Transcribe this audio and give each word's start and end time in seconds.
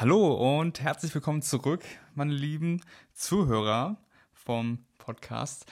Hallo 0.00 0.58
und 0.58 0.80
herzlich 0.80 1.14
willkommen 1.14 1.42
zurück, 1.42 1.84
meine 2.14 2.32
lieben 2.32 2.80
Zuhörer 3.12 3.98
vom 4.32 4.78
Podcast. 4.96 5.66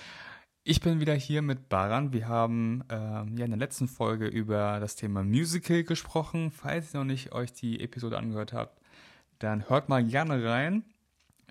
Ich 0.64 0.82
bin 0.82 1.00
wieder 1.00 1.14
hier 1.14 1.40
mit 1.40 1.70
Baran. 1.70 2.12
Wir 2.12 2.28
haben 2.28 2.84
äh, 2.90 2.94
ja 2.94 3.24
in 3.24 3.50
der 3.52 3.56
letzten 3.56 3.88
Folge 3.88 4.26
über 4.26 4.80
das 4.80 4.96
Thema 4.96 5.24
Musical 5.24 5.82
gesprochen. 5.82 6.50
Falls 6.50 6.92
ihr 6.92 6.98
noch 6.98 7.06
nicht 7.06 7.32
euch 7.32 7.54
die 7.54 7.80
Episode 7.80 8.18
angehört 8.18 8.52
habt, 8.52 8.82
dann 9.38 9.66
hört 9.70 9.88
mal 9.88 10.04
gerne 10.04 10.44
rein. 10.44 10.84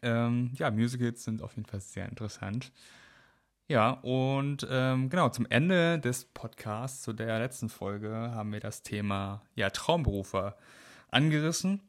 Ähm, 0.04 0.52
ja, 0.54 0.70
Musicals 0.70 1.24
sind 1.24 1.42
auf 1.42 1.56
jeden 1.56 1.68
Fall 1.68 1.82
sehr 1.82 2.08
interessant. 2.08 2.72
Ja, 3.68 3.90
und 3.90 4.68
ähm, 4.70 5.10
genau, 5.10 5.30
zum 5.30 5.48
Ende 5.50 5.98
des 5.98 6.26
Podcasts, 6.26 7.02
zu 7.02 7.14
der 7.14 7.40
letzten 7.40 7.70
Folge, 7.70 8.12
haben 8.36 8.54
wir 8.54 8.60
das 8.60 8.84
Thema 8.84 9.42
ja, 9.56 9.72
Traumberufe 9.72 10.54
angerissen. 11.10 11.82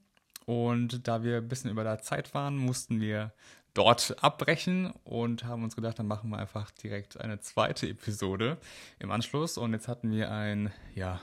Und 0.48 1.06
da 1.06 1.22
wir 1.22 1.36
ein 1.36 1.48
bisschen 1.48 1.70
über 1.70 1.84
der 1.84 1.98
Zeit 1.98 2.32
waren, 2.32 2.56
mussten 2.56 3.02
wir 3.02 3.34
dort 3.74 4.16
abbrechen 4.24 4.92
und 5.04 5.44
haben 5.44 5.62
uns 5.62 5.76
gedacht, 5.76 5.98
dann 5.98 6.06
machen 6.06 6.30
wir 6.30 6.38
einfach 6.38 6.70
direkt 6.70 7.20
eine 7.20 7.38
zweite 7.40 7.86
Episode 7.86 8.56
im 8.98 9.10
Anschluss. 9.10 9.58
Und 9.58 9.74
jetzt 9.74 9.88
hatten 9.88 10.10
wir 10.10 10.30
ein, 10.30 10.72
ja, 10.94 11.20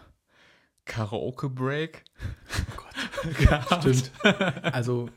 Karaoke-Break. 0.86 2.04
Oh 2.14 2.78
Gott. 2.78 3.38
gehabt. 3.40 3.82
Stimmt. 3.82 4.12
Also, 4.62 5.10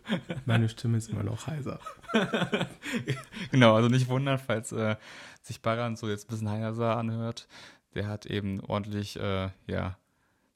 meine 0.47 0.70
Stimme 0.70 0.97
ist 0.97 1.11
immer 1.11 1.23
noch 1.23 1.47
heiser. 1.47 1.79
genau, 3.51 3.75
also 3.75 3.91
nicht 3.91 4.09
wundern, 4.09 4.39
falls 4.39 4.73
äh, 4.73 4.97
sich 5.43 5.61
Baran 5.61 5.97
so 5.97 6.09
jetzt 6.09 6.25
ein 6.25 6.31
bisschen 6.31 6.48
heiser 6.48 6.97
anhört. 6.97 7.47
Der 7.95 8.09
hat 8.09 8.25
eben 8.25 8.61
ordentlich, 8.61 9.20
äh, 9.20 9.51
ja, 9.67 9.98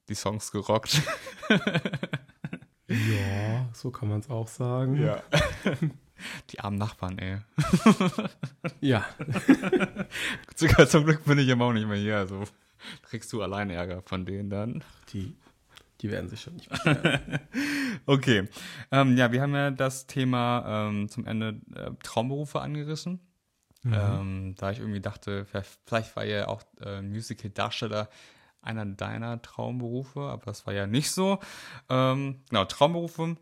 die 0.09 0.15
Songs 0.15 0.51
gerockt. 0.51 1.03
Ja, 2.93 3.69
so 3.73 3.91
kann 3.91 4.09
man 4.09 4.19
es 4.19 4.29
auch 4.29 4.47
sagen. 4.47 5.01
Ja. 5.01 5.21
Die 6.49 6.59
armen 6.59 6.77
Nachbarn, 6.77 7.17
ey. 7.17 7.39
Ja. 8.81 9.05
Zum 10.55 11.05
Glück 11.05 11.25
bin 11.25 11.39
ich 11.39 11.47
immer 11.47 11.65
auch 11.65 11.73
nicht 11.73 11.87
mehr 11.87 11.97
hier. 11.97 12.17
Also 12.17 12.43
kriegst 13.03 13.31
du 13.33 13.41
allein 13.41 13.69
Ärger 13.69 14.01
von 14.03 14.25
denen 14.25 14.49
dann. 14.49 14.83
Die, 15.11 15.35
die 16.01 16.11
werden 16.11 16.29
sich 16.29 16.41
schon 16.41 16.55
nicht 16.55 16.69
beschweren. 16.69 17.39
okay. 18.05 18.47
Ähm, 18.91 19.17
ja, 19.17 19.31
wir 19.31 19.41
haben 19.41 19.55
ja 19.55 19.71
das 19.71 20.07
Thema 20.07 20.87
ähm, 20.89 21.09
zum 21.09 21.25
Ende 21.25 21.59
äh, 21.75 21.91
Traumberufe 22.03 22.61
angerissen. 22.61 23.19
Mhm. 23.83 23.93
Ähm, 23.93 24.55
da 24.57 24.71
ich 24.71 24.79
irgendwie 24.79 25.01
dachte, 25.01 25.45
vielleicht, 25.45 25.79
vielleicht 25.85 26.15
war 26.15 26.23
ja 26.25 26.47
auch 26.47 26.63
äh, 26.81 27.01
Musical-Darsteller 27.01 28.09
einer 28.63 28.85
deiner 28.85 29.41
Traumberufe, 29.41 30.21
aber 30.21 30.45
das 30.45 30.65
war 30.65 30.73
ja 30.73 30.87
nicht 30.87 31.11
so. 31.11 31.39
Ähm, 31.89 32.41
genau, 32.49 32.65
Traumberufe 32.65 33.37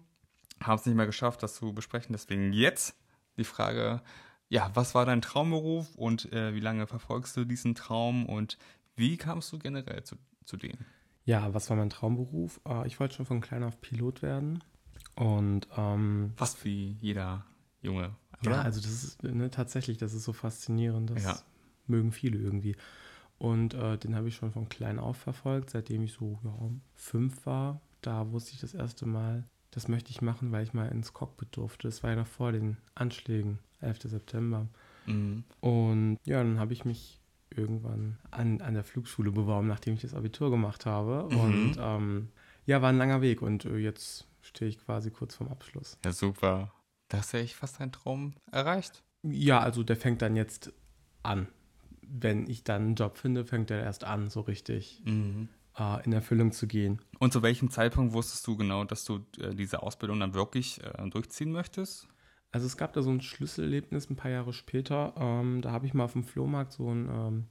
haben 0.61 0.75
es 0.79 0.85
nicht 0.85 0.95
mehr 0.95 1.05
geschafft, 1.05 1.43
das 1.43 1.55
zu 1.55 1.73
besprechen. 1.73 2.13
Deswegen 2.13 2.53
jetzt 2.53 2.95
die 3.37 3.43
Frage, 3.43 4.01
ja, 4.49 4.69
was 4.73 4.95
war 4.95 5.05
dein 5.05 5.21
Traumberuf 5.21 5.95
und 5.95 6.31
äh, 6.33 6.53
wie 6.53 6.59
lange 6.59 6.87
verfolgst 6.87 7.37
du 7.37 7.45
diesen 7.45 7.75
Traum 7.75 8.25
und 8.25 8.57
wie 8.95 9.17
kamst 9.17 9.51
du 9.53 9.59
generell 9.59 10.03
zu, 10.03 10.17
zu 10.45 10.57
denen? 10.57 10.85
Ja, 11.23 11.53
was 11.53 11.69
war 11.69 11.77
mein 11.77 11.89
Traumberuf? 11.89 12.59
Äh, 12.67 12.87
ich 12.87 12.99
wollte 12.99 13.15
schon 13.15 13.25
von 13.25 13.41
klein 13.41 13.63
auf 13.63 13.79
Pilot 13.79 14.21
werden. 14.21 14.63
Und 15.15 15.67
ähm, 15.77 16.33
Fast 16.35 16.63
wie 16.65 16.97
jeder 16.99 17.45
Junge. 17.81 18.15
ja, 18.43 18.61
also 18.61 18.81
das 18.81 18.91
ist 19.03 19.23
ne, 19.23 19.49
tatsächlich, 19.49 19.97
das 19.97 20.13
ist 20.13 20.23
so 20.23 20.33
faszinierend. 20.33 21.09
Das 21.11 21.23
Ja. 21.23 21.39
mögen 21.87 22.11
viele 22.11 22.37
irgendwie. 22.39 22.75
Und 23.41 23.73
äh, 23.73 23.97
den 23.97 24.15
habe 24.15 24.27
ich 24.27 24.35
schon 24.35 24.51
von 24.51 24.69
klein 24.69 24.99
auf 24.99 25.17
verfolgt, 25.17 25.71
seitdem 25.71 26.03
ich 26.03 26.13
so 26.13 26.37
ja, 26.43 26.53
fünf 26.93 27.43
war. 27.47 27.81
Da 28.01 28.31
wusste 28.31 28.51
ich 28.53 28.61
das 28.61 28.75
erste 28.75 29.07
Mal, 29.07 29.45
das 29.71 29.87
möchte 29.87 30.11
ich 30.11 30.21
machen, 30.21 30.51
weil 30.51 30.61
ich 30.61 30.75
mal 30.75 30.89
ins 30.89 31.13
Cockpit 31.13 31.47
durfte. 31.57 31.87
Das 31.87 32.03
war 32.03 32.11
ja 32.11 32.17
noch 32.17 32.27
vor 32.27 32.51
den 32.51 32.77
Anschlägen, 32.93 33.57
11. 33.79 34.01
September. 34.03 34.67
Mhm. 35.07 35.43
Und 35.59 36.19
ja, 36.23 36.43
dann 36.43 36.59
habe 36.59 36.73
ich 36.73 36.85
mich 36.85 37.19
irgendwann 37.49 38.19
an, 38.29 38.61
an 38.61 38.75
der 38.75 38.83
Flugschule 38.83 39.31
beworben, 39.31 39.67
nachdem 39.67 39.95
ich 39.95 40.01
das 40.01 40.13
Abitur 40.13 40.51
gemacht 40.51 40.85
habe. 40.85 41.27
Mhm. 41.33 41.39
Und 41.39 41.77
ähm, 41.79 42.29
ja, 42.67 42.83
war 42.83 42.89
ein 42.89 42.99
langer 42.99 43.21
Weg 43.21 43.41
und 43.41 43.65
äh, 43.65 43.77
jetzt 43.77 44.27
stehe 44.41 44.69
ich 44.69 44.77
quasi 44.77 45.09
kurz 45.09 45.33
vorm 45.33 45.49
Abschluss. 45.49 45.97
Ja, 46.05 46.11
super. 46.11 46.71
Da 47.07 47.17
hast 47.17 47.33
du 47.33 47.37
ja 47.37 47.43
echt 47.43 47.55
fast 47.55 47.79
deinen 47.79 47.91
Traum 47.91 48.35
erreicht. 48.51 49.01
Ja, 49.23 49.61
also 49.61 49.81
der 49.81 49.97
fängt 49.97 50.21
dann 50.21 50.35
jetzt 50.35 50.71
an. 51.23 51.47
Wenn 52.13 52.49
ich 52.49 52.63
dann 52.63 52.81
einen 52.81 52.95
Job 52.95 53.17
finde, 53.17 53.45
fängt 53.45 53.69
der 53.69 53.83
erst 53.83 54.03
an, 54.03 54.29
so 54.29 54.41
richtig 54.41 55.01
Mhm. 55.05 55.47
äh, 55.77 56.03
in 56.03 56.11
Erfüllung 56.11 56.51
zu 56.51 56.67
gehen. 56.67 56.99
Und 57.19 57.31
zu 57.31 57.41
welchem 57.41 57.69
Zeitpunkt 57.71 58.13
wusstest 58.13 58.45
du 58.47 58.57
genau, 58.57 58.83
dass 58.83 59.05
du 59.05 59.25
äh, 59.39 59.55
diese 59.55 59.81
Ausbildung 59.81 60.19
dann 60.19 60.33
wirklich 60.33 60.81
äh, 60.83 61.09
durchziehen 61.09 61.51
möchtest? 61.51 62.07
Also 62.51 62.65
es 62.65 62.75
gab 62.75 62.91
da 62.93 63.01
so 63.01 63.09
ein 63.09 63.21
Schlüsselerlebnis 63.21 64.09
ein 64.09 64.17
paar 64.17 64.31
Jahre 64.31 64.51
später. 64.51 65.13
Ähm, 65.17 65.61
da 65.61 65.71
habe 65.71 65.85
ich 65.85 65.93
mal 65.93 66.03
auf 66.03 66.13
dem 66.13 66.23
Flohmarkt 66.25 66.73
so 66.73 66.89
ein, 66.93 67.07
ähm, 67.09 67.45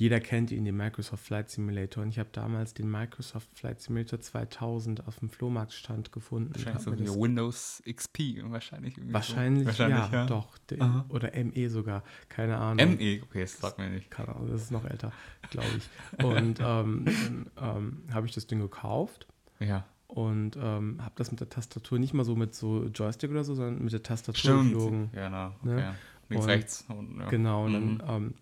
jeder 0.00 0.18
kennt 0.18 0.50
ihn, 0.50 0.64
den 0.64 0.78
Microsoft 0.78 1.22
Flight 1.26 1.50
Simulator. 1.50 2.02
Und 2.02 2.08
ich 2.08 2.18
habe 2.18 2.30
damals 2.32 2.72
den 2.72 2.90
Microsoft 2.90 3.50
Flight 3.54 3.82
Simulator 3.82 4.18
2000 4.18 5.06
auf 5.06 5.18
dem 5.18 5.28
Flohmarktstand 5.28 6.10
gefunden. 6.10 6.48
und 6.54 6.56
Wahrscheinlich 6.56 6.82
so 6.82 6.90
das- 7.12 7.20
Windows 7.20 7.82
XP 7.86 8.42
wahrscheinlich. 8.44 8.94
irgendwie 8.96 9.10
so. 9.10 9.14
wahrscheinlich, 9.14 9.66
wahrscheinlich 9.66 10.10
ja, 10.10 10.24
doch. 10.24 10.48
Aha. 10.78 11.04
oder 11.10 11.32
ME 11.44 11.68
sogar, 11.68 12.02
keine 12.30 12.56
Ahnung. 12.56 12.96
ME, 12.96 13.20
okay, 13.22 13.42
das 13.42 13.58
sagt 13.58 13.76
mir 13.76 13.90
nicht. 13.90 14.10
Keine 14.10 14.28
Ahnung, 14.34 14.48
das 14.50 14.62
ist 14.62 14.70
noch 14.70 14.86
älter, 14.86 15.12
glaube 15.50 15.68
ich. 15.76 16.24
Und 16.24 16.60
ähm, 16.64 17.04
dann 17.04 17.50
ähm, 17.60 18.02
habe 18.10 18.26
ich 18.26 18.32
das 18.32 18.46
Ding 18.46 18.60
gekauft 18.60 19.26
Ja, 19.58 19.84
und 20.06 20.56
ähm, 20.56 20.96
habe 21.04 21.12
das 21.16 21.30
mit 21.30 21.40
der 21.40 21.50
Tastatur, 21.50 21.98
nicht 21.98 22.14
mal 22.14 22.24
so 22.24 22.36
mit 22.36 22.54
so 22.54 22.86
Joystick 22.86 23.30
oder 23.30 23.44
so, 23.44 23.54
sondern 23.54 23.84
mit 23.84 23.92
der 23.92 24.02
Tastatur 24.02 24.38
stimmt. 24.40 24.72
geflogen. 24.72 25.10
Ja, 25.14 25.28
na, 25.28 25.54
Ne? 25.62 25.74
okay. 25.76 25.92
Links, 26.30 26.44
Und- 26.46 26.50
rechts. 26.50 26.84
Und, 26.88 27.18
ja. 27.18 27.28
Genau, 27.28 27.64
und 27.66 27.72
Mhm. 27.72 27.98
dann, 27.98 28.08
ähm, 28.22 28.34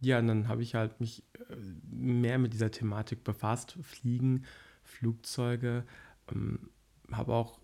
ja, 0.00 0.18
und 0.18 0.26
dann 0.28 0.48
habe 0.48 0.62
ich 0.62 0.74
halt 0.74 0.98
mich 1.00 1.22
äh, 1.50 1.56
mehr 1.90 2.38
mit 2.38 2.52
dieser 2.52 2.70
Thematik 2.70 3.22
befasst. 3.24 3.76
Fliegen, 3.82 4.44
Flugzeuge, 4.84 5.84
ähm, 6.32 6.70
habe 7.12 7.32
auch 7.34 7.58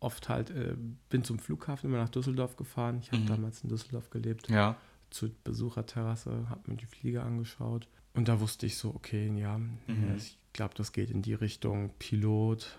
oft 0.00 0.28
halt, 0.28 0.50
äh, 0.50 0.76
bin 1.08 1.24
zum 1.24 1.38
Flughafen 1.38 1.88
immer 1.90 1.98
nach 1.98 2.10
Düsseldorf 2.10 2.56
gefahren. 2.56 2.98
Ich 3.00 3.10
habe 3.12 3.22
Mhm. 3.22 3.26
damals 3.26 3.62
in 3.62 3.68
Düsseldorf 3.70 4.10
gelebt, 4.10 4.48
Ja, 4.50 4.76
zur 5.10 5.30
Besucherterrasse, 5.44 6.48
habe 6.50 6.70
mir 6.70 6.76
die 6.76 6.86
Flieger 6.86 7.24
angeschaut. 7.24 7.88
Und 8.14 8.28
da 8.28 8.40
wusste 8.40 8.66
ich 8.66 8.76
so, 8.76 8.90
okay, 8.94 9.32
ja, 9.38 9.58
Mhm. 9.58 10.14
ich 10.16 10.38
glaube, 10.52 10.74
das 10.76 10.92
geht 10.92 11.10
in 11.10 11.22
die 11.22 11.34
Richtung 11.34 11.90
Pilot. 11.98 12.78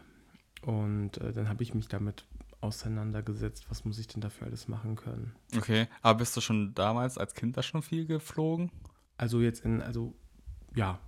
Und 0.61 1.17
äh, 1.17 1.33
dann 1.33 1.49
habe 1.49 1.63
ich 1.63 1.73
mich 1.73 1.87
damit 1.87 2.25
auseinandergesetzt, 2.61 3.69
was 3.69 3.85
muss 3.85 3.99
ich 3.99 4.07
denn 4.07 4.21
dafür 4.21 4.47
alles 4.47 4.67
machen 4.67 4.95
können. 4.95 5.33
okay. 5.55 5.87
Aber 6.01 6.19
bist 6.19 6.35
du 6.37 6.41
schon 6.41 6.73
damals 6.73 7.17
als 7.17 7.33
Kind 7.33 7.57
da 7.57 7.63
schon 7.63 7.81
viel 7.81 8.05
geflogen? 8.05 8.71
Also 9.17 9.41
jetzt 9.41 9.63
in, 9.65 9.81
also 9.81 10.15
ja. 10.75 10.99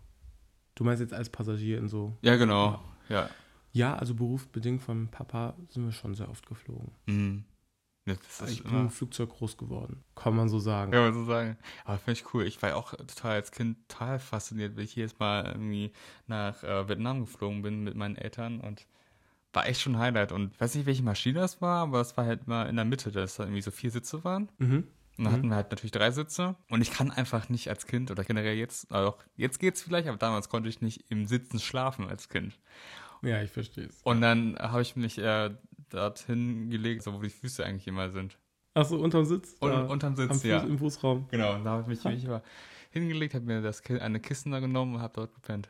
Du 0.75 0.84
meinst 0.84 1.01
jetzt 1.01 1.13
als 1.13 1.29
Passagier 1.29 1.79
in 1.79 1.88
so. 1.88 2.16
Ja, 2.22 2.35
genau. 2.35 2.79
Ja. 3.09 3.29
Ja, 3.73 3.95
also 3.95 4.16
berufsbedingt 4.16 4.81
von 4.81 5.07
Papa 5.09 5.56
sind 5.69 5.85
wir 5.85 5.91
schon 5.91 6.16
sehr 6.16 6.29
oft 6.29 6.47
geflogen. 6.47 6.91
Mhm. 7.06 7.44
Ist 8.06 8.50
ich 8.50 8.63
bin 8.63 8.73
im 8.73 8.90
Flugzeug 8.90 9.29
groß 9.29 9.57
geworden. 9.57 10.03
Kann 10.16 10.35
man 10.35 10.47
so 10.47 10.59
sagen. 10.59 10.94
Ja, 10.94 11.09
muss 11.09 11.22
ich 11.22 11.28
sagen. 11.28 11.57
Aber 11.84 11.97
finde 11.97 12.19
ich 12.19 12.34
cool. 12.34 12.45
Ich 12.45 12.62
war 12.62 12.69
ja 12.69 12.75
auch 12.75 12.91
total 12.91 13.34
als 13.34 13.51
Kind 13.51 13.78
total 13.90 14.19
fasziniert, 14.19 14.78
wenn 14.78 14.85
ich 14.85 14.95
jedes 14.95 15.19
Mal 15.19 15.45
irgendwie 15.45 15.91
nach 16.25 16.63
äh, 16.63 16.88
Vietnam 16.88 17.22
geflogen 17.22 17.62
bin 17.62 17.84
mit 17.84 17.95
meinen 17.95 18.16
Eltern 18.16 18.62
und 18.62 18.88
war 19.51 19.68
echt 19.68 19.81
schon 19.81 19.95
ein 19.95 20.00
Highlight. 20.00 20.31
Und 20.31 20.59
weiß 20.59 20.75
nicht, 20.75 20.85
welche 20.85 21.03
Maschine 21.03 21.39
das 21.39 21.62
war, 21.62 21.84
aber 21.84 22.00
es 22.00 22.16
war 22.16 22.25
halt 22.25 22.47
mal 22.47 22.69
in 22.69 22.78
der 22.78 22.85
Mitte, 22.85 23.12
dass 23.12 23.35
da 23.35 23.44
irgendwie 23.44 23.62
so 23.62 23.72
vier 23.72 23.91
Sitze 23.91 24.24
waren. 24.24 24.50
Mhm. 24.57 24.88
Und 25.18 25.24
dann 25.26 25.34
Mhm. 25.34 25.38
hatten 25.38 25.50
wir 25.50 25.56
halt 25.56 25.72
natürlich 25.72 25.92
drei 25.92 26.12
Sitze. 26.12 26.56
Und 26.70 26.82
ich 26.82 26.92
kann 26.92 27.12
einfach 27.12 27.50
nicht 27.50 27.70
als 27.70 27.86
Kind 27.88 28.12
oder 28.12 28.24
generell 28.24 28.56
jetzt, 28.56 28.92
also 28.92 29.10
auch 29.12 29.18
jetzt 29.36 29.60
geht's 29.60 29.82
vielleicht, 29.82 30.08
aber 30.08 30.18
damals 30.18 30.50
konnte 30.50 30.70
ich 30.70 30.82
nicht 30.82 31.06
im 31.10 31.26
Sitzen 31.26 31.60
schlafen 31.60 32.08
als 32.08 32.30
Kind. 32.30 32.60
Ja, 33.24 33.42
ich 33.42 33.50
verstehe 33.52 33.86
es. 33.88 34.00
Und 34.04 34.22
dann 34.22 34.56
habe 34.60 34.82
ich 34.84 34.96
mich 34.96 35.18
äh, 35.18 35.50
dorthin 35.90 36.69
gelegt, 36.69 37.04
so 37.04 37.14
wo 37.14 37.22
die 37.22 37.30
Füße 37.30 37.66
eigentlich 37.66 37.88
immer 37.88 38.10
sind. 38.12 38.38
Achso, 38.75 38.96
unterm 38.98 39.25
Sitz? 39.25 39.56
Und 39.60 39.72
unterm 39.74 40.16
Sitz, 40.16 40.28
Fuß, 40.34 40.44
ja. 40.44 40.60
Im 40.62 40.78
Fußraum. 40.78 41.28
Genau, 41.31 41.56
und 41.56 41.63
da 41.63 41.72
habe 41.72 41.81
ich 41.94 42.04
mich, 42.04 42.13
mich 42.13 42.24
immer 42.25 42.44
hingelegt, 42.92 43.34
habe 43.34 43.46
mir 43.46 43.62
das 43.62 43.81
eine 43.90 44.20
Kissen 44.20 44.52
da 44.52 44.60
genommen 44.60 44.96
und 44.96 45.02
habe 45.02 45.13
dort 45.16 45.34
gepennt. 45.34 45.70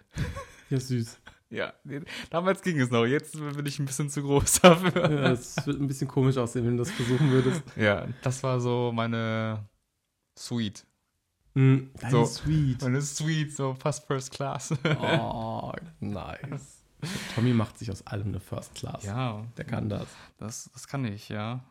Ja, 0.69 0.77
süß. 0.79 1.17
Ja, 1.49 1.73
damals 2.29 2.61
ging 2.61 2.79
es 2.79 2.91
noch, 2.91 3.05
jetzt 3.05 3.33
bin 3.33 3.65
ich 3.65 3.79
ein 3.79 3.85
bisschen 3.85 4.09
zu 4.09 4.21
groß 4.21 4.59
dafür. 4.61 5.09
Ja, 5.11 5.31
Es 5.31 5.65
wird 5.65 5.79
ein 5.79 5.87
bisschen 5.87 6.07
komisch 6.07 6.37
aussehen, 6.37 6.65
wenn 6.65 6.75
du 6.77 6.83
das 6.83 6.91
versuchen 6.91 7.31
würdest. 7.31 7.63
Ja, 7.77 8.07
das 8.21 8.43
war 8.43 8.59
so 8.59 8.91
meine 8.93 9.65
Suite. 10.37 10.85
Mhm. 11.53 11.91
Deine 11.99 12.11
So. 12.11 12.25
Sweet. 12.25 12.81
Meine 12.81 13.01
Suite, 13.01 13.51
so 13.55 13.73
fast 13.75 14.05
First 14.05 14.31
Class. 14.31 14.73
Oh, 15.01 15.71
nice. 16.01 16.83
Tommy 17.35 17.53
macht 17.53 17.77
sich 17.77 17.89
aus 17.91 18.05
allem 18.05 18.27
eine 18.27 18.39
First 18.39 18.75
Class. 18.75 19.03
ja, 19.03 19.43
Der 19.55 19.65
kann 19.65 19.87
das. 19.87 20.07
das, 20.37 20.69
das 20.73 20.87
kann 20.87 21.05
ich, 21.05 21.29
ja. 21.29 21.63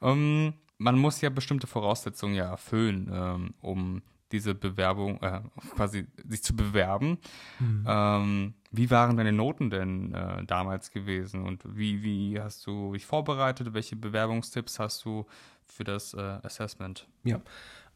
Ähm, 0.00 0.54
man 0.78 0.98
muss 0.98 1.20
ja 1.20 1.30
bestimmte 1.30 1.66
Voraussetzungen 1.66 2.34
ja 2.34 2.50
erfüllen, 2.50 3.10
ähm, 3.12 3.54
um 3.62 4.02
diese 4.32 4.54
Bewerbung, 4.54 5.20
äh, 5.22 5.40
quasi 5.74 6.06
sich 6.28 6.42
zu 6.42 6.56
bewerben. 6.56 7.18
Mhm. 7.60 7.84
Ähm, 7.86 8.54
wie 8.70 8.90
waren 8.90 9.16
deine 9.16 9.32
Noten 9.32 9.70
denn 9.70 10.12
äh, 10.14 10.44
damals 10.44 10.90
gewesen 10.90 11.42
und 11.44 11.62
wie, 11.76 12.02
wie 12.02 12.40
hast 12.40 12.66
du 12.66 12.92
dich 12.92 13.06
vorbereitet? 13.06 13.74
Welche 13.74 13.96
Bewerbungstipps 13.96 14.78
hast 14.78 15.04
du 15.04 15.26
für 15.66 15.84
das 15.84 16.14
äh, 16.14 16.20
Assessment? 16.20 17.06
Ja. 17.22 17.40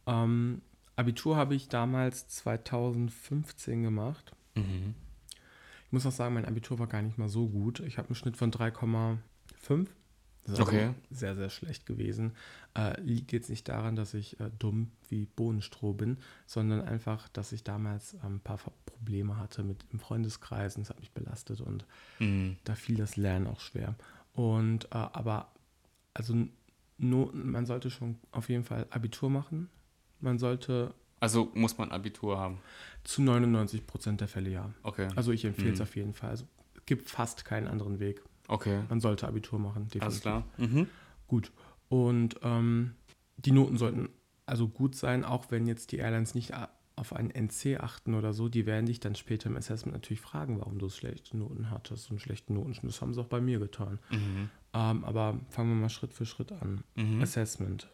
Ähm, 0.07 0.63
Abitur 0.97 1.37
habe 1.37 1.55
ich 1.55 1.69
damals 1.69 2.29
2015 2.29 3.83
gemacht. 3.83 4.33
Mhm. 4.55 4.95
Ich 5.87 5.93
muss 5.93 6.05
auch 6.07 6.13
sagen, 6.13 6.35
mein 6.35 6.45
Abitur 6.45 6.79
war 6.79 6.87
gar 6.87 7.03
nicht 7.03 7.19
mal 7.19 7.29
so 7.29 7.49
gut. 7.49 7.81
Ich 7.81 7.99
habe 7.99 8.09
einen 8.09 8.15
Schnitt 8.15 8.37
von 8.37 8.51
3,5. 8.51 9.87
Das 10.49 10.59
ist 10.59 10.67
Okay. 10.67 10.83
also 10.87 10.95
sehr, 11.11 11.37
sehr 11.37 11.51
schlecht 11.51 11.87
gewesen. 11.87 12.33
Äh, 12.75 13.01
liegt 13.01 13.33
jetzt 13.33 13.51
nicht 13.51 13.69
daran, 13.69 13.97
dass 13.97 14.15
ich 14.15 14.41
äh, 14.41 14.51
dumm 14.59 14.91
wie 15.09 15.27
Bohnenstroh 15.27 15.93
bin, 15.93 16.19
sondern 16.47 16.81
einfach, 16.83 17.29
dass 17.29 17.53
ich 17.53 17.65
damals 17.65 18.15
ähm, 18.25 18.37
ein 18.37 18.41
paar 18.41 18.59
Probleme 18.87 19.37
hatte 19.37 19.63
mit 19.63 19.85
im 19.93 19.99
Freundeskreis 20.01 20.77
und 20.77 20.83
es 20.83 20.91
hat 20.91 21.01
mich 21.01 21.13
belastet 21.13 21.61
und 21.61 21.85
Mhm. 22.19 22.57
da 22.65 22.75
fiel 22.75 22.97
das 22.97 23.17
Lernen 23.17 23.47
auch 23.47 23.61
schwer. 23.61 23.95
Und 24.33 24.87
äh, 24.87 24.89
aber 24.97 25.53
also 26.15 26.35
Noten, 26.99 27.51
man 27.51 27.65
sollte 27.67 27.91
schon 27.91 28.17
auf 28.33 28.49
jeden 28.49 28.65
Fall 28.65 28.87
Abitur 28.91 29.31
machen. 29.31 29.69
Man 30.21 30.39
sollte 30.39 30.95
Also 31.21 31.51
muss 31.55 31.79
man 31.79 31.93
Abitur 31.93 32.39
haben. 32.39 32.59
zu 33.05 33.23
99 33.23 33.87
Prozent 33.87 34.21
der 34.21 34.29
Fälle 34.29 34.51
ja. 34.51 34.71
Okay. 34.83 35.09
Also 35.15 35.31
ich 35.33 35.45
empfehle 35.45 35.73
es 35.75 35.79
Mhm. 35.79 35.83
auf 35.85 35.95
jeden 35.97 36.15
Fall. 36.15 36.31
Also 36.31 36.47
es 36.75 36.87
gibt 36.87 37.09
fast 37.09 37.45
keinen 37.45 37.69
anderen 37.69 38.01
Weg. 38.01 38.23
Okay. 38.49 38.83
Man 38.89 39.01
sollte 39.01 39.29
Abitur 39.29 39.59
machen, 39.59 39.85
definitiv. 39.85 40.03
Alles 40.03 40.21
klar. 40.21 40.45
Mhm. 40.57 40.89
Gut. 41.27 41.53
Und 41.89 42.37
ähm, 42.43 42.95
die 43.37 43.53
Noten 43.53 43.77
sollten 43.77 44.09
also 44.47 44.69
gut 44.69 44.95
sein, 44.95 45.25
auch 45.25 45.51
wenn 45.51 45.67
jetzt 45.67 45.93
die 45.93 45.99
Airlines 45.99 46.35
nicht 46.35 46.53
auf 46.97 47.13
einen 47.13 47.31
NC 47.31 47.81
achten 47.81 48.15
oder 48.15 48.33
so. 48.33 48.49
Die 48.49 48.67
werden 48.67 48.87
dich 48.87 49.01
dann 49.01 49.15
später 49.15 49.49
im 49.49 49.57
Assessment 49.57 49.95
natürlich 49.95 50.21
fragen, 50.21 50.59
warum 50.59 50.79
du 50.79 50.89
schlechte 50.89 51.37
Noten 51.37 51.71
hattest 51.71 52.11
und 52.11 52.21
schlechten 52.21 52.55
Notenschnitt. 52.55 52.93
Das 52.93 53.01
haben 53.01 53.15
sie 53.15 53.21
auch 53.21 53.27
bei 53.27 53.41
mir 53.41 53.59
getan. 53.59 53.99
Mhm. 54.11 54.51
Ähm, 54.75 55.05
aber 55.05 55.39
fangen 55.51 55.71
wir 55.71 55.77
mal 55.77 55.89
Schritt 55.89 56.13
für 56.13 56.27
Schritt 56.27 56.53
an. 56.53 56.83
Mhm. 56.97 57.23
Assessment. 57.23 57.89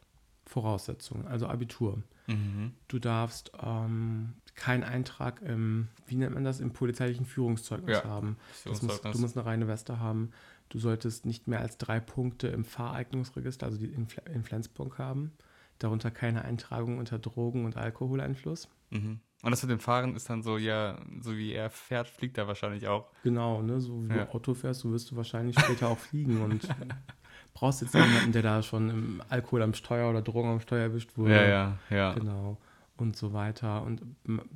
Voraussetzungen, 0.46 1.26
also 1.26 1.46
Abitur. 1.46 2.02
Mhm. 2.26 2.72
Du 2.88 2.98
darfst 2.98 3.52
ähm, 3.62 4.34
keinen 4.54 4.82
Eintrag 4.84 5.42
im, 5.42 5.88
wie 6.06 6.16
nennt 6.16 6.34
man 6.34 6.44
das, 6.44 6.60
im 6.60 6.72
polizeilichen 6.72 7.26
Führungszeugnis 7.26 7.98
Ja. 7.98 8.04
haben. 8.04 8.36
Führungszeugnis. 8.62 9.12
du 9.16 9.20
musst 9.20 9.36
eine 9.36 9.46
reine 9.46 9.68
Weste 9.68 9.98
haben. 10.00 10.30
Du 10.70 10.78
solltest 10.78 11.26
nicht 11.26 11.46
mehr 11.48 11.60
als 11.60 11.76
drei 11.78 12.00
Punkte 12.00 12.48
im 12.48 12.64
Fahreignungsregister, 12.64 13.66
also 13.66 13.78
die 13.78 13.86
in, 13.86 14.06
in 14.32 14.42
Flensburg 14.44 14.98
haben. 14.98 15.32
Darunter 15.78 16.10
keine 16.10 16.42
Eintragung 16.44 16.98
unter 16.98 17.18
Drogen- 17.18 17.64
und 17.64 17.76
Alkoholeinfluss. 17.76 18.68
Mhm. 18.90 19.20
Und 19.42 19.50
das 19.50 19.62
mit 19.62 19.70
dem 19.72 19.80
Fahren 19.80 20.16
ist 20.16 20.30
dann 20.30 20.42
so, 20.42 20.56
ja, 20.56 20.98
so 21.20 21.36
wie 21.36 21.52
er 21.52 21.68
fährt, 21.68 22.08
fliegt 22.08 22.38
er 22.38 22.46
wahrscheinlich 22.48 22.88
auch. 22.88 23.10
Genau, 23.24 23.60
ne? 23.60 23.78
so 23.80 24.02
wie 24.08 24.14
Ja. 24.14 24.24
du 24.24 24.32
Auto 24.34 24.54
fährst, 24.54 24.80
so 24.80 24.90
wirst 24.92 25.10
du 25.10 25.16
wahrscheinlich 25.16 25.58
später 25.58 25.88
auch 25.88 25.98
fliegen 25.98 26.40
und 26.40 26.66
brauchst 27.54 27.80
jetzt 27.80 27.94
niemanden, 27.94 28.32
der 28.32 28.42
da 28.42 28.62
schon 28.62 28.90
im 28.90 29.22
Alkohol 29.28 29.62
am 29.62 29.74
Steuer 29.74 30.10
oder 30.10 30.20
Drogen 30.22 30.50
am 30.50 30.60
Steuer 30.60 30.82
erwischt 30.82 31.16
wurde. 31.16 31.34
Ja, 31.34 31.48
ja, 31.48 31.78
ja. 31.90 32.12
Genau. 32.12 32.58
Und 32.96 33.16
so 33.16 33.32
weiter. 33.32 33.82
Und 33.82 34.02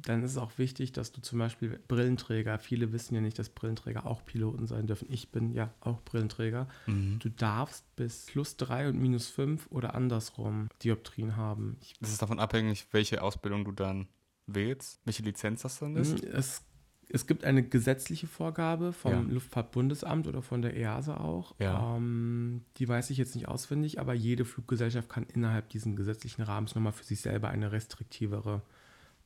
dann 0.06 0.22
ist 0.22 0.30
es 0.32 0.38
auch 0.38 0.58
wichtig, 0.58 0.92
dass 0.92 1.10
du 1.10 1.20
zum 1.20 1.40
Beispiel 1.40 1.80
Brillenträger, 1.88 2.60
viele 2.60 2.92
wissen 2.92 3.16
ja 3.16 3.20
nicht, 3.20 3.36
dass 3.36 3.48
Brillenträger 3.48 4.06
auch 4.06 4.24
Piloten 4.24 4.66
sein 4.68 4.86
dürfen. 4.86 5.08
Ich 5.10 5.32
bin 5.32 5.50
ja 5.52 5.72
auch 5.80 6.00
Brillenträger. 6.02 6.68
Mhm. 6.86 7.18
Du 7.18 7.30
darfst 7.30 7.84
bis 7.96 8.26
plus 8.26 8.56
drei 8.56 8.88
und 8.88 9.00
minus 9.00 9.26
fünf 9.26 9.66
oder 9.70 9.96
andersrum 9.96 10.68
Dioptrien 10.84 11.36
haben. 11.36 11.78
Ich, 11.82 11.94
Das 12.00 12.10
ist 12.12 12.22
davon 12.22 12.38
abhängig, 12.38 12.86
welche 12.92 13.22
Ausbildung 13.22 13.64
du 13.64 13.72
dann 13.72 14.06
wählst, 14.46 15.00
welche 15.04 15.24
Lizenz 15.24 15.62
das 15.62 15.80
dann 15.80 15.96
ist. 15.96 16.22
es, 16.22 16.62
es 17.08 17.26
gibt 17.26 17.42
eine 17.42 17.64
gesetzliche 17.64 18.28
Vorgabe 18.28 18.92
vom 18.92 19.10
Ja. 19.12 19.20
Luftfahrtbundesamt 19.34 20.28
oder 20.28 20.42
von 20.42 20.62
der 20.62 20.76
EASA 20.76 21.16
auch. 21.16 21.56
Ja. 21.58 21.96
Ähm, 21.96 22.57
die 22.78 22.88
weiß 22.88 23.10
ich 23.10 23.18
jetzt 23.18 23.34
nicht 23.34 23.48
auswendig, 23.48 23.98
aber 24.00 24.14
jede 24.14 24.44
Fluggesellschaft 24.44 25.08
kann 25.08 25.24
innerhalb 25.24 25.68
diesen 25.70 25.96
gesetzlichen 25.96 26.42
Rahmens 26.42 26.74
nochmal 26.74 26.92
für 26.92 27.04
sich 27.04 27.20
selber 27.20 27.48
eine 27.48 27.72
restriktivere 27.72 28.62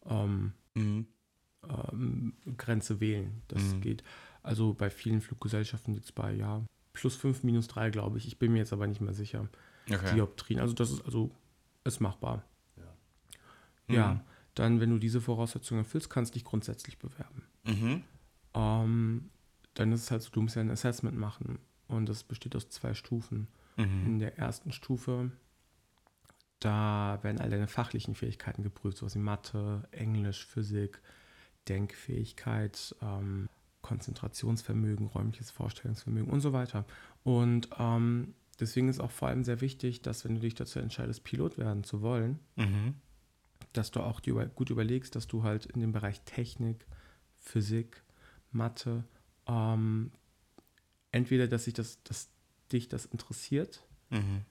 ähm, 0.06 0.52
Mhm. 0.74 1.06
ähm, 1.68 2.32
Grenze 2.56 3.00
wählen. 3.00 3.42
Das 3.48 3.62
Mhm. 3.62 3.80
geht. 3.82 4.04
Also 4.42 4.74
bei 4.74 4.90
vielen 4.90 5.20
Fluggesellschaften 5.20 5.94
liegt 5.94 6.06
es 6.06 6.12
bei, 6.12 6.32
ja, 6.34 6.62
plus 6.92 7.14
5, 7.14 7.42
minus 7.44 7.68
3, 7.68 7.90
glaube 7.90 8.18
ich. 8.18 8.26
Ich 8.26 8.38
bin 8.38 8.52
mir 8.52 8.58
jetzt 8.58 8.72
aber 8.72 8.86
nicht 8.86 9.00
mehr 9.00 9.14
sicher. 9.14 9.48
Okay. 9.90 10.14
Dioptrien. 10.14 10.60
Also 10.60 10.74
das 10.74 10.90
ist 10.90 11.04
also 11.04 11.30
ist 11.84 12.00
machbar. 12.00 12.44
Mhm. 13.88 13.94
Ja, 13.94 14.24
dann, 14.54 14.80
wenn 14.80 14.90
du 14.90 14.98
diese 14.98 15.20
Voraussetzungen 15.20 15.80
erfüllst, 15.84 16.10
kannst 16.10 16.32
du 16.32 16.34
dich 16.34 16.44
grundsätzlich 16.44 16.98
bewerben. 16.98 17.42
Mhm. 17.64 18.02
Ähm, 18.54 19.30
dann 19.74 19.92
ist 19.92 20.02
es 20.02 20.10
halt 20.10 20.22
so, 20.22 20.30
du 20.30 20.42
musst 20.42 20.56
ja 20.56 20.62
ein 20.62 20.70
Assessment 20.70 21.16
machen. 21.18 21.58
Und 21.92 22.08
das 22.08 22.24
besteht 22.24 22.56
aus 22.56 22.68
zwei 22.68 22.94
Stufen. 22.94 23.48
Mhm. 23.76 24.06
In 24.06 24.18
der 24.18 24.38
ersten 24.38 24.72
Stufe, 24.72 25.30
da 26.60 27.18
werden 27.22 27.40
all 27.40 27.50
deine 27.50 27.66
fachlichen 27.68 28.14
Fähigkeiten 28.14 28.62
geprüft, 28.62 28.98
sowas 28.98 29.14
wie 29.14 29.20
Mathe, 29.20 29.86
Englisch, 29.90 30.46
Physik, 30.46 31.00
Denkfähigkeit, 31.68 32.94
ähm, 33.02 33.48
Konzentrationsvermögen, 33.82 35.06
räumliches 35.06 35.50
Vorstellungsvermögen 35.50 36.30
und 36.32 36.40
so 36.40 36.52
weiter. 36.52 36.84
Und 37.24 37.68
ähm, 37.78 38.34
deswegen 38.60 38.88
ist 38.88 39.00
auch 39.00 39.10
vor 39.10 39.28
allem 39.28 39.44
sehr 39.44 39.60
wichtig, 39.60 40.02
dass 40.02 40.24
wenn 40.24 40.34
du 40.36 40.40
dich 40.40 40.54
dazu 40.54 40.78
entscheidest, 40.78 41.24
Pilot 41.24 41.58
werden 41.58 41.84
zu 41.84 42.00
wollen, 42.00 42.38
Mhm. 42.56 42.94
dass 43.72 43.90
du 43.90 44.00
auch 44.00 44.20
über, 44.26 44.46
gut 44.46 44.70
überlegst, 44.70 45.16
dass 45.16 45.26
du 45.26 45.42
halt 45.42 45.66
in 45.66 45.80
dem 45.80 45.92
Bereich 45.92 46.20
Technik, 46.22 46.86
Physik, 47.38 48.02
Mathe, 48.52 49.04
ähm, 49.46 50.12
entweder, 51.12 51.46
dass 51.46 51.64
sich 51.64 51.74
das, 51.74 52.02
dass 52.02 52.28
dich 52.72 52.88
das 52.88 53.06
interessiert 53.06 53.84
Mhm. 54.10 54.42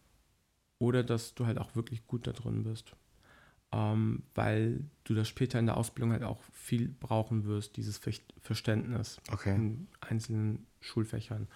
oder 0.80 1.04
dass 1.04 1.36
du 1.36 1.46
halt 1.46 1.58
auch 1.60 1.76
wirklich 1.76 2.08
gut 2.08 2.26
da 2.28 2.32
drin 2.32 2.64
bist. 2.64 2.94
Ähm, 3.74 4.24
weil 4.36 4.84
du 5.06 5.14
das 5.14 5.28
später 5.30 5.58
in 5.60 5.66
der 5.66 5.78
Ausbildung 5.78 6.12
halt 6.12 6.24
auch 6.24 6.42
viel 6.52 6.88
brauchen 6.90 7.46
wirst, 7.46 7.78
dieses 7.78 7.98
Ver 7.98 8.12
Verständnis 8.42 9.22
Okay. 9.32 9.56
in 9.56 9.88
einzelnen 10.02 10.66
Schulfächern. 10.82 11.48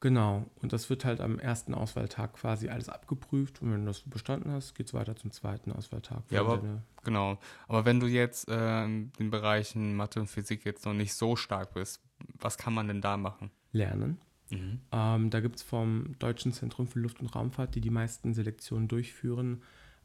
Genau, 0.00 0.44
und 0.60 0.74
das 0.74 0.90
wird 0.90 1.06
halt 1.06 1.20
am 1.22 1.38
ersten 1.38 1.72
Auswahltag 1.74 2.34
quasi 2.34 2.68
alles 2.68 2.90
abgeprüft 2.90 3.62
und 3.62 3.72
wenn 3.72 3.80
du 3.80 3.86
das 3.86 4.02
bestanden 4.02 4.52
hast, 4.52 4.74
geht 4.74 4.88
es 4.88 4.94
weiter 4.94 5.16
zum 5.16 5.30
zweiten 5.32 5.72
Auswahltag. 5.72 6.22
Ja, 6.30 6.40
aber- 6.42 6.82
Genau. 7.02 7.38
Aber 7.68 7.84
wenn 7.86 7.98
du 8.00 8.06
jetzt 8.08 8.48
äh, 8.48 8.84
in 8.84 9.10
den 9.12 9.30
Bereichen 9.30 9.94
Mathe 9.96 10.20
und 10.20 10.26
Physik 10.26 10.64
jetzt 10.66 10.84
noch 10.84 10.92
nicht 10.92 11.14
so 11.14 11.34
stark 11.36 11.72
bist, 11.72 12.02
was 12.40 12.58
kann 12.58 12.74
man 12.74 12.88
denn 12.88 13.00
da 13.00 13.16
machen? 13.16 13.50
Lernen. 13.76 14.18
Mhm. 14.50 14.80
Ähm, 14.92 15.30
da 15.30 15.40
gibt 15.40 15.56
es 15.56 15.62
vom 15.62 16.14
Deutschen 16.18 16.52
Zentrum 16.52 16.86
für 16.86 17.00
Luft- 17.00 17.20
und 17.20 17.34
Raumfahrt, 17.34 17.74
die 17.74 17.80
die 17.80 17.90
meisten 17.90 18.32
Selektionen 18.34 18.86
durchführen, 18.88 19.62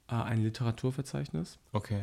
äh, 0.10 0.16
ein 0.16 0.42
Literaturverzeichnis 0.42 1.60
Okay. 1.74 2.02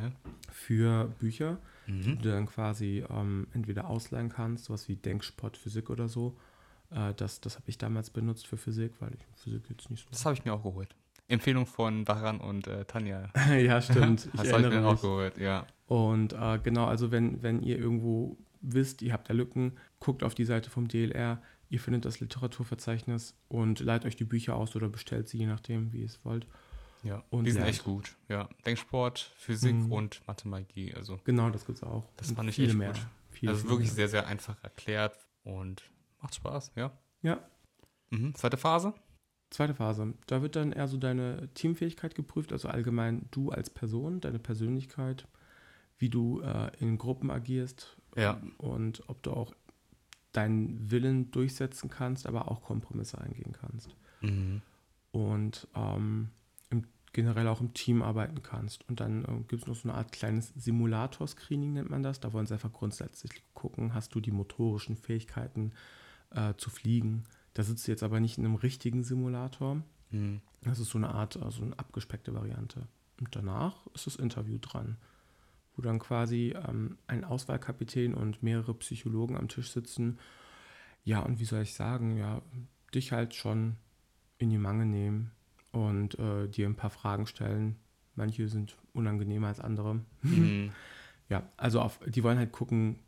für 0.50 1.06
Bücher, 1.18 1.58
die 1.86 1.92
Mhm. 1.92 2.22
du 2.22 2.30
dann 2.30 2.46
quasi 2.46 3.04
ähm, 3.10 3.46
entweder 3.54 3.88
ausleihen 3.88 4.28
kannst, 4.28 4.66
sowas 4.66 4.88
wie 4.88 4.96
Denksport, 4.96 5.56
Physik 5.56 5.90
oder 5.90 6.08
so. 6.08 6.36
Äh, 6.90 7.12
das 7.14 7.40
das 7.40 7.56
habe 7.56 7.68
ich 7.68 7.78
damals 7.78 8.10
benutzt 8.10 8.46
für 8.46 8.56
Physik, 8.56 8.92
weil 9.00 9.10
ich 9.14 9.42
Physik 9.42 9.62
jetzt 9.70 9.90
nicht 9.90 10.02
so. 10.04 10.08
Das 10.10 10.24
habe 10.24 10.34
ich 10.34 10.44
mir 10.44 10.52
auch 10.52 10.62
geholt. 10.62 10.94
Empfehlung 11.28 11.66
von 11.66 12.04
Baran 12.04 12.40
und 12.40 12.66
äh, 12.68 12.84
Tanja. 12.84 13.30
ja, 13.58 13.80
stimmt. 13.82 14.26
Ich 14.34 14.40
Das 14.40 14.52
habe 14.52 14.62
ich 14.62 14.70
mir 14.70 14.86
auch 14.86 15.00
geholt, 15.00 15.36
ja. 15.38 15.66
Und 15.86 16.32
äh, 16.34 16.58
genau, 16.62 16.84
also 16.86 17.10
wenn, 17.10 17.42
wenn 17.42 17.62
ihr 17.62 17.78
irgendwo 17.78 18.38
wisst, 18.60 19.02
ihr 19.02 19.12
habt 19.12 19.28
da 19.28 19.34
Lücken, 19.34 19.72
guckt 20.00 20.22
auf 20.22 20.34
die 20.34 20.44
Seite 20.44 20.70
vom 20.70 20.88
DLR, 20.88 21.40
ihr 21.70 21.80
findet 21.80 22.04
das 22.04 22.20
Literaturverzeichnis 22.20 23.34
und 23.48 23.80
leiht 23.80 24.04
euch 24.04 24.16
die 24.16 24.24
Bücher 24.24 24.56
aus 24.56 24.74
oder 24.76 24.88
bestellt 24.88 25.28
sie, 25.28 25.38
je 25.38 25.46
nachdem, 25.46 25.92
wie 25.92 26.00
ihr 26.00 26.06
es 26.06 26.24
wollt. 26.24 26.46
ja. 27.02 27.22
Und 27.30 27.44
die 27.44 27.50
sind 27.52 27.60
lernt. 27.60 27.74
echt 27.74 27.84
gut. 27.84 28.16
Ja. 28.28 28.48
Denksport, 28.66 29.18
Physik 29.36 29.74
Mhm. 29.74 29.92
und 29.92 30.26
Mathemagie. 30.26 30.94
Also, 30.94 31.18
Genau, 31.24 31.50
das 31.50 31.64
gibt 31.66 31.78
es 31.78 31.84
auch. 31.84 32.08
Das 32.16 32.30
Und 32.30 32.36
fand 32.36 32.48
ich 32.48 32.56
viele 32.56 32.68
echt 32.68 32.76
mehr. 32.78 32.92
gut. 32.92 33.06
Viele, 33.30 33.52
also 33.52 33.62
viele 33.62 33.72
wirklich 33.74 33.88
mehr. 33.90 33.94
sehr, 33.96 34.08
sehr 34.08 34.26
einfach 34.26 34.56
erklärt 34.64 35.16
und 35.44 35.82
macht 36.20 36.34
Spaß, 36.34 36.72
ja. 36.76 36.90
Ja, 37.22 37.40
Mhm. 38.10 38.34
Zweite 38.34 38.56
Phase? 38.56 38.94
zweite 39.50 39.74
Phase. 39.74 40.12
Da 40.26 40.42
wird 40.42 40.56
dann 40.56 40.72
eher 40.72 40.88
so 40.88 40.96
deine 40.98 41.48
Teamfähigkeit 41.54 42.14
geprüft, 42.14 42.52
also 42.52 42.68
allgemein 42.68 43.28
du 43.30 43.50
als 43.50 43.70
Person, 43.70 44.20
deine 44.20 44.38
Persönlichkeit, 44.38 45.26
wie 45.98 46.10
du 46.10 46.40
äh, 46.40 46.70
in 46.80 46.98
Gruppen 46.98 47.30
agierst 47.30 47.96
Ja. 48.16 48.40
und 48.58 49.02
ob 49.08 49.22
du 49.22 49.32
auch 49.32 49.54
deinen 50.38 50.90
Willen 50.90 51.30
durchsetzen 51.32 51.90
kannst, 51.90 52.26
aber 52.26 52.48
auch 52.48 52.62
Kompromisse 52.62 53.20
eingehen 53.20 53.52
kannst. 53.52 53.90
Mhm. 54.20 54.62
und 55.12 55.68
ähm, 55.76 56.30
im, 56.70 56.84
generell 57.12 57.46
auch 57.48 57.60
im 57.60 57.72
Team 57.72 58.02
arbeiten 58.02 58.42
kannst. 58.42 58.88
Und 58.88 59.00
dann 59.00 59.24
äh, 59.24 59.44
gibt 59.46 59.62
es 59.62 59.68
noch 59.68 59.76
so 59.76 59.88
eine 59.88 59.96
Art 59.96 60.12
kleines 60.12 60.52
Simulator-Screening, 60.56 61.72
nennt 61.74 61.90
man 61.90 62.02
das. 62.02 62.20
Da 62.20 62.32
wollen 62.32 62.46
sie 62.46 62.54
einfach 62.54 62.72
grundsätzlich 62.72 63.42
gucken, 63.54 63.94
hast 63.94 64.14
du 64.14 64.20
die 64.20 64.32
motorischen 64.32 64.96
Fähigkeiten 64.96 65.72
äh, 66.30 66.54
zu 66.56 66.68
fliegen. 66.70 67.24
Da 67.54 67.62
sitzt 67.62 67.86
du 67.86 67.92
jetzt 67.92 68.02
aber 68.02 68.20
nicht 68.20 68.38
in 68.38 68.44
einem 68.44 68.56
richtigen 68.56 69.04
Simulator. 69.04 69.82
Mhm. 70.10 70.40
Das 70.62 70.80
ist 70.80 70.90
so 70.90 70.98
eine 70.98 71.10
Art, 71.10 71.36
äh, 71.36 71.50
so 71.50 71.62
eine 71.62 71.78
abgespeckte 71.78 72.34
Variante. 72.34 72.88
Und 73.20 73.34
danach 73.34 73.86
ist 73.94 74.06
das 74.06 74.16
Interview 74.16 74.58
dran. 74.58 74.96
Wo 75.78 75.82
dann 75.82 76.00
quasi 76.00 76.54
ähm, 76.68 76.98
ein 77.06 77.24
Auswahlkapitän 77.24 78.12
und 78.12 78.42
mehrere 78.42 78.74
Psychologen 78.74 79.36
am 79.36 79.48
Tisch 79.48 79.70
sitzen. 79.70 80.18
Ja, 81.04 81.20
und 81.20 81.38
wie 81.38 81.44
soll 81.44 81.62
ich 81.62 81.74
sagen, 81.74 82.16
ja, 82.16 82.42
dich 82.92 83.12
halt 83.12 83.34
schon 83.34 83.76
in 84.38 84.50
die 84.50 84.58
Mangel 84.58 84.86
nehmen 84.86 85.30
und 85.70 86.18
äh, 86.18 86.48
dir 86.48 86.66
ein 86.66 86.74
paar 86.74 86.90
Fragen 86.90 87.26
stellen. 87.26 87.76
Manche 88.16 88.48
sind 88.48 88.76
unangenehmer 88.92 89.46
als 89.48 89.60
andere. 89.60 90.00
Mhm. 90.22 90.72
Ja, 91.30 91.46
also 91.58 91.82
auf, 91.82 92.00
die 92.06 92.24
wollen 92.24 92.38
halt 92.38 92.52
gucken, 92.52 93.00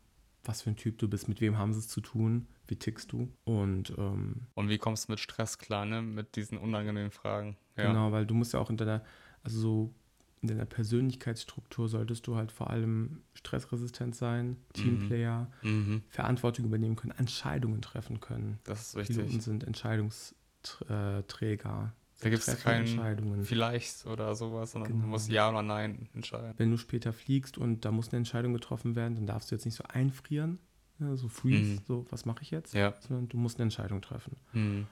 was 0.43 0.61
für 0.61 0.69
ein 0.69 0.75
Typ 0.75 0.99
du 0.99 1.07
bist, 1.07 1.27
mit 1.27 1.41
wem 1.41 1.57
haben 1.57 1.73
sie 1.73 1.79
es 1.79 1.87
zu 1.87 2.01
tun, 2.01 2.45
wie 2.67 2.75
tickst 2.75 3.11
du 3.11 3.33
und 3.45 3.95
ähm, 3.97 4.47
Und 4.53 4.69
wie 4.69 4.77
kommst 4.77 5.07
du 5.07 5.13
mit 5.13 5.19
Stress 5.19 5.57
klar, 5.57 5.85
ne? 5.85 6.03
Mit 6.03 6.35
diesen 6.35 6.59
unangenehmen 6.59 7.09
Fragen. 7.09 7.57
Ja. 7.77 7.87
genau, 7.87 8.11
weil 8.11 8.27
du 8.27 8.35
musst 8.35 8.53
ja 8.53 8.59
auch 8.59 8.69
in 8.69 8.77
deiner, 8.77 9.03
also 9.41 9.59
so 9.59 9.95
in 10.41 10.47
deiner 10.47 10.65
Persönlichkeitsstruktur 10.65 11.87
solltest 11.87 12.25
du 12.27 12.35
halt 12.35 12.51
vor 12.51 12.69
allem 12.71 13.21
stressresistent 13.33 14.15
sein, 14.15 14.57
Teamplayer, 14.73 15.51
Mhm. 15.61 16.01
Verantwortung 16.09 16.65
übernehmen 16.65 16.95
können, 16.95 17.13
Entscheidungen 17.17 17.81
treffen 17.81 18.19
können. 18.19 18.59
Das 18.63 18.93
ist 18.95 19.07
Piloten 19.07 19.27
wichtig. 19.27 19.43
sind 19.43 19.63
Entscheidungsträger. 19.63 21.93
Da 22.21 22.29
gibt 22.29 22.39
es 22.41 22.45
treffen 22.45 22.63
kein 22.63 22.81
Entscheidungen. 22.81 23.45
Vielleicht 23.45 24.05
oder 24.05 24.35
sowas, 24.35 24.71
sondern 24.73 24.91
Genau. 24.91 25.03
du 25.05 25.09
musst 25.09 25.29
Ja 25.29 25.49
oder 25.49 25.61
Nein 25.63 26.07
entscheiden. 26.13 26.53
Wenn 26.57 26.69
du 26.71 26.77
später 26.77 27.13
fliegst 27.13 27.57
und 27.57 27.83
da 27.85 27.91
muss 27.91 28.09
eine 28.09 28.17
Entscheidung 28.17 28.53
getroffen 28.53 28.95
werden, 28.95 29.15
dann 29.15 29.25
darfst 29.25 29.49
du 29.51 29.55
jetzt 29.55 29.65
nicht 29.65 29.75
so 29.75 29.83
einfrieren, 29.87 30.59
ne, 30.99 31.17
so 31.17 31.27
freeze, 31.27 31.81
Mhm. 31.81 31.85
so 31.87 32.05
was 32.11 32.25
mache 32.25 32.43
ich 32.43 32.51
jetzt, 32.51 32.73
Ja. 32.75 32.93
sondern 33.01 33.27
du 33.29 33.37
musst 33.37 33.57
eine 33.57 33.63
Entscheidung 33.63 34.01
treffen. 34.01 34.35
Mhm. 34.53 34.87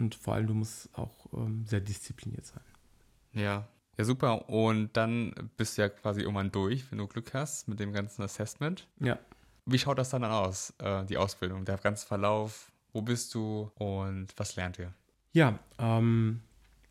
Und 0.00 0.14
vor 0.14 0.34
allem, 0.34 0.46
du 0.46 0.54
musst 0.54 0.88
auch 0.96 1.26
ähm, 1.32 1.66
sehr 1.66 1.80
diszipliniert 1.80 2.46
sein. 2.46 2.60
Ja. 3.32 3.66
Ja, 3.98 4.04
super. 4.04 4.48
Und 4.48 4.96
dann 4.96 5.34
bist 5.56 5.76
du 5.76 5.82
ja 5.82 5.88
quasi 5.88 6.20
irgendwann 6.20 6.52
durch, 6.52 6.90
wenn 6.90 6.98
du 6.98 7.06
Glück 7.08 7.34
hast 7.34 7.68
mit 7.68 7.80
dem 7.80 7.92
ganzen 7.92 8.22
Assessment. 8.22 8.86
Ja, 9.00 9.18
Wie 9.66 9.78
schaut 9.78 9.98
das 9.98 10.10
dann 10.10 10.24
aus, 10.24 10.72
äh, 10.78 11.04
die 11.04 11.18
Ausbildung, 11.18 11.64
der 11.64 11.76
ganze 11.78 12.06
Verlauf? 12.06 12.70
Wo 12.92 13.02
bist 13.02 13.34
du 13.34 13.70
und 13.74 14.28
was 14.36 14.56
lernt 14.56 14.78
ihr? 14.78 14.92
ja 15.34 15.58
ähm, 15.78 16.40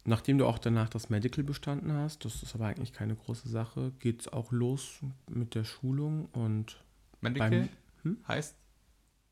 nachdem 0.06 0.38
du 0.38 0.46
auch 0.46 0.60
danach 0.60 0.90
das 0.90 1.10
Medical 1.10 1.44
bestanden 1.44 1.92
hast, 1.92 2.24
das 2.24 2.44
ist 2.44 2.54
aber 2.54 2.68
eigentlich 2.68 2.94
keine 2.94 3.16
große 3.16 3.50
Sache, 3.50 3.92
geht 4.00 4.22
es 4.22 4.28
auch 4.32 4.52
los 4.52 5.00
mit 5.28 5.56
der 5.56 5.64
Schulung 5.64 6.26
und 6.34 6.78
Medical 7.20 7.50
Beim- 7.50 7.70
hm? 8.04 8.18
heißt? 8.28 8.56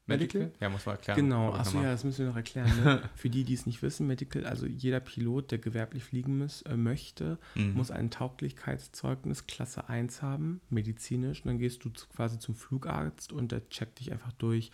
Medical? 0.08 0.52
Ja, 0.60 0.70
muss 0.70 0.86
man 0.86 0.96
erklären. 0.96 1.20
Genau, 1.20 1.52
achso, 1.54 1.82
ja, 1.82 1.92
das 1.92 2.04
müssen 2.04 2.20
wir 2.20 2.28
noch 2.28 2.36
erklären. 2.36 2.72
Ne? 2.84 3.02
Für 3.16 3.30
die, 3.30 3.44
die 3.44 3.54
es 3.56 3.66
nicht 3.66 3.82
wissen, 3.82 4.06
Medical, 4.06 4.46
also 4.46 4.66
jeder 4.68 5.00
Pilot, 5.00 5.50
der 5.52 5.58
gewerblich 5.58 6.04
fliegen 6.04 6.38
muss, 6.38 6.62
äh, 6.64 6.78
möchte, 6.78 7.40
Mhm. 7.56 7.74
muss 7.74 7.90
ein 7.92 8.12
Tauglichkeitszeugnis 8.12 9.48
Klasse 9.48 9.90
1 9.90 10.22
haben, 10.22 10.62
medizinisch. 10.70 11.42
Und 11.44 11.48
dann 11.50 11.58
gehst 11.60 11.84
du 11.84 11.90
zu, 11.90 12.08
quasi 12.08 12.40
zum 12.40 12.56
Flugarzt 12.56 13.32
und 13.34 13.52
der 13.52 13.68
checkt 13.70 14.00
dich 14.00 14.12
einfach 14.12 14.32
durch. 14.34 14.72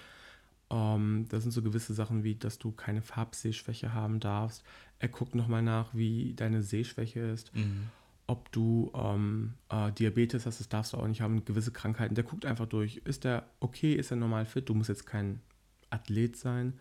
Ähm, 0.69 1.25
das 1.29 1.43
sind 1.43 1.51
so 1.51 1.61
gewisse 1.61 1.93
Sachen 1.93 2.23
wie, 2.23 2.35
dass 2.35 2.59
du 2.59 2.71
keine 2.71 3.01
Farbsehschwäche 3.01 3.93
haben 3.93 4.19
darfst. 4.19 4.63
Er 4.99 5.07
guckt 5.09 5.35
nochmal 5.35 5.61
nach, 5.61 5.93
wie 5.93 6.33
deine 6.35 6.61
Sehschwäche 6.61 7.19
ist. 7.21 7.55
Mhm. 7.55 7.89
Ob 8.31 8.51
du 8.53 8.91
ähm, 8.95 9.55
äh, 9.69 9.91
Diabetes 9.91 10.45
hast, 10.45 10.59
das 10.61 10.69
darfst 10.69 10.93
du 10.93 10.97
auch 10.97 11.07
nicht 11.07 11.19
haben, 11.21 11.43
gewisse 11.43 11.71
Krankheiten. 11.71 12.15
Der 12.15 12.23
guckt 12.23 12.45
einfach 12.45 12.65
durch. 12.65 12.97
Ist 13.03 13.23
der 13.25 13.45
okay, 13.59 13.93
ist 13.93 14.11
er 14.11 14.17
normal 14.17 14.45
fit? 14.45 14.69
Du 14.69 14.73
musst 14.73 14.87
jetzt 14.89 15.05
kein 15.05 15.41
Athlet 15.89 16.37
sein, 16.37 16.79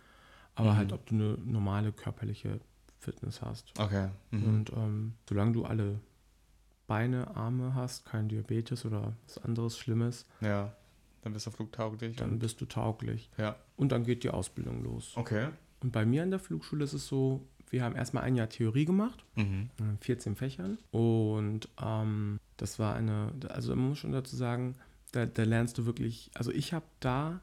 aber 0.55 0.73
Mhm. 0.73 0.77
halt, 0.77 0.93
ob 0.93 1.07
du 1.07 1.15
eine 1.17 1.39
normale 1.45 1.91
körperliche 1.93 2.61
Fitness 3.01 3.43
hast. 3.43 3.79
Okay. 3.81 4.09
Mhm. 4.31 4.45
Und 4.45 4.73
ähm, 4.77 5.15
solange 5.29 5.53
du 5.53 5.65
alle 5.65 5.99
Beine, 6.87 7.35
Arme 7.37 7.75
hast, 7.75 8.05
kein 8.05 8.29
Diabetes 8.29 8.85
oder 8.85 9.15
was 9.27 9.39
anderes 9.39 9.79
Schlimmes, 9.79 10.27
Ja, 10.41 10.75
dann 11.23 11.33
bist 11.33 11.47
du 11.47 11.51
flugtauglich. 11.51 12.17
dann 12.17 12.39
bist 12.39 12.61
du 12.61 12.67
tauglich. 12.67 13.31
ja. 13.39 13.57
Und 13.77 13.93
dann 13.93 14.05
geht 14.05 14.23
die 14.25 14.31
Ausbildung 14.31 14.83
los. 14.85 15.17
Okay. 15.17 15.49
Und 15.83 15.93
bei 15.93 16.05
mir 16.05 16.23
an 16.23 16.31
der 16.31 16.39
Flugschule 16.41 16.85
ist 16.85 16.93
es 16.93 17.07
so, 17.07 17.47
wir 17.71 17.83
haben 17.85 17.95
erstmal 17.97 18.25
ein 18.25 18.37
Jahr 18.37 18.49
Theorie 18.49 18.85
gemacht, 18.85 19.25
Mhm. 19.37 19.71
in 19.79 19.99
14 19.99 20.37
Fächern. 20.37 20.79
Und 20.91 21.69
ähm, 21.83 22.39
das 22.57 22.79
war 22.79 22.95
eine, 22.95 23.33
also 23.49 23.75
man 23.75 23.89
muss 23.91 23.99
schon 23.99 24.13
dazu 24.13 24.37
sagen, 24.37 24.77
da, 25.13 25.27
da 25.27 25.43
lernst 25.45 25.79
du 25.79 25.87
wirklich, 25.87 26.31
also 26.35 26.51
ich 26.53 26.73
habe 26.73 26.85
da 27.01 27.41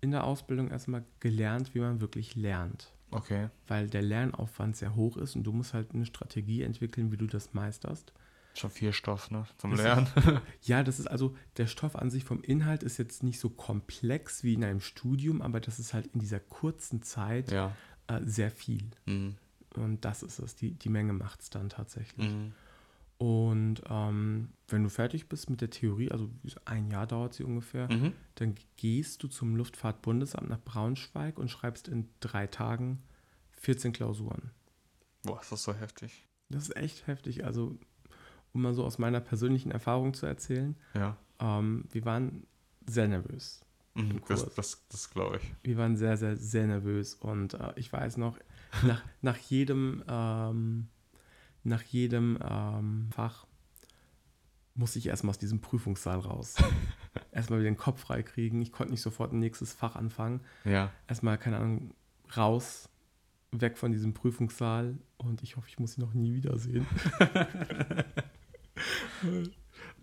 in 0.00 0.10
der 0.10 0.24
Ausbildung 0.24 0.68
erstmal 0.70 1.04
gelernt, 1.20 1.74
wie 1.74 1.80
man 1.80 2.00
wirklich 2.00 2.34
lernt. 2.36 2.92
Okay. 3.10 3.48
Weil 3.68 3.88
der 3.90 4.02
Lernaufwand 4.02 4.76
sehr 4.76 4.94
hoch 4.96 5.16
ist 5.18 5.36
und 5.36 5.44
du 5.44 5.52
musst 5.52 5.74
halt 5.74 5.92
eine 5.94 6.06
Strategie 6.06 6.62
entwickeln, 6.62 7.12
wie 7.12 7.18
du 7.18 7.26
das 7.26 7.52
meisterst. 7.52 8.12
Schon 8.54 8.70
viel 8.70 8.92
Stoff, 8.92 9.30
ne? 9.30 9.44
Zum 9.58 9.70
Das 9.72 9.80
ist- 9.80 9.84
Lernen. 9.84 10.06
Ja, 10.62 10.82
das 10.82 10.98
ist 10.98 11.06
also, 11.06 11.34
der 11.56 11.66
Stoff 11.66 11.96
an 11.96 12.10
sich 12.10 12.24
vom 12.24 12.42
Inhalt 12.42 12.82
ist 12.82 12.98
jetzt 12.98 13.22
nicht 13.22 13.38
so 13.40 13.48
komplex 13.50 14.42
wie 14.44 14.54
in 14.54 14.64
einem 14.64 14.80
Studium, 14.80 15.40
aber 15.42 15.60
das 15.60 15.78
ist 15.78 15.94
halt 15.94 16.06
in 16.08 16.20
dieser 16.20 16.40
kurzen 16.40 17.02
Zeit 17.02 17.50
ja. 17.52 17.74
äh, 18.08 18.20
sehr 18.24 18.50
viel. 18.50 18.84
Mhm. 19.06 19.36
Und 19.76 20.04
das 20.04 20.22
ist 20.22 20.38
es, 20.38 20.54
die, 20.54 20.72
die 20.74 20.88
Menge 20.88 21.12
macht 21.12 21.40
es 21.42 21.50
dann 21.50 21.68
tatsächlich. 21.68 22.28
Mhm. 22.30 22.52
Und 23.18 23.82
ähm, 23.88 24.48
wenn 24.68 24.82
du 24.82 24.88
fertig 24.88 25.28
bist 25.28 25.48
mit 25.48 25.60
der 25.60 25.70
Theorie, 25.70 26.10
also 26.10 26.28
ein 26.64 26.90
Jahr 26.90 27.06
dauert 27.06 27.34
sie 27.34 27.44
ungefähr, 27.44 27.88
Mhm. 27.92 28.12
dann 28.34 28.54
gehst 28.76 29.22
du 29.22 29.28
zum 29.28 29.54
Luftfahrtbundesamt 29.54 30.48
nach 30.48 30.60
Braunschweig 30.60 31.38
und 31.38 31.48
schreibst 31.48 31.86
in 31.88 32.08
drei 32.20 32.46
Tagen 32.48 33.00
14 33.60 33.92
Klausuren. 33.92 34.50
Boah, 35.22 35.40
ist 35.40 35.52
das 35.52 35.62
so 35.62 35.72
heftig. 35.72 36.26
Das 36.48 36.64
ist 36.64 36.76
echt 36.76 37.06
heftig. 37.06 37.44
Also, 37.44 37.78
um 38.52 38.62
mal 38.62 38.74
so 38.74 38.84
aus 38.84 38.98
meiner 38.98 39.20
persönlichen 39.20 39.70
Erfahrung 39.70 40.14
zu 40.14 40.26
erzählen, 40.26 40.74
Ja. 40.94 41.16
ähm, 41.38 41.84
wir 41.92 42.04
waren 42.04 42.44
sehr 42.88 43.06
nervös. 43.06 43.60
Mhm. 43.94 44.20
Das, 44.26 44.52
das, 44.54 44.82
das 44.88 45.10
glaube 45.10 45.36
ich. 45.36 45.54
Wir 45.62 45.76
waren 45.76 45.96
sehr, 45.96 46.16
sehr, 46.16 46.36
sehr 46.36 46.66
nervös. 46.66 47.14
Und 47.14 47.54
äh, 47.54 47.72
ich 47.76 47.92
weiß 47.92 48.16
noch, 48.16 48.36
nach, 48.82 49.02
nach 49.20 49.36
jedem, 49.36 50.02
ähm, 50.08 50.88
nach 51.64 51.82
jedem 51.82 52.38
ähm, 52.42 53.08
Fach 53.12 53.46
musste 54.74 54.98
ich 54.98 55.06
erstmal 55.06 55.30
aus 55.30 55.38
diesem 55.38 55.60
Prüfungssaal 55.60 56.18
raus. 56.20 56.54
erstmal 57.32 57.60
wieder 57.60 57.70
den 57.70 57.76
Kopf 57.76 58.00
frei 58.00 58.22
kriegen. 58.22 58.62
Ich 58.62 58.72
konnte 58.72 58.92
nicht 58.92 59.02
sofort 59.02 59.32
ein 59.32 59.38
nächstes 59.38 59.72
Fach 59.74 59.96
anfangen. 59.96 60.40
Ja. 60.64 60.90
Erstmal, 61.08 61.36
keine 61.38 61.58
Ahnung, 61.58 61.94
raus, 62.36 62.88
weg 63.50 63.76
von 63.76 63.92
diesem 63.92 64.14
Prüfungssaal. 64.14 64.96
Und 65.18 65.42
ich 65.42 65.56
hoffe, 65.56 65.68
ich 65.68 65.78
muss 65.78 65.98
ihn 65.98 66.00
noch 66.00 66.14
nie 66.14 66.34
wiedersehen. 66.34 66.86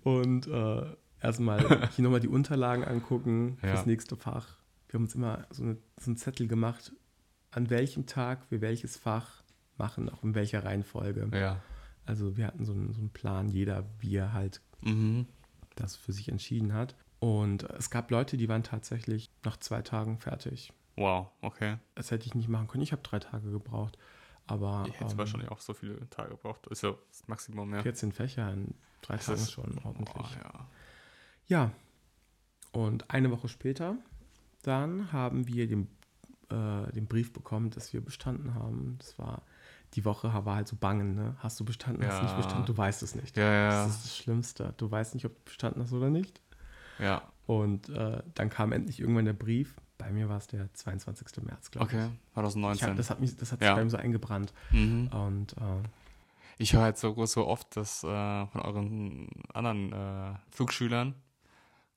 Und 0.04 0.48
äh, 0.48 0.96
erstmal 1.22 1.90
hier 1.96 2.04
nochmal 2.04 2.20
die 2.20 2.28
Unterlagen 2.28 2.84
angucken 2.84 3.58
Ja. 3.62 3.70
fürs 3.70 3.86
nächste 3.86 4.16
Fach. 4.16 4.58
Wir 4.88 4.98
haben 4.98 5.04
uns 5.04 5.16
immer 5.16 5.46
so, 5.52 5.64
eine, 5.64 5.78
so 6.00 6.10
einen 6.12 6.18
Zettel 6.18 6.48
gemacht, 6.48 6.94
an 7.51 7.70
welchem 7.70 8.06
Tag 8.06 8.50
wir 8.51 8.62
welches 8.62 8.98
Fach 8.98 9.44
machen, 9.77 10.10
auch 10.10 10.24
in 10.24 10.36
welcher 10.36 10.63
Reihenfolge. 10.63 11.29
Ja. 11.38 11.62
Also 12.06 12.38
wir 12.38 12.48
hatten 12.48 12.65
so 12.65 12.72
einen, 12.74 12.91
so 12.94 13.00
einen 13.00 13.10
Plan, 13.12 13.50
jeder, 13.50 13.86
wie 14.00 14.15
er 14.15 14.34
halt 14.34 14.62
Mhm. 14.82 15.25
das 15.75 15.96
für 15.96 16.13
sich 16.13 16.29
entschieden 16.29 16.74
hat. 16.74 16.96
Und 17.20 17.63
es 17.72 17.89
gab 17.89 18.12
Leute, 18.12 18.38
die 18.38 18.48
waren 18.50 18.63
tatsächlich 18.63 19.29
nach 19.44 19.58
zwei 19.58 19.82
Tagen 19.82 20.20
fertig. 20.20 20.72
Wow, 20.96 21.27
okay. 21.41 21.77
Das 21.96 22.12
hätte 22.12 22.25
ich 22.27 22.36
nicht 22.36 22.48
machen 22.50 22.68
können. 22.68 22.84
Ich 22.84 22.91
habe 22.91 23.01
drei 23.01 23.20
Tage 23.20 23.51
gebraucht. 23.51 23.98
Aber 24.48 24.86
Ich 24.88 25.00
hätte 25.00 25.12
ähm, 25.12 25.18
wahrscheinlich 25.18 25.50
auch 25.51 25.60
so 25.60 25.74
viele 25.74 26.10
Tage 26.10 26.29
gebraucht. 26.32 26.65
Ist 26.68 26.82
ja 26.84 26.94
das 27.10 27.27
Maximum, 27.27 27.74
ja. 27.74 27.84
14 27.84 28.12
Fächer 28.12 28.51
in 28.51 28.74
drei 29.01 29.15
Das 29.18 29.25
Tagen 29.27 29.39
ist- 29.41 29.51
schon 29.51 29.77
ordentlich. 29.84 30.13
Boah, 30.15 30.29
ja. 30.44 30.68
Ja. 31.48 31.72
Und 32.72 33.10
eine 33.12 33.32
Woche 33.32 33.48
später, 33.48 33.96
dann 34.63 35.12
haben 35.12 35.48
wir 35.48 35.68
den, 35.68 35.88
äh, 36.51 36.91
den 36.94 37.08
Brief 37.08 37.34
bekommen, 37.34 37.70
dass 37.72 37.94
wir 37.94 38.01
bestanden 38.01 38.53
haben. 38.56 38.96
Das 39.00 39.18
war, 39.20 39.41
die 39.94 40.06
Woche 40.06 40.32
war 40.46 40.56
halt 40.56 40.68
so 40.68 40.75
bangen, 40.75 41.15
ne? 41.15 41.36
Hast 41.39 41.60
du 41.60 41.65
bestanden, 41.65 42.06
hast 42.06 42.20
du 42.20 42.24
nicht 42.24 42.38
bestanden, 42.38 42.65
du 42.65 42.77
weißt 42.77 43.01
es 43.03 43.15
nicht. 43.15 43.38
Ja, 43.38 43.51
ja, 43.51 43.70
Das 43.86 43.96
ist 43.96 44.06
das 44.06 44.18
Schlimmste. 44.18 44.74
Du 44.77 44.89
weißt 44.89 45.13
nicht, 45.15 45.25
ob 45.25 45.34
du 45.36 45.41
bestanden 45.46 45.82
hast 45.84 45.94
oder 45.94 46.10
nicht. 46.10 46.41
ja. 47.00 47.22
Und 47.46 47.89
äh, 47.89 48.22
dann 48.36 48.51
kam 48.51 48.72
endlich 48.74 49.00
irgendwann 49.00 49.25
der 49.25 49.34
Brief. 49.34 49.75
Bei 49.98 50.12
mir 50.12 50.29
war 50.29 50.38
es 50.38 50.46
der 50.46 50.72
22. 50.72 51.44
März, 51.44 51.72
glaube 51.72 51.86
Okay, 51.88 52.06
ich. 52.06 52.12
ich 52.13 52.34
2019. 52.36 52.88
hab, 52.89 52.96
das 52.98 53.10
hat, 53.10 53.20
mich, 53.20 53.36
das 53.38 53.51
hat 53.51 53.60
sich 53.60 53.68
bei 53.70 53.84
mir 53.84 53.89
so 53.89 53.98
eingebrannt. 53.98 54.53
mhm. 54.70 55.08
Und 55.08 55.53
äh, 55.53 55.82
Ich 56.60 56.74
höre 56.74 56.84
halt 56.84 57.00
so, 57.00 57.25
so 57.25 57.48
oft 57.48 57.75
das 57.75 58.03
äh, 58.03 58.46
von 58.46 58.62
euren 58.62 59.29
anderen 59.51 59.91
äh, 59.91 60.36
Flugschülern, 60.51 61.15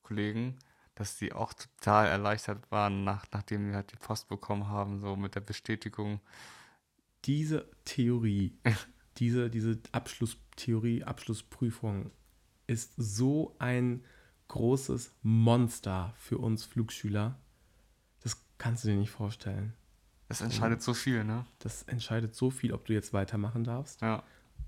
Kollegen, 0.01 0.55
dass 0.95 1.17
die 1.17 1.33
auch 1.33 1.53
total 1.53 2.07
erleichtert 2.07 2.69
waren, 2.71 3.03
nach, 3.03 3.25
nachdem 3.31 3.67
wir 3.67 3.75
halt 3.75 3.91
die 3.91 3.95
Post 3.97 4.27
bekommen 4.29 4.67
haben, 4.67 4.99
so 4.99 5.15
mit 5.15 5.35
der 5.35 5.41
Bestätigung. 5.41 6.19
diese 7.25 7.69
Theorie, 7.85 8.57
diese, 9.17 9.49
diese 9.49 9.79
Abschlusstheorie, 9.91 11.03
Abschlussprüfung 11.03 12.11
ist 12.67 12.93
so 12.97 13.55
ein 13.59 14.03
großes 14.49 15.13
Monster 15.23 16.13
für 16.17 16.37
uns 16.37 16.63
Flugschüler. 16.65 17.39
Das 18.21 18.43
kannst 18.57 18.83
du 18.83 18.89
dir 18.89 18.97
nicht 18.97 19.11
vorstellen. 19.11 19.73
Es 20.27 20.41
entscheidet 20.41 20.81
so 20.81 20.93
viel, 20.93 21.23
ne? 21.23 21.45
Das 21.59 21.83
entscheidet 21.83 22.35
so 22.35 22.49
viel, 22.49 22.73
ob 22.73 22.85
du 22.85 22.93
jetzt 22.93 23.13
weitermachen 23.13 23.63
darfst, 23.63 24.01
Ja. 24.01 24.23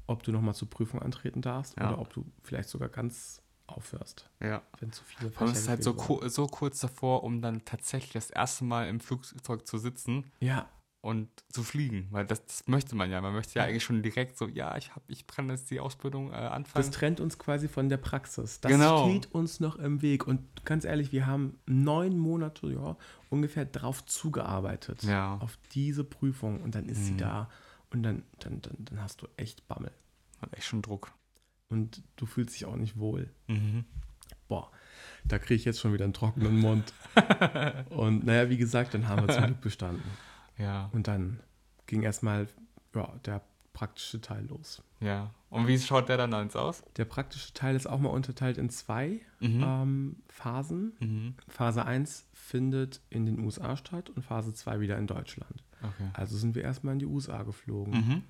ob 0.07 0.23
du 0.23 0.31
nochmal 0.31 0.53
zur 0.55 0.69
Prüfung 0.69 1.01
antreten 1.01 1.41
darfst 1.41 1.77
Ja. 1.77 1.89
oder 1.89 1.99
ob 1.99 2.13
du 2.13 2.25
vielleicht 2.43 2.69
sogar 2.69 2.89
ganz 2.89 3.41
aufhörst. 3.67 4.29
Ja. 4.41 4.61
Wenn 4.79 4.91
zu 4.91 5.03
viele 5.03 5.31
allem 5.37 5.51
ist 5.51 5.57
es 5.57 5.59
Fächer 5.63 5.69
halt 5.71 5.83
so, 5.83 5.93
ku 5.93 6.27
so 6.27 6.47
kurz 6.47 6.79
davor, 6.79 7.23
um 7.23 7.41
dann 7.41 7.65
tatsächlich 7.65 8.13
das 8.13 8.29
erste 8.29 8.63
Mal 8.65 8.87
im 8.87 8.99
Flugzeug 8.99 9.65
zu 9.67 9.77
sitzen. 9.77 10.31
Ja, 10.39 10.69
und 11.01 11.29
zu 11.49 11.61
fliegen. 11.61 12.07
Weil 12.09 12.25
das, 12.25 12.43
das 12.47 12.67
möchte 12.67 12.95
man 12.95 13.11
ja. 13.11 13.21
Man 13.21 13.31
möchte 13.33 13.59
ja, 13.59 13.63
Ja. 13.63 13.69
eigentlich 13.69 13.83
schon 13.83 14.01
direkt 14.01 14.39
so, 14.39 14.47
ja, 14.47 14.75
ich, 14.75 14.95
hab, 14.95 15.03
ich 15.07 15.27
kann 15.27 15.47
jetzt 15.51 15.69
die 15.69 15.79
Ausbildung 15.79 16.29
äh, 16.29 16.31
das 16.31 16.51
anfangen. 16.51 16.91
trennt 16.91 17.19
uns 17.19 17.37
quasi 17.37 17.67
von 17.67 17.89
der 17.89 17.97
Praxis. 17.97 18.59
Das 18.59 18.71
Genau. 18.71 19.07
steht 19.07 19.31
uns 19.31 19.59
noch 19.59 19.75
im 19.75 20.01
Weg. 20.01 20.25
Und 20.25 20.65
ganz 20.65 20.83
ehrlich, 20.83 21.11
wir 21.11 21.27
haben 21.27 21.59
neun 21.67 22.17
Monate 22.17 22.71
ja, 22.71 22.97
ungefähr 23.29 23.65
drauf 23.65 24.03
zugearbeitet. 24.07 25.03
Ja. 25.03 25.37
Auf 25.41 25.59
diese 25.73 26.03
Prüfung. 26.03 26.61
Und 26.63 26.73
dann 26.73 26.89
ist 26.89 27.05
sie 27.05 27.11
Mhm. 27.13 27.17
da. 27.19 27.49
Und 27.93 28.01
dann, 28.01 28.23
dann, 28.39 28.61
dann, 28.63 28.75
dann 28.79 28.99
hast 29.03 29.21
du 29.21 29.27
echt 29.37 29.67
Bammel. 29.67 29.91
Hat 30.41 30.53
echt 30.57 30.65
schon 30.65 30.81
Druck. 30.81 31.11
Und 31.69 32.03
du 32.15 32.25
fühlst 32.25 32.55
dich 32.55 32.65
auch 32.65 32.75
nicht 32.75 32.97
wohl. 32.97 33.29
Mhm. 33.47 33.85
Boah, 34.47 34.71
da 35.23 35.39
kriege 35.39 35.55
ich 35.55 35.65
jetzt 35.65 35.79
schon 35.79 35.93
wieder 35.93 36.03
einen 36.03 36.13
trockenen 36.13 36.59
Mund. 36.59 36.93
und 37.89 38.25
naja, 38.25 38.49
wie 38.49 38.57
gesagt, 38.57 38.93
dann 38.93 39.07
haben 39.07 39.27
wir 39.27 39.33
zum 39.33 39.45
Glück 39.45 39.61
bestanden. 39.61 40.03
Ja, 40.57 40.89
Und 40.93 41.09
dann 41.09 41.41
ging 41.85 42.03
erstmal 42.03 42.47
ja, 42.95 43.13
der 43.25 43.41
praktische 43.73 44.21
Teil 44.21 44.45
los. 44.45 44.81
ja. 45.01 45.31
Und 45.49 45.67
wie 45.67 45.77
schaut 45.79 46.07
der 46.07 46.15
dann 46.15 46.31
jetzt 46.43 46.55
aus? 46.55 46.81
Der 46.95 47.03
praktische 47.05 47.53
Teil 47.53 47.75
ist 47.75 47.87
auch 47.87 47.99
mal 47.99 48.07
unterteilt 48.09 48.57
in 48.57 48.69
zwei 48.69 49.19
Mhm. 49.41 49.63
ähm, 49.65 50.15
Phasen. 50.29 50.93
Mhm. 51.01 51.33
Phase 51.49 51.85
1 51.85 52.25
findet 52.33 53.01
in 53.09 53.25
den 53.25 53.39
USA 53.39 53.75
statt 53.75 54.09
und 54.09 54.21
Phase 54.23 54.53
2 54.53 54.79
wieder 54.79 54.97
in 54.97 55.07
Deutschland. 55.07 55.63
Okay. 55.81 56.09
Also 56.13 56.37
sind 56.37 56.55
wir 56.55 56.63
erstmal 56.63 56.93
in 56.93 56.99
die 56.99 57.05
USA 57.05 57.43
geflogen. 57.43 57.93
Mhm. 57.93 58.23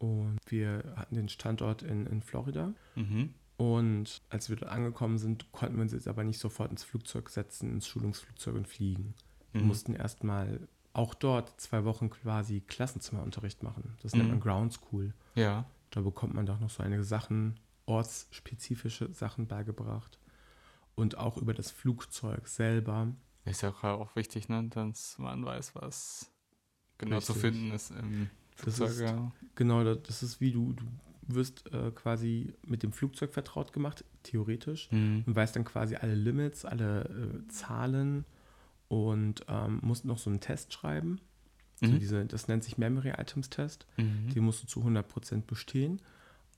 Und 0.00 0.38
wir 0.46 0.94
hatten 0.96 1.14
den 1.14 1.28
Standort 1.28 1.82
in, 1.82 2.06
in 2.06 2.22
Florida. 2.22 2.72
Mhm. 2.96 3.34
Und 3.58 4.22
als 4.30 4.48
wir 4.48 4.56
dort 4.56 4.72
angekommen 4.72 5.18
sind, 5.18 5.52
konnten 5.52 5.76
wir 5.76 5.82
uns 5.82 5.92
jetzt 5.92 6.08
aber 6.08 6.24
nicht 6.24 6.38
sofort 6.38 6.70
ins 6.70 6.82
Flugzeug 6.82 7.28
setzen, 7.28 7.70
ins 7.70 7.86
Schulungsflugzeug 7.86 8.54
und 8.56 8.66
fliegen. 8.66 9.14
Wir 9.52 9.60
Mhm. 9.60 9.66
mussten 9.68 9.94
erstmal 9.94 10.66
auch 10.94 11.12
dort 11.14 11.60
zwei 11.60 11.84
Wochen 11.84 12.08
quasi 12.10 12.60
Klassenzimmerunterricht 12.62 13.62
machen. 13.62 13.96
Das 14.02 14.12
nennt 14.14 14.24
Mhm. 14.24 14.30
man 14.30 14.40
Ground 14.40 14.72
School. 14.72 15.12
Ja. 15.34 15.66
Da 15.90 16.00
bekommt 16.00 16.34
man 16.34 16.46
doch 16.46 16.58
noch 16.60 16.70
so 16.70 16.82
einige 16.82 17.04
Sachen, 17.04 17.60
ortsspezifische 17.84 19.12
Sachen 19.12 19.46
beigebracht. 19.46 20.18
Und 20.94 21.18
auch 21.18 21.36
über 21.36 21.52
das 21.54 21.70
Flugzeug 21.70 22.48
selber. 22.48 23.08
Ist 23.44 23.62
ja 23.62 23.70
auch, 23.70 24.16
wichtig, 24.16 24.48
ne? 24.48 24.64
Dass 24.68 25.18
man 25.18 25.44
weiß, 25.44 25.74
was 25.74 26.30
genau 26.98 27.20
zu 27.20 27.32
Richtig. 27.32 27.52
finden 27.52 27.72
ist 27.72 27.90
im 27.90 28.30
Das 28.64 28.76
Flugzeug. 28.76 28.88
ist- 28.90 29.00
ja. 29.00 29.32
Genau, 29.54 29.84
da- 29.84 29.94
das 29.94 30.22
ist 30.22 30.40
wie 30.40 30.52
du, 30.52 30.72
du 30.72 30.84
wirst 31.28 31.72
äh, 31.72 31.90
quasi 31.92 32.52
mit 32.66 32.82
dem 32.82 32.92
Flugzeug 32.92 33.32
vertraut 33.32 33.72
gemacht, 33.72 34.04
theoretisch. 34.22 34.90
Mhm. 34.90 35.22
und 35.26 35.36
weißt 35.36 35.54
dann 35.56 35.64
quasi 35.64 35.96
alle 35.96 36.14
Limits, 36.14 36.64
alle 36.64 37.04
äh, 37.04 37.48
Zahlen 37.48 38.24
und 38.88 39.44
ähm, 39.48 39.78
musst 39.82 40.04
noch 40.04 40.18
so 40.18 40.30
einen 40.30 40.40
Test 40.40 40.72
schreiben. 40.72 41.20
So 41.80 41.86
Mhm. 41.86 41.98
diese, 42.00 42.26
das 42.26 42.48
nennt 42.48 42.64
sich 42.64 42.76
Memory 42.78 43.12
Items 43.16 43.48
Test. 43.48 43.86
Mhm. 43.96 44.28
Den 44.34 44.44
musst 44.44 44.62
du 44.62 44.66
zu 44.66 44.80
100% 44.84 45.46
bestehen. 45.46 46.00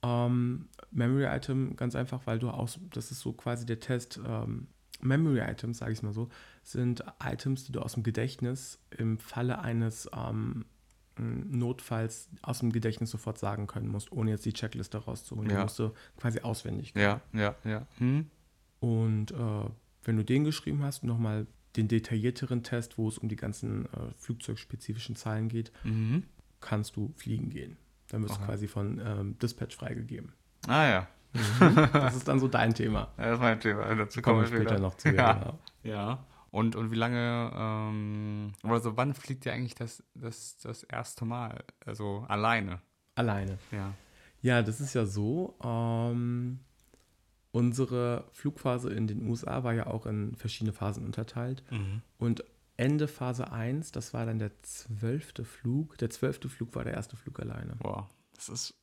Ähm, 0.01 0.67
Memory 0.91 1.25
Item 1.33 1.75
ganz 1.75 1.95
einfach, 1.95 2.25
weil 2.25 2.39
du 2.39 2.49
aus, 2.49 2.79
das 2.91 3.11
ist 3.11 3.19
so 3.21 3.31
quasi 3.33 3.65
der 3.65 3.79
Test. 3.79 4.19
Ähm, 4.25 4.67
Memory 5.01 5.39
Items, 5.41 5.77
sage 5.79 5.91
ich 5.93 6.01
mal 6.03 6.13
so, 6.13 6.29
sind 6.63 7.03
Items, 7.23 7.65
die 7.65 7.71
du 7.73 7.81
aus 7.81 7.93
dem 7.93 8.03
Gedächtnis 8.03 8.79
im 8.97 9.17
Falle 9.17 9.59
eines 9.59 10.09
ähm, 10.15 10.65
Notfalls 11.17 12.29
aus 12.41 12.59
dem 12.59 12.71
Gedächtnis 12.71 13.11
sofort 13.11 13.37
sagen 13.37 13.67
können 13.67 13.87
musst, 13.87 14.11
ohne 14.11 14.31
jetzt 14.31 14.45
die 14.45 14.53
Checkliste 14.53 14.97
rauszuholen. 14.97 15.49
Die 15.49 15.55
Ja. 15.55 15.63
musst 15.63 15.77
du 15.79 15.91
quasi 16.17 16.39
auswendig 16.41 16.93
können. 16.93 17.19
Ja, 17.33 17.39
ja, 17.39 17.55
ja. 17.63 17.87
Mhm. 17.99 18.29
Und 18.79 19.31
äh, 19.31 19.69
wenn 20.03 20.17
du 20.17 20.23
den 20.25 20.43
geschrieben 20.43 20.83
hast, 20.83 21.03
nochmal 21.03 21.47
den 21.75 21.87
detaillierteren 21.87 22.63
Test, 22.63 22.97
wo 22.97 23.07
es 23.07 23.17
um 23.17 23.29
die 23.29 23.35
ganzen 23.35 23.85
äh, 23.85 23.89
flugzeugspezifischen 24.17 25.15
Zahlen 25.15 25.49
geht, 25.49 25.71
Mhm. 25.83 26.23
kannst 26.61 26.95
du 26.95 27.13
fliegen 27.15 27.49
gehen. 27.49 27.77
Dann 28.09 28.21
wirst 28.23 28.35
du 28.35 28.39
Okay. 28.39 28.45
quasi 28.51 28.67
von 28.67 29.01
ähm, 29.03 29.37
Dispatch 29.39 29.75
freigegeben. 29.75 30.33
Ah 30.67 30.85
ja. 30.87 31.07
Das 31.93 32.15
ist 32.15 32.27
dann 32.27 32.39
so 32.39 32.47
dein 32.47 32.73
Thema. 32.75 33.11
Das 33.17 33.33
ist 33.33 33.39
mein 33.39 33.59
Thema. 33.59 33.95
Dazu 33.95 34.21
Kommen 34.21 34.41
wir 34.41 34.41
kommen 34.41 34.41
wir 34.41 34.47
später 34.47 34.69
später. 34.69 34.79
noch 34.81 34.95
zu. 34.97 35.09
Ja. 35.09 35.33
Genau. 35.33 35.59
Ja. 35.83 36.25
Und, 36.53 36.75
und 36.75 36.91
wie 36.91 36.95
lange, 36.95 37.51
ähm, 37.55 38.53
also 38.61 38.95
wann 38.95 39.15
fliegt 39.15 39.43
ihr 39.47 39.53
eigentlich 39.53 39.73
das, 39.73 40.03
das, 40.13 40.55
das 40.57 40.83
erste 40.83 41.25
Mal? 41.25 41.63
Also 41.83 42.25
alleine? 42.27 42.79
Alleine. 43.15 43.57
Ja. 43.71 43.95
Ja, 44.43 44.61
das 44.61 44.79
ist 44.79 44.93
ja 44.93 45.07
so. 45.07 45.57
Ähm, 45.63 46.59
unsere 47.53 48.29
Flugphase 48.33 48.93
in 48.93 49.07
den 49.07 49.27
USA 49.27 49.63
war 49.63 49.73
ja 49.73 49.87
auch 49.87 50.05
in 50.05 50.35
verschiedene 50.35 50.73
Phasen 50.73 51.07
unterteilt. 51.07 51.63
Mhm. 51.71 52.03
Und 52.19 52.43
Ende 52.77 53.07
Phase 53.07 53.51
1, 53.51 53.91
das 53.91 54.13
war 54.13 54.27
dann 54.27 54.37
der 54.37 54.51
zwölfte 54.61 55.45
Flug. 55.45 55.97
Der 55.97 56.11
zwölfte 56.11 56.49
Flug 56.49 56.75
war 56.75 56.83
der 56.83 56.93
erste 56.93 57.15
Flug 57.15 57.39
alleine. 57.39 57.77
Boah, 57.77 58.11
das 58.35 58.49
ist, 58.49 58.75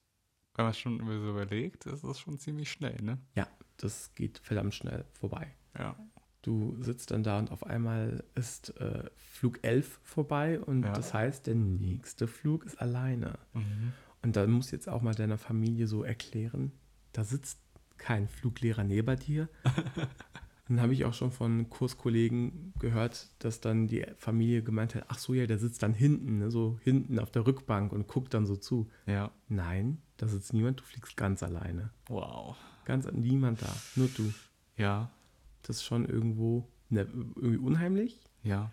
wenn 0.56 0.64
man 0.64 0.74
schon 0.74 0.98
über 0.98 1.20
so 1.20 1.30
überlegt, 1.30 1.86
das 1.86 2.02
ist 2.02 2.18
schon 2.18 2.36
ziemlich 2.36 2.72
schnell, 2.72 3.00
ne? 3.00 3.18
Ja, 3.36 3.46
das 3.76 4.12
geht 4.16 4.40
verdammt 4.40 4.74
schnell 4.74 5.04
vorbei. 5.12 5.54
Ja. 5.78 5.94
Du 6.42 6.76
sitzt 6.80 7.10
dann 7.10 7.22
da 7.22 7.38
und 7.38 7.50
auf 7.50 7.64
einmal 7.64 8.24
ist 8.34 8.76
äh, 8.80 9.04
Flug 9.16 9.58
11 9.62 10.00
vorbei 10.02 10.58
und 10.60 10.84
Ja. 10.84 10.92
das 10.92 11.12
heißt, 11.12 11.46
der 11.46 11.54
nächste 11.54 12.26
Flug 12.26 12.64
ist 12.64 12.80
alleine. 12.80 13.38
Mhm. 13.52 13.92
Und 14.22 14.36
dann 14.36 14.50
musst 14.50 14.72
du 14.72 14.76
jetzt 14.76 14.88
auch 14.88 15.02
mal 15.02 15.14
deiner 15.14 15.38
Familie 15.38 15.86
so 15.86 16.02
erklären, 16.02 16.72
da 17.12 17.24
sitzt 17.24 17.58
kein 17.98 18.28
Fluglehrer 18.28 18.84
neben 18.84 19.18
dir. 19.18 19.48
dann 20.68 20.80
habe 20.80 20.92
ich 20.94 21.04
auch 21.04 21.12
schon 21.14 21.32
von 21.32 21.68
Kurskollegen 21.68 22.72
gehört, 22.78 23.28
dass 23.40 23.60
dann 23.60 23.86
die 23.88 24.06
Familie 24.16 24.62
gemeint 24.62 24.94
hat, 24.94 25.04
ach 25.08 25.18
so, 25.18 25.34
ja, 25.34 25.46
der 25.46 25.58
sitzt 25.58 25.82
dann 25.82 25.92
hinten, 25.94 26.38
ne, 26.38 26.50
so 26.50 26.78
hinten 26.82 27.18
auf 27.18 27.30
der 27.30 27.46
Rückbank 27.46 27.92
und 27.92 28.06
guckt 28.08 28.32
dann 28.32 28.46
so 28.46 28.56
zu. 28.56 28.88
Ja. 29.06 29.30
Nein, 29.48 30.00
da 30.16 30.26
sitzt 30.28 30.52
niemand, 30.54 30.80
du 30.80 30.84
fliegst 30.84 31.16
ganz 31.16 31.42
alleine. 31.42 31.90
Wow. 32.08 32.56
Ganz 32.86 33.10
niemand 33.12 33.60
da, 33.62 33.74
nur 33.96 34.08
du. 34.08 34.32
Ja. 34.76 35.10
Das 35.62 35.76
ist 35.76 35.84
schon 35.84 36.06
irgendwo 36.08 36.68
ne, 36.88 37.02
irgendwie 37.02 37.56
unheimlich, 37.58 38.20
Ja. 38.42 38.70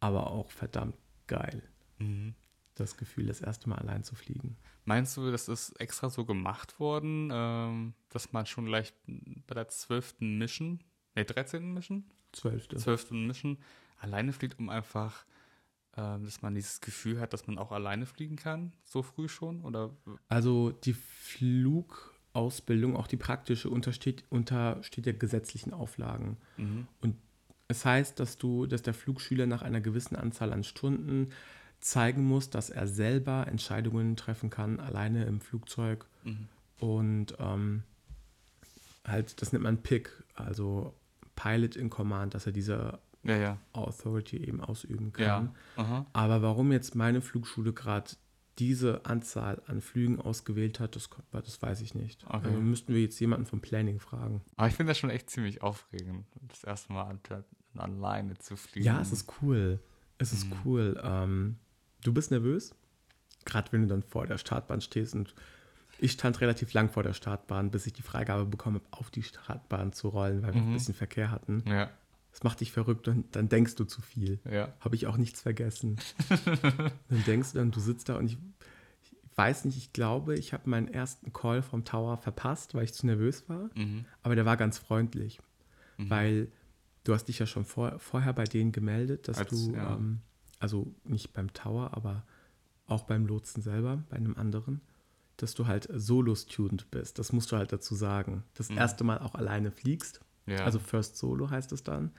aber 0.00 0.30
auch 0.30 0.50
verdammt 0.50 0.96
geil. 1.26 1.62
Mhm. 1.98 2.34
Das 2.74 2.96
Gefühl, 2.96 3.26
das 3.26 3.40
erste 3.40 3.68
Mal 3.68 3.76
allein 3.78 4.02
zu 4.02 4.14
fliegen. 4.16 4.56
Meinst 4.84 5.16
du, 5.16 5.30
das 5.30 5.48
ist 5.48 5.80
extra 5.80 6.10
so 6.10 6.24
gemacht 6.24 6.80
worden, 6.80 7.30
ähm, 7.32 7.94
dass 8.08 8.32
man 8.32 8.46
schon 8.46 8.66
leicht 8.66 8.94
bei 9.06 9.54
der 9.54 9.68
zwölften 9.68 10.38
Mission, 10.38 10.80
ne, 11.14 11.24
13. 11.24 11.72
Mission? 11.72 12.04
Zwölfte. 12.32 12.76
zwölften 12.76 13.26
Mission 13.28 13.58
alleine 13.98 14.32
fliegt, 14.32 14.58
um 14.58 14.68
einfach, 14.68 15.24
äh, 15.92 16.18
dass 16.18 16.42
man 16.42 16.56
dieses 16.56 16.80
Gefühl 16.80 17.20
hat, 17.20 17.32
dass 17.32 17.46
man 17.46 17.58
auch 17.58 17.70
alleine 17.70 18.06
fliegen 18.06 18.34
kann, 18.34 18.72
so 18.82 19.02
früh 19.04 19.28
schon? 19.28 19.62
Oder 19.62 19.96
Also 20.28 20.72
die 20.72 20.94
Flugausbildung, 22.34 22.96
auch 22.96 23.06
die 23.06 23.16
praktische, 23.16 23.70
untersteht, 23.70 24.24
untersteht 24.28 25.06
der 25.06 25.14
gesetzlichen 25.14 25.72
Auflagen. 25.72 26.36
mhm. 26.56 26.86
Es 27.66 27.86
heißt, 27.86 28.20
dass 28.20 28.36
du, 28.36 28.66
dass 28.66 28.82
der 28.82 28.92
Flugschüler 28.92 29.46
nach 29.46 29.62
einer 29.62 29.80
gewissen 29.80 30.16
Anzahl 30.16 30.52
an 30.52 30.64
Stunden 30.64 31.30
zeigen 31.80 32.22
muss, 32.22 32.50
dass 32.50 32.68
er 32.68 32.86
selber 32.86 33.46
Entscheidungen 33.46 34.16
treffen 34.16 34.50
kann, 34.50 34.80
alleine 34.80 35.24
im 35.24 35.40
Flugzeug. 35.40 36.04
Mhm. 36.24 36.48
Und 36.78 37.34
ähm, 37.38 37.82
halt, 39.06 39.40
das 39.40 39.52
nennt 39.52 39.64
man 39.64 39.78
PIC, 39.78 40.10
also 40.34 40.92
Pilot 41.36 41.74
in 41.76 41.88
Command, 41.88 42.34
dass 42.34 42.44
er 42.44 42.52
diese 42.52 42.98
Ja, 43.22 43.36
ja. 43.38 43.58
Authority 43.72 44.36
eben 44.36 44.60
ausüben 44.60 45.14
kann. 45.14 45.54
Ja. 45.78 46.04
Aber 46.12 46.42
warum 46.42 46.70
jetzt 46.70 46.94
meine 46.94 47.22
Flugschule 47.22 47.72
gerade 47.72 48.10
diese 48.58 49.04
Anzahl 49.04 49.60
an 49.66 49.80
Flügen 49.80 50.20
ausgewählt 50.20 50.78
hat, 50.80 50.94
das, 50.96 51.10
das 51.32 51.60
weiß 51.60 51.80
ich 51.80 51.94
nicht. 51.94 52.24
Okay. 52.24 52.46
Also 52.46 52.60
müssten 52.60 52.94
wir 52.94 53.02
jetzt 53.02 53.18
jemanden 53.20 53.46
vom 53.46 53.60
Planning 53.60 53.98
fragen. 54.00 54.42
Aber 54.56 54.68
ich 54.68 54.74
finde 54.74 54.90
das 54.90 54.98
schon 54.98 55.10
echt 55.10 55.28
ziemlich 55.30 55.62
aufregend, 55.62 56.26
das 56.48 56.62
erste 56.64 56.92
Mal 56.92 57.04
an- 57.04 57.44
alleine 57.76 58.38
zu 58.38 58.56
fliegen. 58.56 58.86
Ja, 58.86 59.00
es 59.00 59.10
ist 59.12 59.32
cool. 59.42 59.80
Es 60.18 60.32
ist 60.32 60.46
Mhm. 60.46 60.52
cool. 60.64 61.00
Ähm, 61.02 61.56
du 62.04 62.12
bist 62.12 62.30
nervös, 62.30 62.74
gerade 63.44 63.72
wenn 63.72 63.82
du 63.82 63.88
dann 63.88 64.02
vor 64.02 64.26
der 64.26 64.38
Startbahn 64.38 64.80
stehst 64.80 65.14
und 65.14 65.34
ich 65.98 66.12
stand 66.12 66.40
relativ 66.40 66.72
lang 66.72 66.88
vor 66.90 67.02
der 67.02 67.12
Startbahn, 67.14 67.70
bis 67.70 67.86
ich 67.86 67.92
die 67.92 68.02
Freigabe 68.02 68.44
bekommen 68.46 68.76
habe, 68.76 68.86
auf 68.92 69.10
die 69.10 69.22
Startbahn 69.22 69.92
zu 69.92 70.08
rollen, 70.08 70.42
weil 70.42 70.54
wir 70.54 70.60
Mhm. 70.60 70.68
ein 70.70 70.72
bisschen 70.74 70.94
Verkehr 70.94 71.30
hatten. 71.30 71.62
Ja, 71.66 71.90
Das 72.34 72.42
macht 72.42 72.58
dich 72.60 72.72
verrückt 72.72 73.06
und 73.06 73.36
dann 73.36 73.48
denkst 73.48 73.76
du 73.76 73.84
zu 73.84 74.02
viel. 74.02 74.40
ja. 74.50 74.74
Habe 74.80 74.96
ich 74.96 75.06
auch 75.06 75.16
nichts 75.16 75.40
vergessen. 75.40 75.96
dann 77.08 77.24
denkst 77.26 77.52
du 77.52 77.58
dann, 77.58 77.70
du 77.70 77.78
sitzt 77.78 78.08
da 78.08 78.16
und 78.16 78.26
ich, 78.26 78.38
ich 79.02 79.16
weiß 79.36 79.64
nicht, 79.66 79.76
ich 79.76 79.92
glaube, 79.92 80.34
ich 80.36 80.52
habe 80.52 80.68
meinen 80.68 80.88
ersten 80.88 81.32
Call 81.32 81.62
vom 81.62 81.84
Tower 81.84 82.16
verpasst, 82.16 82.74
weil 82.74 82.82
ich 82.84 82.92
zu 82.92 83.06
nervös 83.06 83.48
war. 83.48 83.70
Mhm. 83.76 84.04
Aber 84.24 84.34
der 84.34 84.44
war 84.46 84.56
ganz 84.56 84.78
freundlich, 84.78 85.38
Mhm. 85.96 86.10
weil 86.10 86.52
du 87.04 87.14
hast 87.14 87.26
dich 87.26 87.38
ja 87.38 87.46
schon 87.46 87.64
vor, 87.64 88.00
vorher 88.00 88.32
bei 88.32 88.44
denen 88.44 88.72
gemeldet, 88.72 89.28
dass 89.28 89.38
Als- 89.38 89.50
du, 89.50 89.72
ja. 89.72 89.94
ähm, 89.94 90.20
also 90.58 90.92
nicht 91.04 91.32
beim 91.34 91.52
Tower, 91.52 91.90
aber 91.94 92.24
auch 92.86 93.04
beim 93.04 93.26
Lotsen 93.26 93.62
selber, 93.62 94.02
bei 94.10 94.16
einem 94.16 94.36
anderen. 94.36 94.80
dass 95.36 95.54
du 95.54 95.66
halt 95.66 95.88
Solo-Student 95.92 96.92
bist. 96.92 97.18
Das 97.18 97.32
musst 97.32 97.50
du 97.50 97.56
halt 97.56 97.72
dazu 97.72 97.96
sagen. 97.96 98.44
Das 98.54 98.70
Mhm. 98.70 98.78
erste 98.78 99.02
Mal 99.02 99.18
auch 99.18 99.34
alleine 99.34 99.72
fliegst. 99.72 100.20
Ja. 100.46 100.64
Also 100.64 100.78
First 100.78 101.16
Solo 101.16 101.50
heißt 101.50 101.72
es 101.72 101.82
dann. 101.82 102.12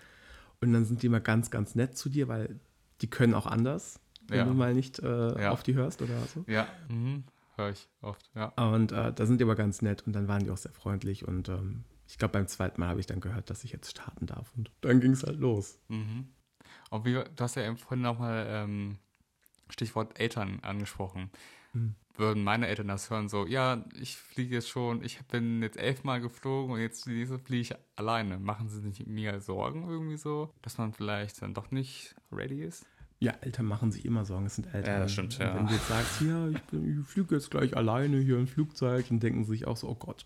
Und 0.62 0.74
dann 0.74 0.86
sind 0.86 1.02
die 1.04 1.08
immer 1.08 1.20
ganz, 1.20 1.52
ganz 1.52 1.76
nett 1.76 1.98
zu 1.98 2.10
dir, 2.10 2.28
weil 2.28 2.60
die 3.02 3.10
können 3.10 3.34
auch 3.34 3.46
anders, 3.46 4.00
wenn 4.28 4.40
Ja. 4.40 4.46
du 4.46 4.54
mal 4.54 4.74
nicht 4.74 5.00
äh, 5.00 5.42
Ja. 5.42 5.52
auf 5.52 5.64
die 5.64 5.74
hörst 5.76 6.02
oder 6.02 6.20
so. 6.34 6.44
ja. 6.48 6.68
Mhm. 6.90 7.24
Höre 7.58 7.70
ich 7.70 7.88
oft, 8.02 8.30
ja. 8.36 8.48
Und 8.72 8.92
äh, 8.92 9.14
da 9.14 9.26
sind 9.26 9.40
die 9.40 9.46
aber 9.46 9.56
ganz 9.56 9.82
nett 9.82 10.06
und 10.06 10.12
dann 10.14 10.28
waren 10.28 10.44
die 10.44 10.50
auch 10.52 10.58
sehr 10.58 10.74
freundlich. 10.74 11.26
Und 11.26 11.48
ähm, 11.48 11.86
ich 12.06 12.18
glaube, 12.18 12.34
beim 12.34 12.48
zweiten 12.48 12.82
Mal 12.82 12.88
habe 12.90 13.00
ich 13.00 13.06
dann 13.06 13.22
gehört, 13.22 13.50
dass 13.50 13.64
ich 13.64 13.72
jetzt 13.72 13.92
starten 13.92 14.26
darf. 14.26 14.52
Und 14.58 14.72
dann 14.82 15.00
ging 15.00 15.12
es 15.12 15.24
halt 15.24 15.40
los. 15.40 15.80
Mhm. 15.88 16.28
Und 16.90 17.06
wie, 17.06 17.14
du 17.14 17.26
hast 17.40 17.56
ja 17.56 17.74
vorhin 17.76 18.02
nochmal 18.02 18.46
ähm, 18.50 18.98
Stichwort 19.70 20.20
Eltern 20.20 20.60
angesprochen. 20.64 21.30
Mhm. 21.76 21.96
Würden 22.18 22.46
meine 22.46 22.68
Eltern 22.68 22.88
das 22.88 23.10
hören, 23.10 23.28
so, 23.28 23.46
ja, 23.46 23.84
ich 24.00 24.16
fliege 24.16 24.56
jetzt 24.56 24.70
schon, 24.70 25.04
ich 25.04 25.20
bin 25.26 25.62
jetzt 25.62 25.76
elfmal 25.78 26.22
geflogen 26.22 26.74
und 26.74 26.80
jetzt 26.80 27.06
die 27.06 27.10
nächste 27.12 27.38
fliege 27.40 27.62
ich 27.62 27.76
alleine. 27.98 28.40
Machen 28.40 28.70
sie 28.70 28.80
sich 28.80 29.06
mir 29.06 29.42
Sorgen 29.42 29.90
irgendwie 29.90 30.16
so, 30.16 30.54
dass 30.62 30.78
man 30.78 30.94
vielleicht 30.94 31.42
dann 31.42 31.54
doch 31.54 31.72
nicht 31.72 32.16
ready 32.32 32.64
ist? 32.64 32.86
Ja, 33.20 33.34
Eltern 33.42 33.66
machen 33.66 33.92
sich 33.92 34.06
immer 34.06 34.24
Sorgen. 34.24 34.46
Es 34.46 34.56
sind 34.56 34.74
Eltern. 34.74 34.94
Ja, 34.94 35.00
das 35.02 35.12
stimmt, 35.12 35.38
ja. 35.40 35.56
Wenn 35.56 35.68
du 35.68 35.74
jetzt 35.74 35.88
sagst, 35.90 36.22
ja, 36.22 36.48
ich, 36.48 36.62
bin- 36.64 37.02
ich 37.02 37.06
fliege 37.08 37.36
jetzt 37.36 37.52
gleich 37.52 37.76
alleine 37.76 38.18
hier 38.20 38.38
im 38.40 38.48
Flugzeug, 38.48 39.06
dann 39.10 39.20
denken 39.20 39.44
sie 39.44 39.52
sich 39.52 39.68
auch 39.68 39.76
so, 39.76 39.90
oh 39.90 39.96
Gott. 39.96 40.26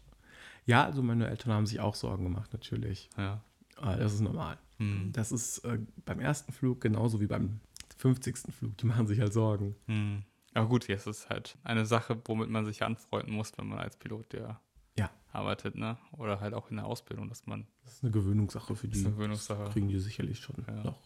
Ja, 0.66 0.86
also 0.86 1.02
meine 1.02 1.28
Eltern 1.28 1.54
haben 1.54 1.66
sich 1.66 1.80
auch 1.80 1.96
Sorgen 1.96 2.24
gemacht, 2.26 2.54
natürlich. 2.54 3.10
Ja. 3.18 3.42
Aber 3.78 3.96
das 3.96 4.14
ist 4.14 4.22
normal. 4.22 4.58
Hm. 4.78 5.10
Das 5.14 5.32
ist 5.32 5.60
äh, 5.66 5.80
beim 6.06 6.20
ersten 6.20 6.52
Flug 6.52 6.82
genauso 6.82 7.20
wie 7.20 7.28
beim 7.28 7.60
50. 7.98 8.38
Flug. 8.54 8.78
Die 8.78 8.86
machen 8.88 9.08
sich 9.08 9.20
halt 9.20 9.34
Sorgen. 9.34 9.76
Hm. 9.88 10.24
Aber 10.54 10.68
gut, 10.68 10.88
jetzt 10.88 11.06
ist 11.08 11.30
halt 11.30 11.58
eine 11.64 11.86
Sache, 11.86 12.20
womit 12.26 12.50
man 12.50 12.66
sich 12.66 12.84
anfreunden 12.84 13.34
muss, 13.34 13.52
wenn 13.58 13.68
man 13.68 13.80
als 13.80 13.96
Pilot 13.98 14.34
ja, 14.34 14.60
Ja. 14.98 15.10
arbeitet, 15.32 15.76
ne? 15.76 15.98
Oder 16.14 16.40
halt 16.40 16.54
auch 16.54 16.70
in 16.72 16.78
der 16.78 16.86
Ausbildung, 16.86 17.30
dass 17.30 17.46
man, 17.46 17.68
Das 17.84 17.94
ist 17.96 18.04
eine 18.04 18.12
Gewöhnungssache 18.12 18.76
für 18.76 18.88
das 18.88 18.94
die. 18.96 19.00
ist 19.02 19.06
eine 19.06 19.16
Gewöhnungssache. 19.16 19.70
Kriegen 19.72 19.88
die 19.90 20.00
sicherlich 20.00 20.40
schon 20.40 20.56
Ja. 20.68 20.84
noch. 20.84 21.00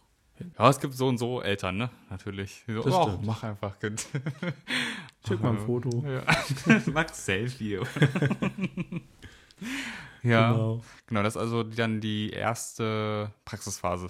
Ja, 0.58 0.68
es 0.68 0.80
gibt 0.80 0.94
so 0.94 1.06
und 1.06 1.18
so 1.18 1.40
Eltern, 1.42 1.76
ne? 1.76 1.90
Natürlich. 2.10 2.64
So, 2.66 2.82
Das 2.82 2.92
oh, 2.92 3.20
mach 3.24 3.44
einfach, 3.44 3.78
Kind. 3.78 4.04
Schick 5.26 5.40
mal 5.40 5.50
ein 5.50 5.58
Foto. 5.58 5.90
Ja. 6.08 6.24
Mach 6.92 7.08
Selfie. 7.14 7.78
ja, 10.22 10.52
genau. 10.52 10.82
Genau. 11.06 11.22
Das 11.22 11.34
ist 11.36 11.40
also 11.40 11.62
dann 11.62 12.00
die 12.00 12.30
erste 12.30 13.32
Praxisphase. 13.44 14.08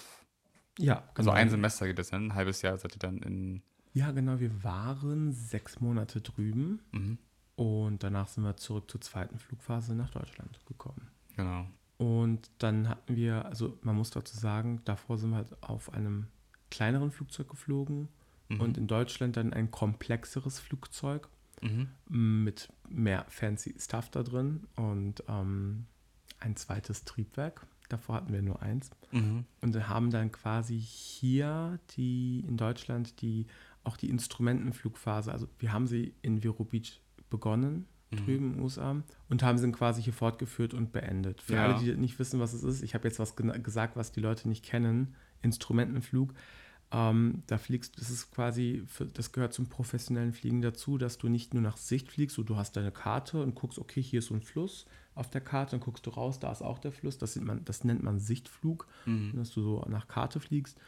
Ja, 0.79 1.05
Also 1.15 1.31
genau. 1.31 1.33
ein 1.33 1.51
Semester 1.51 1.87
geht 1.87 1.99
das 1.99 2.11
dann, 2.11 2.29
ein 2.29 2.35
halbes 2.35 2.63
Jahr 2.63 2.79
seid 2.79 2.95
ihr 2.95 2.99
dann 2.99 3.19
in. 3.19 3.63
Ja, 3.95 4.11
genau. 4.11 4.39
Wir 4.41 4.63
waren 4.65 5.33
sechs 5.33 5.81
Monate 5.81 6.21
drüben 6.21 6.81
Mhm. 6.93 7.19
und 7.57 8.03
danach 8.03 8.29
sind 8.29 8.45
wir 8.45 8.57
zurück 8.57 8.91
zur 8.91 9.01
zweiten 9.01 9.39
Flugphase 9.39 9.95
nach 9.95 10.11
Deutschland 10.11 10.59
gekommen. 10.67 11.09
Genau. 11.37 11.67
Und 11.97 12.51
dann 12.59 12.89
hatten 12.89 13.15
wir, 13.17 13.45
also 13.47 13.79
man 13.83 13.95
muss 13.97 14.11
dazu 14.11 14.37
sagen, 14.37 14.81
davor 14.85 15.17
sind 15.17 15.31
wir 15.31 15.37
halt 15.37 15.63
auf 15.63 15.93
einem 15.95 16.27
kleineren 16.71 17.11
Flugzeug 17.13 17.49
geflogen 17.49 18.09
Mhm. 18.49 18.61
und 18.61 18.77
in 18.79 18.87
Deutschland 18.89 19.37
dann 19.37 19.53
ein 19.53 19.71
komplexeres 19.71 20.59
Flugzeug 20.59 21.29
Mhm. 21.63 21.89
mit 22.45 22.69
mehr 22.89 23.25
fancy 23.29 23.75
Stuff 23.79 24.11
da 24.11 24.23
drin 24.25 24.67
und 24.77 25.23
ähm, 25.29 25.87
ein 26.41 26.57
zweites 26.57 27.05
Triebwerk. 27.05 27.67
Davor 27.89 28.17
hatten 28.17 28.33
wir 28.33 28.43
nur 28.43 28.61
eins. 28.61 28.91
Mhm. 29.13 29.45
Und 29.63 29.73
wir 29.75 29.89
haben 29.89 30.11
dann 30.11 30.33
quasi 30.33 30.79
hier 30.81 31.79
die 31.97 32.41
in 32.47 32.57
Deutschland 32.57 33.21
die 33.23 33.47
auch 33.85 33.97
die 33.97 34.09
Instrumentenflugphase, 34.11 35.31
also 35.33 35.49
wir 35.59 35.73
haben 35.73 35.87
sie 35.87 36.15
in 36.23 36.41
Vero 36.43 36.65
Beach 36.65 37.01
begonnen, 37.31 37.87
Mhm. 38.11 38.17
drüben 38.17 38.47
in 38.47 38.53
den 38.55 38.63
USA, 38.63 39.03
und 39.29 39.43
haben 39.43 39.59
sie 39.59 39.63
dann 39.65 39.73
quasi 39.73 40.03
hier 40.03 40.13
fortgeführt 40.13 40.73
und 40.75 40.93
beendet. 40.93 41.43
Für 41.43 41.55
Ja. 41.55 41.63
alle, 41.65 41.75
die 41.75 41.95
nicht 41.97 42.19
wissen, 42.19 42.39
was 42.41 42.53
es 42.53 42.63
ist, 42.63 42.83
ich 42.83 42.95
habe 42.95 43.09
jetzt 43.09 43.19
was 43.19 43.35
gesagt, 43.37 43.97
was 43.97 44.13
die 44.13 44.21
Leute 44.21 44.49
nicht 44.49 44.65
kennen, 44.65 45.15
Instrumentenflug. 45.43 46.33
Ähm, 46.93 47.43
da 47.49 47.59
fliegst, 47.59 47.99
das 47.99 48.09
ist 48.11 48.31
quasi, 48.31 48.85
für, 48.87 49.05
das 49.07 49.33
gehört 49.33 49.53
zum 49.53 49.67
professionellen 49.67 50.33
Fliegen 50.33 50.63
dazu, 50.63 50.97
dass 50.97 51.19
du 51.19 51.29
nicht 51.29 51.53
nur 51.53 51.63
nach 51.63 51.77
Sicht 51.77 52.13
fliegst, 52.13 52.37
so 52.37 52.45
du 52.45 52.57
hast 52.57 52.77
deine 52.77 52.93
Karte 52.93 53.43
und 53.43 53.55
guckst, 53.57 53.79
okay, 53.81 54.01
hier 54.01 54.21
ist 54.21 54.27
so 54.27 54.35
ein 54.35 54.43
Fluss 54.43 54.87
auf 55.17 55.29
der 55.31 55.41
Karte, 55.41 55.73
dann 55.73 55.81
guckst 55.81 56.07
du 56.07 56.11
raus, 56.11 56.39
da 56.39 56.53
ist 56.53 56.63
auch 56.63 56.79
der 56.79 56.93
Fluss, 56.93 57.19
das, 57.19 57.35
man, 57.37 57.65
das 57.65 57.83
nennt 57.85 58.03
man 58.05 58.19
Sichtflug, 58.21 58.87
Mhm. 59.07 59.33
dass 59.35 59.51
du 59.51 59.63
so 59.63 59.85
nach 59.89 60.07
Karte 60.07 60.39
fliegst. 60.39 60.79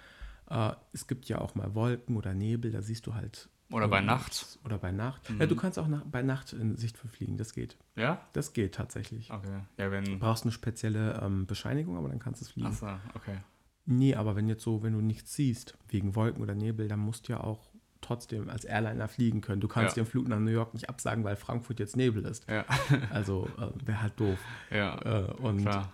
Äh, 0.48 0.72
es 0.92 1.06
gibt 1.06 1.26
ja 1.28 1.38
auch 1.40 1.54
mal 1.54 1.74
Wolken 1.74 2.16
oder 2.16 2.34
Nebel, 2.34 2.70
da 2.72 2.82
siehst 2.82 3.06
du 3.06 3.14
halt. 3.14 3.48
Oder 3.72 3.88
bei. 3.88 4.00
Nacht. 4.00 4.58
Oder 4.64 4.78
bei 4.78 4.92
Nacht. 4.92 5.28
Mhm. 5.28 5.40
Ja, 5.40 5.46
du 5.46 5.56
kannst 5.56 5.76
auch 5.78 5.88
nach, 5.88 6.04
bei 6.04 6.22
Nacht 6.22 6.52
in 6.52 6.76
Sicht 6.76 6.96
fliegen, 6.98 7.36
das 7.36 7.52
geht. 7.52 7.76
Ja? 7.96 8.20
Das 8.32 8.52
geht 8.52 8.76
tatsächlich. 8.76 9.30
Okay. 9.32 9.60
Ja, 9.76 9.90
wenn. 9.90 10.04
Du 10.04 10.18
brauchst 10.18 10.44
eine 10.44 10.52
spezielle 10.52 11.20
ähm, 11.20 11.46
Bescheinigung, 11.46 11.96
aber 11.96 12.08
dann 12.08 12.20
kannst 12.20 12.40
du 12.40 12.44
es 12.44 12.52
fliegen. 12.52 12.68
Achso, 12.68 12.86
okay. 13.14 13.38
Nee, 13.84 14.14
aber 14.14 14.36
wenn 14.36 14.48
jetzt 14.48 14.62
so, 14.62 14.82
wenn 14.84 14.92
du 14.92 15.00
nichts 15.00 15.34
siehst, 15.34 15.76
wegen 15.88 16.14
Wolken 16.14 16.42
oder 16.42 16.54
Nebel, 16.54 16.86
dann 16.88 17.00
musst 17.00 17.28
du 17.28 17.32
ja 17.32 17.40
auch 17.40 17.68
trotzdem 18.00 18.48
als 18.50 18.64
Airliner 18.64 19.08
fliegen 19.08 19.40
können. 19.40 19.60
Du 19.60 19.66
kannst 19.68 19.96
Ja. 19.96 20.02
den 20.04 20.08
Flug 20.08 20.28
nach 20.28 20.38
New 20.38 20.50
York 20.50 20.74
nicht 20.74 20.88
absagen, 20.88 21.24
weil 21.24 21.34
Frankfurt 21.34 21.80
jetzt 21.80 21.96
Nebel 21.96 22.24
ist. 22.24 22.48
Ja. 22.48 22.64
Also 23.10 23.48
äh, 23.58 23.86
wäre 23.86 24.02
halt 24.02 24.20
doof. 24.20 24.38
ja. 24.70 24.96
Äh, 25.26 25.32
und 25.32 25.62
Klar. 25.62 25.92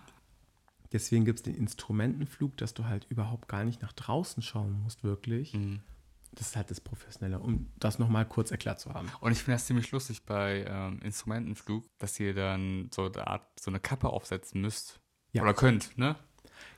Deswegen 0.93 1.25
gibt 1.25 1.39
es 1.39 1.43
den 1.43 1.55
Instrumentenflug, 1.55 2.55
dass 2.57 2.73
du 2.73 2.85
halt 2.85 3.05
überhaupt 3.09 3.47
gar 3.47 3.63
nicht 3.63 3.81
nach 3.81 3.93
draußen 3.93 4.41
schauen 4.41 4.71
musst, 4.83 5.03
wirklich. 5.03 5.53
Mhm. 5.53 5.81
Das 6.31 6.47
ist 6.47 6.55
halt 6.55 6.71
das 6.71 6.81
Professionelle, 6.81 7.39
um 7.39 7.67
das 7.77 7.99
nochmal 7.99 8.25
kurz 8.25 8.49
erklärt 8.49 8.79
zu 8.79 8.93
haben. 8.93 9.07
Und 9.19 9.33
ich 9.33 9.39
finde 9.39 9.55
das 9.55 9.65
ziemlich 9.67 9.91
lustig 9.91 10.25
bei 10.25 10.65
ähm, 10.67 10.99
Instrumentenflug, 11.03 11.85
dass 11.99 12.19
ihr 12.19 12.33
dann 12.33 12.89
so 12.91 13.05
eine 13.05 13.27
Art, 13.27 13.59
so 13.59 13.69
eine 13.69 13.79
Kappe 13.79 14.09
aufsetzen 14.09 14.61
müsst. 14.61 14.99
Ja. 15.31 15.43
Oder 15.43 15.53
könnt, 15.53 15.97
ne? 15.97 16.15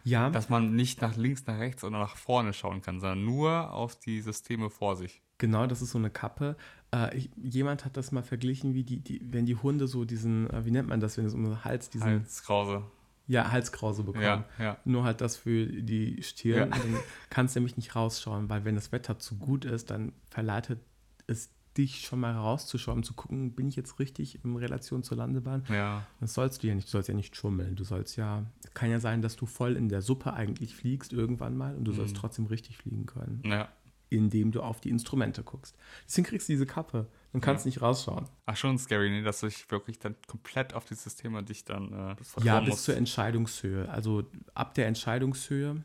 Ja, 0.03 0.29
Dass 0.29 0.49
man 0.49 0.75
nicht 0.75 1.01
nach 1.01 1.15
links, 1.15 1.45
nach 1.47 1.59
rechts 1.59 1.83
oder 1.83 1.99
nach 1.99 2.15
vorne 2.15 2.53
schauen 2.53 2.81
kann, 2.81 2.99
sondern 2.99 3.23
nur 3.25 3.71
auf 3.71 3.99
die 3.99 4.21
Systeme 4.21 4.69
vor 4.69 4.95
sich. 4.95 5.21
genau, 5.37 5.67
das 5.67 5.81
ist 5.81 5.91
so 5.91 5.97
eine 5.97 6.09
Kappe. 6.09 6.55
Äh, 6.93 7.17
ich, 7.17 7.29
jemand 7.35 7.85
hat 7.85 7.97
das 7.97 8.11
mal 8.11 8.23
verglichen, 8.23 8.73
wie 8.73 8.83
die, 8.83 8.99
die, 8.99 9.21
wenn 9.33 9.45
die 9.45 9.55
Hunde 9.55 9.87
so 9.87 10.05
diesen, 10.05 10.49
äh, 10.49 10.65
wie 10.65 10.71
nennt 10.71 10.87
man 10.87 10.99
das, 10.99 11.17
wenn 11.17 11.25
es 11.25 11.33
um 11.33 11.43
den 11.43 11.63
Hals, 11.63 11.89
diesen, 11.89 12.07
Halskrause. 12.07 12.83
Ja, 13.27 13.51
Halskrause 13.51 14.03
bekommen. 14.03 14.23
Ja, 14.23 14.45
ja. 14.59 14.77
Nur 14.85 15.03
halt 15.03 15.21
das 15.21 15.35
für 15.37 15.65
die 15.65 16.21
Stirn. 16.21 16.69
Ja. 16.69 16.75
Und 16.75 16.93
Dann 16.93 17.01
kannst 17.29 17.55
du 17.55 17.59
nämlich 17.59 17.77
nicht 17.77 17.95
rausschauen, 17.95 18.49
weil 18.49 18.65
wenn 18.65 18.75
das 18.75 18.91
Wetter 18.91 19.17
zu 19.19 19.35
gut 19.37 19.65
ist, 19.65 19.89
dann 19.89 20.13
verleitet 20.29 20.79
es 21.27 21.49
dich 21.77 22.01
schon 22.01 22.21
mal 22.21 22.31
rauszuschauen, 22.33 22.99
um 22.99 23.03
zu 23.03 23.13
gucken, 23.13 23.51
bin 23.53 23.67
ich 23.67 23.75
jetzt 23.75 23.99
richtig 23.99 24.45
in 24.45 24.55
Relation 24.55 25.03
zur 25.03 25.17
Landebahn? 25.17 25.65
Ja. 25.69 26.05
Das 26.21 26.33
sollst 26.33 26.63
du 26.63 26.67
ja 26.67 26.75
nicht. 26.75 26.87
Du 26.87 26.91
sollst 26.91 27.09
ja 27.09 27.15
nicht 27.15 27.35
schummeln. 27.35 27.75
Du 27.75 27.83
sollst 27.83 28.15
ja, 28.15 28.45
kann 28.73 28.89
ja 28.89 28.99
sein, 29.01 29.21
dass 29.21 29.35
du 29.35 29.45
voll 29.45 29.75
in 29.75 29.89
der 29.89 30.01
Suppe 30.01 30.31
eigentlich 30.33 30.73
fliegst 30.73 31.11
irgendwann 31.11 31.57
mal 31.57 31.75
und 31.75 31.83
du 31.85 31.91
sollst 31.91 32.13
Mhm. 32.15 32.19
trotzdem 32.19 32.45
richtig 32.45 32.77
fliegen 32.77 33.05
können, 33.05 33.41
Ja. 33.45 33.67
indem 34.09 34.51
du 34.53 34.61
auf 34.61 34.79
die 34.79 34.89
Instrumente 34.89 35.43
guckst. 35.43 35.75
Deswegen 36.07 36.27
kriegst 36.27 36.47
du 36.47 36.53
diese 36.53 36.65
Kappe. 36.65 37.07
Dann 37.35 37.41
kannst 37.41 37.65
du 37.65 37.69
nicht 37.69 37.81
rausschauen. 37.81 38.29
Ach, 38.45 38.55
schon 38.55 38.77
scary, 38.77 39.09
ne? 39.09 39.21
Dass 39.23 39.41
du 39.41 39.47
dich 39.47 39.69
wirklich 39.69 39.99
dann 39.99 40.15
komplett 40.27 40.73
auf 40.73 40.85
die 40.85 40.95
Systeme 40.95 41.43
dich 41.43 41.65
dann 41.65 41.91
äh, 41.91 42.15
Ja, 42.43 42.59
bis 42.61 42.69
musst. 42.69 42.83
zur 42.85 42.95
Entscheidungshöhe. 42.95 43.89
Also 43.89 44.23
ab 44.53 44.73
der 44.75 44.87
Entscheidungshöhe, 44.87 45.83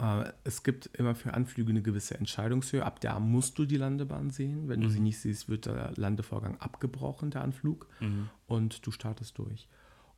äh, 0.00 0.32
es 0.44 0.64
gibt 0.64 0.86
immer 0.94 1.14
für 1.14 1.32
Anflüge 1.34 1.70
eine 1.70 1.80
gewisse 1.82 2.16
Entscheidungshöhe. 2.18 2.84
Ab 2.84 3.00
da 3.00 3.20
musst 3.20 3.56
du 3.58 3.66
die 3.66 3.76
Landebahn 3.76 4.30
sehen. 4.30 4.68
Wenn 4.68 4.80
du 4.80 4.88
Mhm. 4.88 4.92
sie 4.92 5.00
nicht 5.00 5.20
siehst, 5.20 5.48
wird 5.48 5.66
der 5.66 5.92
Landevorgang 5.96 6.56
abgebrochen, 6.58 7.30
der 7.30 7.42
Anflug, 7.42 7.86
Mhm. 8.00 8.28
und 8.46 8.84
du 8.86 8.90
startest 8.90 9.38
durch. 9.38 9.68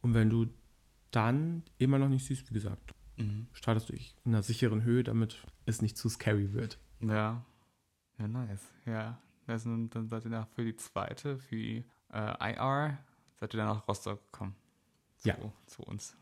Und 0.01 0.15
wenn 0.15 0.31
du 0.31 0.47
dann 1.11 1.65
immer 1.77 1.99
noch 1.99 2.09
nicht 2.09 2.25
siehst, 2.25 2.49
wie 2.51 2.55
gesagt, 2.55 2.95
Mhm. 3.19 3.47
startest 3.53 3.91
du 3.91 3.93
in 3.93 4.01
einer 4.25 4.43
sicheren 4.43 4.85
Höhe, 4.85 5.05
damit 5.05 5.37
es 5.67 5.83
nicht 5.83 5.99
zu 5.99 6.09
scary 6.09 6.55
wird. 6.55 6.79
Ja. 7.01 7.45
Ja, 8.19 8.27
nice. 8.29 8.63
Ja. 8.87 9.19
Das 9.51 9.63
sind, 9.65 9.95
dann 9.95 10.09
seid 10.09 10.25
ihr 10.25 10.31
nach 10.31 10.47
für 10.49 10.65
die 10.65 10.77
zweite, 10.77 11.39
für 11.39 11.57
die 11.57 11.85
äh, 12.13 12.53
IR, 12.55 12.99
seid 13.39 13.53
ihr 13.55 13.59
dann 13.59 13.67
nach 13.69 13.87
Rostock 13.89 14.21
gekommen. 14.33 14.55
Zu, 15.19 15.29
Ja. 15.29 15.35
Zu 15.67 15.83
uns. 15.83 16.17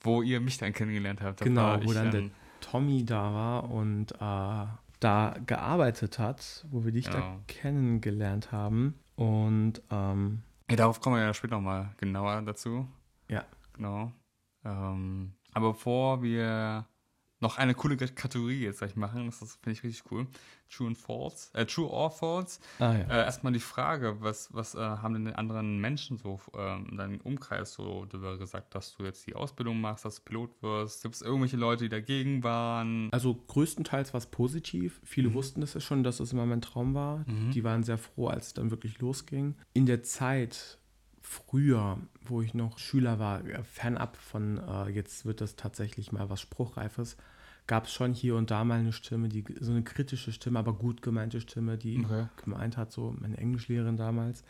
Wo 0.00 0.22
ihr 0.22 0.40
mich 0.40 0.58
dann 0.58 0.72
kennengelernt 0.72 1.20
habt. 1.22 1.40
Genau, 1.40 1.76
wo 1.82 1.90
ich 1.90 1.94
dann 1.94 2.10
der 2.10 2.30
Tommy 2.60 3.04
da 3.04 3.32
war 3.32 3.70
und 3.70 4.12
äh, 4.12 4.66
da 5.00 5.36
gearbeitet 5.46 6.18
hat, 6.18 6.66
wo 6.70 6.84
wir 6.84 6.92
dich 6.92 7.06
da 7.08 7.18
Ja. 7.18 7.40
kennengelernt 7.46 8.52
haben. 8.52 8.98
Und 9.16 9.82
ähm, 9.90 10.42
Ja, 10.70 10.76
darauf 10.76 11.00
kommen 11.00 11.16
wir 11.16 11.22
ja 11.22 11.34
später 11.34 11.56
nochmal 11.56 11.90
genauer 11.98 12.40
dazu. 12.42 12.88
Ja. 13.28 13.44
Genau. 13.74 14.12
Ähm, 14.64 15.34
aber 15.52 15.72
bevor 15.72 16.22
wir 16.22 16.86
noch 17.44 17.58
eine 17.58 17.74
coole 17.74 17.96
Kategorie 17.96 18.62
jetzt 18.62 18.78
gleich 18.78 18.96
machen. 18.96 19.26
Das 19.26 19.58
finde 19.62 19.78
ich 19.78 19.84
richtig 19.84 20.10
cool. 20.10 20.26
True 20.70 20.88
and 20.88 20.98
False. 20.98 21.50
Äh, 21.52 21.66
True 21.66 21.88
or 21.88 22.10
False. 22.10 22.58
Ah, 22.78 22.94
ja. 22.94 23.00
äh, 23.00 23.24
erstmal 23.26 23.52
die 23.52 23.60
Frage, 23.60 24.16
was, 24.20 24.52
was 24.52 24.74
äh, 24.74 24.78
haben 24.78 25.12
denn 25.12 25.26
die 25.26 25.34
anderen 25.34 25.78
Menschen 25.78 26.16
so 26.16 26.40
ähm, 26.56 26.88
in 26.90 26.96
deinem 26.96 27.20
Umkreis 27.20 27.74
so 27.74 28.06
darüber 28.06 28.38
gesagt, 28.38 28.74
dass 28.74 28.96
du 28.96 29.04
jetzt 29.04 29.26
die 29.26 29.34
Ausbildung 29.34 29.80
machst, 29.80 30.06
dass 30.06 30.16
du 30.16 30.22
Pilot 30.22 30.62
wirst? 30.62 31.02
Gibt 31.02 31.14
es 31.14 31.22
irgendwelche 31.22 31.58
Leute, 31.58 31.84
die 31.84 31.90
dagegen 31.90 32.42
waren? 32.42 33.10
Also 33.12 33.34
größtenteils 33.34 34.14
war 34.14 34.18
es 34.18 34.26
positiv. 34.26 35.00
Viele 35.04 35.28
mhm. 35.28 35.34
wussten 35.34 35.60
das 35.60 35.74
ja 35.74 35.80
schon, 35.80 36.02
dass 36.02 36.20
es 36.20 36.32
immer 36.32 36.46
mein 36.46 36.62
Traum 36.62 36.94
war. 36.94 37.18
Mhm. 37.28 37.50
Die 37.52 37.62
waren 37.62 37.84
sehr 37.84 37.98
froh, 37.98 38.28
als 38.28 38.48
es 38.48 38.54
dann 38.54 38.70
wirklich 38.70 38.98
losging. 39.00 39.54
In 39.74 39.84
der 39.84 40.02
Zeit 40.02 40.78
früher, 41.20 41.98
wo 42.22 42.42
ich 42.42 42.54
noch 42.54 42.78
Schüler 42.78 43.18
war, 43.18 43.42
fernab 43.64 44.16
von 44.16 44.58
äh, 44.58 44.90
jetzt 44.90 45.24
wird 45.24 45.40
das 45.40 45.56
tatsächlich 45.56 46.12
mal 46.12 46.28
was 46.28 46.40
Spruchreifes, 46.40 47.16
gab 47.66 47.86
es 47.86 47.92
schon 47.92 48.12
hier 48.12 48.36
und 48.36 48.50
da 48.50 48.64
mal 48.64 48.78
eine 48.78 48.92
Stimme, 48.92 49.28
die 49.28 49.44
so 49.60 49.70
eine 49.70 49.82
kritische 49.82 50.32
Stimme, 50.32 50.58
aber 50.58 50.74
gut 50.74 51.02
gemeinte 51.02 51.40
Stimme, 51.40 51.78
die 51.78 52.04
okay. 52.04 52.26
gemeint 52.42 52.76
hat, 52.76 52.92
so 52.92 53.14
meine 53.18 53.38
Englischlehrerin 53.38 53.96
damals, 53.96 54.44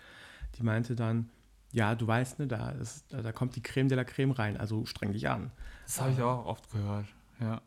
die 0.58 0.62
meinte 0.62 0.96
dann, 0.96 1.30
ja, 1.72 1.94
du 1.94 2.06
weißt, 2.06 2.38
ne, 2.38 2.46
da, 2.46 2.70
ist, 2.70 3.12
da, 3.12 3.22
da 3.22 3.32
kommt 3.32 3.56
die 3.56 3.62
Creme 3.62 3.88
de 3.88 3.96
la 3.96 4.04
Creme 4.04 4.32
rein, 4.32 4.56
also 4.56 4.84
streng 4.86 5.12
dich 5.12 5.28
an. 5.28 5.50
Das 5.84 6.00
habe 6.00 6.12
ich 6.12 6.20
auch 6.20 6.46
oft 6.46 6.70
gehört, 6.70 7.06
ja. 7.40 7.60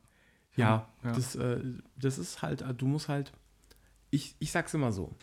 Ja, 0.55 0.87
ja. 1.03 1.11
Das, 1.11 1.35
äh, 1.35 1.61
das 1.97 2.17
ist 2.17 2.41
halt, 2.41 2.65
du 2.77 2.87
musst 2.87 3.09
halt, 3.09 3.31
ich, 4.09 4.35
ich 4.39 4.51
sag's 4.51 4.73
immer 4.73 4.91
so, 4.91 5.13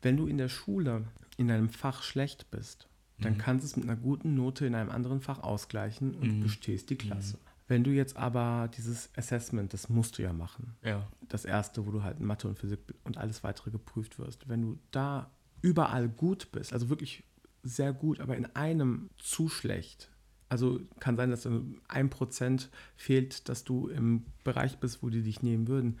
wenn 0.00 0.16
du 0.16 0.26
in 0.26 0.38
der 0.38 0.48
Schule 0.48 1.04
in 1.36 1.50
einem 1.50 1.68
Fach 1.68 2.02
schlecht 2.02 2.50
bist, 2.50 2.88
dann 3.20 3.34
mhm. 3.34 3.38
kannst 3.38 3.64
du 3.64 3.66
es 3.66 3.76
mit 3.76 3.84
einer 3.84 4.00
guten 4.00 4.34
Note 4.34 4.66
in 4.66 4.74
einem 4.74 4.90
anderen 4.90 5.20
Fach 5.20 5.40
ausgleichen 5.40 6.14
und 6.14 6.38
mhm. 6.38 6.42
bestehst 6.42 6.90
die 6.90 6.96
Klasse. 6.96 7.36
Mhm. 7.36 7.51
Wenn 7.72 7.84
du 7.84 7.90
jetzt 7.90 8.18
aber 8.18 8.68
dieses 8.76 9.08
Assessment, 9.16 9.72
das 9.72 9.88
musst 9.88 10.18
du 10.18 10.22
ja 10.22 10.34
machen. 10.34 10.76
Ja. 10.84 11.08
Das 11.30 11.46
erste, 11.46 11.86
wo 11.86 11.90
du 11.90 12.02
halt 12.02 12.20
Mathe 12.20 12.46
und 12.46 12.58
Physik 12.58 12.80
und 13.02 13.16
alles 13.16 13.42
weitere 13.44 13.70
geprüft 13.70 14.18
wirst. 14.18 14.46
Wenn 14.46 14.60
du 14.60 14.78
da 14.90 15.30
überall 15.62 16.10
gut 16.10 16.52
bist, 16.52 16.74
also 16.74 16.90
wirklich 16.90 17.24
sehr 17.62 17.94
gut, 17.94 18.20
aber 18.20 18.36
in 18.36 18.44
einem 18.54 19.08
zu 19.16 19.48
schlecht, 19.48 20.10
also 20.50 20.80
kann 21.00 21.16
sein, 21.16 21.30
dass 21.30 21.48
ein 21.88 22.10
Prozent 22.10 22.68
fehlt, 22.94 23.48
dass 23.48 23.64
du 23.64 23.88
im 23.88 24.26
Bereich 24.44 24.76
bist, 24.76 25.02
wo 25.02 25.08
die 25.08 25.22
dich 25.22 25.42
nehmen 25.42 25.66
würden, 25.66 25.98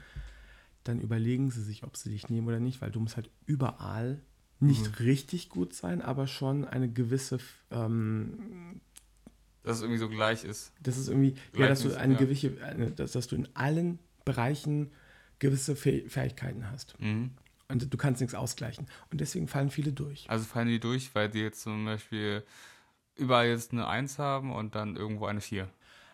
dann 0.84 1.00
überlegen 1.00 1.50
sie 1.50 1.62
sich, 1.62 1.84
ob 1.84 1.96
sie 1.96 2.10
dich 2.10 2.28
nehmen 2.28 2.48
oder 2.48 2.60
nicht, 2.60 2.82
weil 2.82 2.90
du 2.90 3.00
musst 3.00 3.16
halt 3.16 3.30
überall 3.46 4.20
nicht 4.60 5.00
mhm. 5.00 5.06
richtig 5.06 5.48
gut 5.48 5.72
sein, 5.72 6.02
aber 6.02 6.26
schon 6.26 6.66
eine 6.66 6.92
gewisse. 6.92 7.38
Ähm, 7.70 8.82
dass 9.62 9.76
es 9.76 9.82
irgendwie 9.82 9.98
so 9.98 10.08
gleich 10.08 10.44
ist. 10.44 10.72
Das 10.80 10.96
ist 10.96 11.08
irgendwie, 11.08 11.36
ja, 11.56 11.68
dass 11.68 11.82
du 11.82 11.96
eine 11.96 12.14
ja. 12.14 12.18
gewisse, 12.18 12.50
dass, 12.96 13.12
dass, 13.12 13.26
du 13.28 13.36
in 13.36 13.48
allen 13.54 13.98
Bereichen 14.24 14.90
gewisse 15.38 15.76
Fähigkeiten 15.76 16.70
hast. 16.70 16.98
Mhm. 17.00 17.30
Und 17.68 17.92
du 17.92 17.96
kannst 17.96 18.20
nichts 18.20 18.34
ausgleichen. 18.34 18.86
Und 19.10 19.20
deswegen 19.20 19.48
fallen 19.48 19.70
viele 19.70 19.92
durch. 19.92 20.28
Also 20.28 20.44
fallen 20.44 20.68
die 20.68 20.80
durch, 20.80 21.14
weil 21.14 21.30
die 21.30 21.40
jetzt 21.40 21.62
zum 21.62 21.84
Beispiel 21.84 22.44
überall 23.16 23.46
jetzt 23.46 23.72
eine 23.72 23.86
1 23.86 24.18
haben 24.18 24.52
und 24.52 24.74
dann 24.74 24.96
irgendwo 24.96 25.26
eine 25.26 25.40
4. 25.40 25.68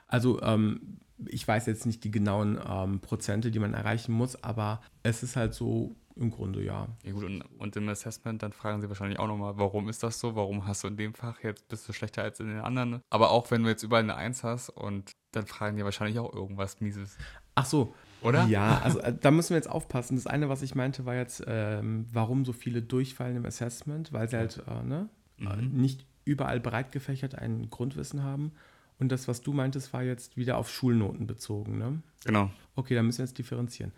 Also 0.06 0.40
ähm, 0.42 0.98
ich 1.26 1.46
weiß 1.46 1.66
jetzt 1.66 1.84
nicht 1.84 2.04
die 2.04 2.10
genauen 2.10 2.60
ähm, 2.66 3.00
Prozente, 3.00 3.50
die 3.50 3.58
man 3.58 3.74
erreichen 3.74 4.12
muss, 4.12 4.42
aber 4.42 4.80
es 5.02 5.22
ist 5.22 5.36
halt 5.36 5.54
so, 5.54 5.96
im 6.18 6.30
Grunde 6.30 6.62
ja. 6.62 6.88
Ja 7.04 7.12
gut, 7.12 7.24
und, 7.24 7.42
und 7.58 7.76
im 7.76 7.88
Assessment, 7.88 8.42
dann 8.42 8.52
fragen 8.52 8.80
sie 8.80 8.88
wahrscheinlich 8.88 9.18
auch 9.18 9.28
nochmal, 9.28 9.56
warum 9.56 9.88
ist 9.88 10.02
das 10.02 10.18
so? 10.18 10.34
Warum 10.34 10.66
hast 10.66 10.84
du 10.84 10.88
in 10.88 10.96
dem 10.96 11.14
Fach 11.14 11.42
jetzt, 11.42 11.68
bist 11.68 11.88
du 11.88 11.92
schlechter 11.92 12.22
als 12.22 12.40
in 12.40 12.48
den 12.48 12.60
anderen? 12.60 13.00
Aber 13.10 13.30
auch 13.30 13.50
wenn 13.50 13.62
du 13.62 13.68
jetzt 13.68 13.82
überall 13.82 14.02
eine 14.02 14.16
Eins 14.16 14.44
hast 14.44 14.70
und 14.70 15.12
dann 15.32 15.46
fragen 15.46 15.76
die 15.76 15.84
wahrscheinlich 15.84 16.18
auch 16.18 16.32
irgendwas 16.32 16.80
Mieses. 16.80 17.16
Ach 17.54 17.66
so. 17.66 17.94
Oder? 18.22 18.46
Ja, 18.46 18.80
also 18.82 18.98
äh, 18.98 19.14
da 19.18 19.30
müssen 19.30 19.50
wir 19.50 19.56
jetzt 19.56 19.70
aufpassen. 19.70 20.16
Das 20.16 20.26
eine, 20.26 20.48
was 20.48 20.62
ich 20.62 20.74
meinte, 20.74 21.06
war 21.06 21.14
jetzt, 21.14 21.44
ähm, 21.46 22.06
warum 22.12 22.44
so 22.44 22.52
viele 22.52 22.82
durchfallen 22.82 23.36
im 23.36 23.46
Assessment, 23.46 24.12
weil 24.12 24.28
sie 24.28 24.36
halt 24.36 24.62
äh, 24.66 24.82
ne, 24.82 25.08
mhm. 25.38 25.46
Äh, 25.46 25.56
nicht 25.62 26.06
überall 26.24 26.60
breit 26.60 26.92
gefächert 26.92 27.36
ein 27.36 27.70
Grundwissen 27.70 28.22
haben. 28.22 28.52
Und 28.98 29.12
das, 29.12 29.28
was 29.28 29.42
du 29.42 29.52
meintest, 29.52 29.92
war 29.92 30.02
jetzt 30.02 30.36
wieder 30.36 30.56
auf 30.56 30.68
Schulnoten 30.68 31.28
bezogen, 31.28 31.78
ne? 31.78 32.02
Genau. 32.24 32.50
Okay, 32.74 32.96
da 32.96 33.02
müssen 33.02 33.18
wir 33.18 33.26
jetzt 33.26 33.38
differenzieren. 33.38 33.92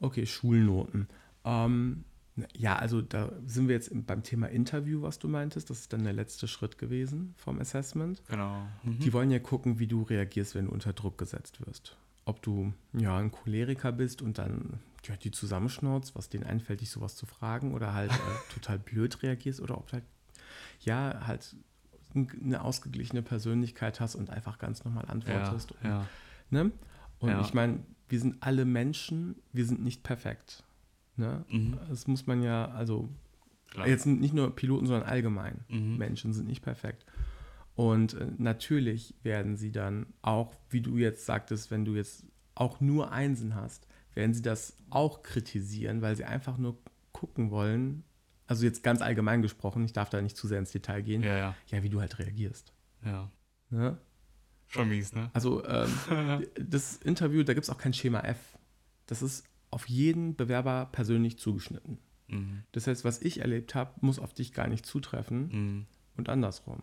Okay, 0.00 0.24
Schulnoten. 0.24 1.08
Ähm, 1.46 2.04
ja, 2.54 2.76
also 2.76 3.00
da 3.00 3.32
sind 3.46 3.68
wir 3.68 3.74
jetzt 3.74 3.90
beim 4.06 4.22
Thema 4.22 4.48
Interview, 4.48 5.00
was 5.00 5.18
du 5.18 5.28
meintest. 5.28 5.70
Das 5.70 5.80
ist 5.80 5.92
dann 5.92 6.04
der 6.04 6.12
letzte 6.12 6.46
Schritt 6.48 6.76
gewesen 6.76 7.34
vom 7.38 7.58
Assessment. 7.58 8.22
Genau. 8.28 8.66
Mhm. 8.82 8.98
Die 8.98 9.12
wollen 9.12 9.30
ja 9.30 9.38
gucken, 9.38 9.78
wie 9.78 9.86
du 9.86 10.02
reagierst, 10.02 10.54
wenn 10.54 10.66
du 10.66 10.72
unter 10.72 10.92
Druck 10.92 11.16
gesetzt 11.16 11.64
wirst. 11.66 11.96
Ob 12.26 12.42
du 12.42 12.74
ja 12.92 13.16
ein 13.16 13.30
Choleriker 13.30 13.92
bist 13.92 14.20
und 14.20 14.38
dann 14.38 14.80
ja, 15.04 15.16
die 15.16 15.30
zusammenschnauzt, 15.30 16.14
was 16.14 16.28
denen 16.28 16.44
einfällt, 16.44 16.80
dich 16.80 16.90
sowas 16.90 17.16
zu 17.16 17.24
fragen, 17.24 17.72
oder 17.72 17.94
halt 17.94 18.10
äh, 18.10 18.14
total 18.52 18.78
blöd 18.78 19.22
reagierst, 19.22 19.60
oder 19.60 19.78
ob 19.78 19.86
du 19.86 19.94
halt 19.94 20.04
ja 20.80 21.26
halt 21.26 21.56
eine 22.14 22.62
ausgeglichene 22.62 23.22
Persönlichkeit 23.22 24.00
hast 24.00 24.14
und 24.14 24.30
einfach 24.30 24.58
ganz 24.58 24.84
normal 24.84 25.04
antwortest. 25.08 25.70
Ja, 25.70 25.76
und, 25.76 25.90
ja. 25.90 26.06
Ne? 26.50 26.72
und 27.18 27.40
ich 27.40 27.54
meine, 27.54 27.80
wir 28.08 28.20
sind 28.20 28.42
alle 28.42 28.64
Menschen, 28.64 29.36
wir 29.52 29.64
sind 29.64 29.82
nicht 29.82 30.02
perfekt. 30.02 30.64
Ne? 31.16 31.44
Mhm. 31.48 31.78
Das 31.88 32.06
muss 32.06 32.26
man 32.26 32.42
ja, 32.42 32.66
also 32.72 33.08
Klar. 33.70 33.88
jetzt 33.88 34.06
nicht 34.06 34.34
nur 34.34 34.54
Piloten, 34.54 34.86
sondern 34.86 35.08
allgemein. 35.08 35.64
Mhm. 35.68 35.96
Menschen 35.96 36.32
sind 36.32 36.46
nicht 36.46 36.62
perfekt. 36.62 37.06
Und 37.74 38.14
äh, 38.14 38.28
natürlich 38.38 39.14
werden 39.22 39.56
sie 39.56 39.70
dann 39.70 40.06
auch, 40.22 40.54
wie 40.70 40.80
du 40.80 40.96
jetzt 40.96 41.26
sagtest, 41.26 41.70
wenn 41.70 41.84
du 41.84 41.94
jetzt 41.94 42.24
auch 42.54 42.80
nur 42.80 43.12
Einsen 43.12 43.54
hast, 43.54 43.86
werden 44.14 44.32
sie 44.32 44.42
das 44.42 44.76
auch 44.88 45.22
kritisieren, 45.22 46.00
weil 46.00 46.16
sie 46.16 46.24
einfach 46.24 46.56
nur 46.56 46.78
gucken 47.12 47.50
wollen, 47.50 48.02
also 48.46 48.64
jetzt 48.64 48.82
ganz 48.82 49.02
allgemein 49.02 49.42
gesprochen, 49.42 49.84
ich 49.84 49.92
darf 49.92 50.08
da 50.08 50.22
nicht 50.22 50.36
zu 50.36 50.46
sehr 50.46 50.58
ins 50.58 50.70
Detail 50.70 51.02
gehen, 51.02 51.22
ja, 51.22 51.36
ja. 51.36 51.56
ja 51.68 51.82
wie 51.82 51.88
du 51.88 52.00
halt 52.00 52.18
reagierst. 52.18 52.72
Ja. 53.04 53.30
Ne? 53.70 53.98
Schon 54.68 54.88
mies, 54.88 55.12
ne? 55.12 55.30
Also 55.32 55.64
ähm, 55.66 56.46
das 56.54 56.96
Interview, 56.96 57.42
da 57.42 57.54
gibt 57.54 57.64
es 57.64 57.70
auch 57.70 57.78
kein 57.78 57.92
Schema 57.92 58.20
F. 58.20 58.58
Das 59.06 59.22
ist 59.22 59.44
auf 59.70 59.88
jeden 59.88 60.36
Bewerber 60.36 60.88
persönlich 60.92 61.38
zugeschnitten. 61.38 61.98
Mhm. 62.28 62.62
Das 62.72 62.86
heißt, 62.86 63.04
was 63.04 63.22
ich 63.22 63.40
erlebt 63.40 63.74
habe, 63.74 63.92
muss 64.00 64.18
auf 64.18 64.34
dich 64.34 64.52
gar 64.52 64.68
nicht 64.68 64.86
zutreffen 64.86 65.48
mhm. 65.48 65.86
und 66.16 66.28
andersrum. 66.28 66.80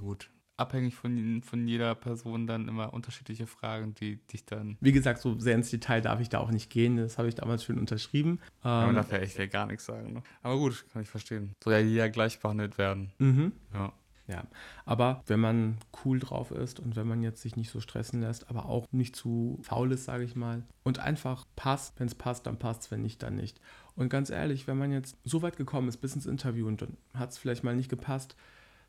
Gut. 0.00 0.30
Abhängig 0.56 0.96
von, 0.96 1.40
von 1.42 1.68
jeder 1.68 1.94
Person 1.94 2.48
dann 2.48 2.66
immer 2.66 2.92
unterschiedliche 2.92 3.46
Fragen, 3.46 3.94
die 3.94 4.16
dich 4.26 4.44
dann. 4.44 4.76
Wie 4.80 4.90
gesagt, 4.90 5.20
so 5.20 5.38
sehr 5.38 5.54
ins 5.54 5.70
Detail 5.70 6.00
darf 6.00 6.20
ich 6.20 6.30
da 6.30 6.38
auch 6.38 6.50
nicht 6.50 6.68
gehen. 6.68 6.96
Das 6.96 7.16
habe 7.16 7.28
ich 7.28 7.36
damals 7.36 7.62
schön 7.62 7.78
unterschrieben. 7.78 8.40
Ja, 8.64 8.80
man 8.80 8.88
ähm, 8.88 8.94
darf 8.96 9.12
ja 9.12 9.18
echt 9.18 9.52
gar 9.52 9.66
nichts 9.66 9.84
sagen. 9.84 10.14
Ne? 10.14 10.22
Aber 10.42 10.56
gut, 10.56 10.84
kann 10.92 11.02
ich 11.02 11.08
verstehen. 11.08 11.52
Soll 11.62 11.74
ja 11.74 11.78
jeder 11.78 12.10
gleich 12.10 12.40
behandelt 12.40 12.76
werden. 12.76 13.12
Mhm. 13.18 13.52
Ja. 13.72 13.92
Ja, 14.28 14.44
aber 14.84 15.22
wenn 15.26 15.40
man 15.40 15.78
cool 16.04 16.20
drauf 16.20 16.50
ist 16.50 16.80
und 16.80 16.96
wenn 16.96 17.08
man 17.08 17.22
jetzt 17.22 17.40
sich 17.40 17.56
nicht 17.56 17.70
so 17.70 17.80
stressen 17.80 18.20
lässt, 18.20 18.50
aber 18.50 18.66
auch 18.66 18.86
nicht 18.92 19.16
zu 19.16 19.58
faul 19.62 19.90
ist, 19.90 20.04
sage 20.04 20.24
ich 20.24 20.36
mal, 20.36 20.64
und 20.84 20.98
einfach 20.98 21.46
passt, 21.56 21.98
wenn 21.98 22.08
es 22.08 22.14
passt, 22.14 22.46
dann 22.46 22.58
passt 22.58 22.82
es, 22.82 22.90
wenn 22.90 23.02
nicht, 23.02 23.22
dann 23.22 23.36
nicht. 23.36 23.58
Und 23.96 24.10
ganz 24.10 24.28
ehrlich, 24.28 24.68
wenn 24.68 24.76
man 24.76 24.92
jetzt 24.92 25.16
so 25.24 25.40
weit 25.40 25.56
gekommen 25.56 25.88
ist 25.88 25.96
bis 25.96 26.14
ins 26.14 26.26
Interview 26.26 26.66
und 26.66 26.82
dann 26.82 26.96
hat 27.14 27.30
es 27.30 27.38
vielleicht 27.38 27.64
mal 27.64 27.74
nicht 27.74 27.88
gepasst, 27.88 28.36